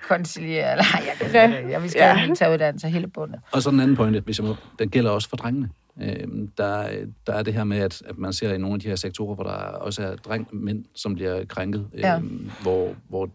[0.07, 1.47] konciliere, eller jeg kan Ja.
[1.63, 1.71] det.
[1.71, 2.15] Jeg vil Ja.
[2.17, 3.39] gerne tage uddannelse hele bundet.
[3.51, 5.69] Og så den anden pointe, hvis jeg må, den gælder også for drengene.
[6.01, 6.87] Øhm, der,
[7.27, 9.35] der er det her med, at, at man ser i nogle af de her sektorer,
[9.35, 12.15] hvor der også er dreng, mænd, som bliver krænket, Ja.
[12.15, 13.29] øhm, hvor, hvor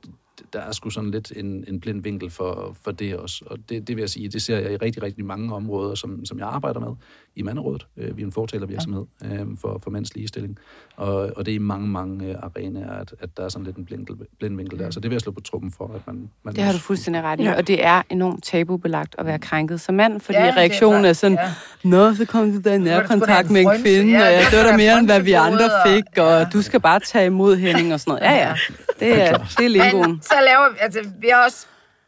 [0.53, 3.45] der er sgu sådan lidt en, en blind vinkel for, for det også.
[3.47, 6.25] Og det, det vil jeg sige, det ser jeg i rigtig, rigtig mange områder, som,
[6.25, 6.95] som jeg arbejder med
[7.39, 7.87] i Manderådet.
[7.97, 10.59] Øh, vi er en fortalervirksomhed øh, for, for mænds ligestilling.
[10.97, 13.77] Og, og det er i mange, mange øh, arenaer, at, at der er sådan lidt
[13.77, 14.07] en blind,
[14.39, 14.91] blind vinkel der.
[14.91, 16.31] Så det vil jeg slå på truppen for, at man...
[16.43, 17.57] man Det har du fuldstændig ret i, Ja.
[17.57, 20.99] og det er enormt tabubelagt at være krænket som mand, fordi Ja, ja, er reaktionen
[20.99, 21.39] er, klart, sådan,
[21.85, 21.89] ja.
[21.89, 23.83] Nå, så kom du der i nærkontakt med en frynse.
[23.83, 26.53] kvinde, Ja, og ja, det var er da mere, end hvad vi andre fik, og
[26.53, 28.23] du skal bare tage imod Henning og sådan noget.
[28.25, 28.55] Ja, ja,
[29.01, 30.11] det er, det er lingoen.
[30.11, 31.67] Men så laver vi, altså, vi har også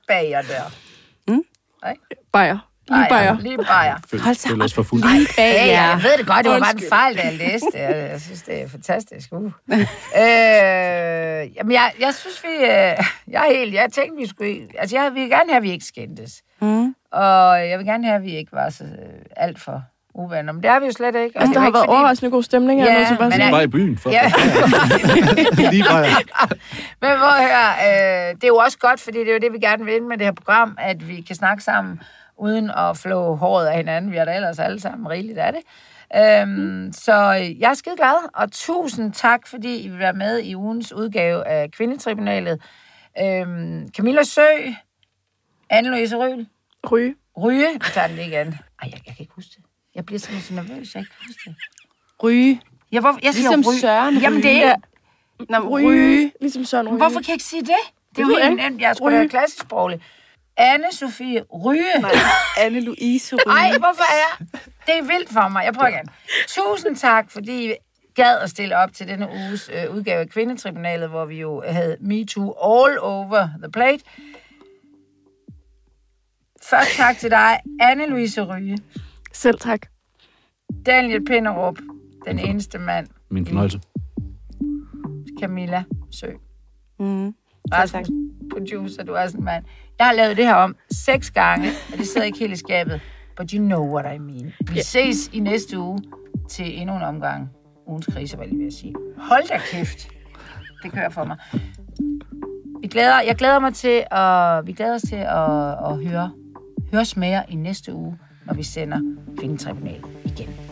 [0.09, 0.62] bager der.
[2.32, 2.69] Bajer.
[2.90, 3.36] Lige bajer.
[3.40, 3.96] Lige bajer.
[4.24, 5.02] Hold så os for fuld.
[5.02, 7.66] Lige bag Ja, jeg ved det godt, det var bare en fejl, da jeg læste
[7.72, 7.78] det.
[7.80, 9.28] Jeg, jeg synes, det er fantastisk.
[9.32, 9.52] Uh.
[9.74, 12.64] øh, jamen, jeg, jeg synes, vi...
[12.64, 12.96] Øh,
[13.34, 13.74] jeg er helt...
[13.74, 14.56] Jeg tænkte, vi skulle...
[14.78, 16.42] Altså, jeg vil gerne have, at vi ikke skændtes.
[16.60, 16.94] Mm.
[17.12, 18.90] Og jeg vil gerne have, at vi ikke var så øh,
[19.36, 19.82] alt for
[20.14, 20.52] uvenner.
[20.52, 21.38] Men det er vi jo slet ikke.
[21.38, 22.80] Altså, det der har ikke været fordi- overraskende god stemning.
[22.80, 23.98] Ja, jeg er nødt til bare men er- Bare i byen.
[23.98, 24.32] For Ja.
[25.70, 26.06] Lige bare.
[27.02, 29.58] Men at høre, øh, det er jo også godt, fordi det er jo det, vi
[29.58, 32.00] gerne vil med det her program, at vi kan snakke sammen,
[32.40, 34.12] uden at flå håret af hinanden.
[34.12, 35.62] Vi er da ellers alle sammen rigeligt af det.
[36.16, 40.54] Øhm, så jeg er skide glad, og tusind tak, fordi I vil være med i
[40.56, 42.62] ugens udgave af Kvindetribunalet.
[43.22, 44.40] Øhm, Camilla Sø,
[45.72, 46.46] Anne-Louise Røhl,
[46.90, 47.14] Ryge.
[47.42, 48.46] Ryge, jeg tager den lige igen.
[48.46, 49.64] Ej, jeg, jeg kan ikke huske det.
[49.94, 51.56] Jeg bliver simpelthen så nervøs, jeg kan ikke huske det.
[52.22, 52.60] Ryge.
[52.92, 53.80] Jeg, hvorfor, jeg siger Ligesom Ryge.
[53.80, 54.74] Søren Jamen, det er Ryge.
[55.40, 55.52] ikke...
[55.52, 55.88] Nå, Ryge.
[55.88, 56.32] ryge.
[56.40, 56.96] Ligesom Søren Ryge.
[56.96, 57.82] Hvorfor kan jeg ikke sige det?
[58.16, 58.80] Det er jo jeg helt nemt.
[58.80, 59.16] Jeg Ryge.
[59.16, 60.02] have klassisk sproglig.
[60.60, 61.94] Anne-Sophie Ryge.
[62.64, 63.50] Anne-Louise Ryge.
[63.50, 64.48] Ej, hvorfor er jeg?
[64.86, 65.64] Det er vildt for mig.
[65.64, 66.08] Jeg prøver igen.
[66.48, 67.74] Tusind tak, fordi I
[68.14, 71.96] gad at stille op til denne uges øh, udgave af Kvindetribunalet, hvor vi jo havde
[72.00, 74.04] MeToo all over the plate.
[76.62, 78.78] Først tak til dig, Anne-Louise Ryge.
[79.32, 79.80] Selv tak.
[80.86, 81.78] Daniel Pinderup,
[82.26, 83.06] den eneste mand.
[83.30, 83.80] Min fornøjelse.
[85.40, 86.26] Camilla Sø.
[86.98, 87.34] Mm.
[87.72, 88.08] Rasmus,
[88.52, 89.64] producer, du er sådan en mand.
[90.01, 93.01] Jeg har lavet det her om seks gange, og det sidder ikke helt i skabet.
[93.36, 94.52] But you know what I mean.
[94.72, 95.98] Vi ses i næste uge
[96.48, 97.51] til endnu en omgang.
[97.86, 98.94] Ugens krise, var jeg lige ved at sige.
[99.18, 100.09] Hold da kæft.
[100.82, 101.36] Det kører for mig.
[102.81, 106.32] Vi glæder, jeg glæder mig til at, vi glæder os til at, at høre,
[106.93, 109.01] høres mere i næste uge, når vi sender
[109.39, 110.69] Kvindetribunalet igen.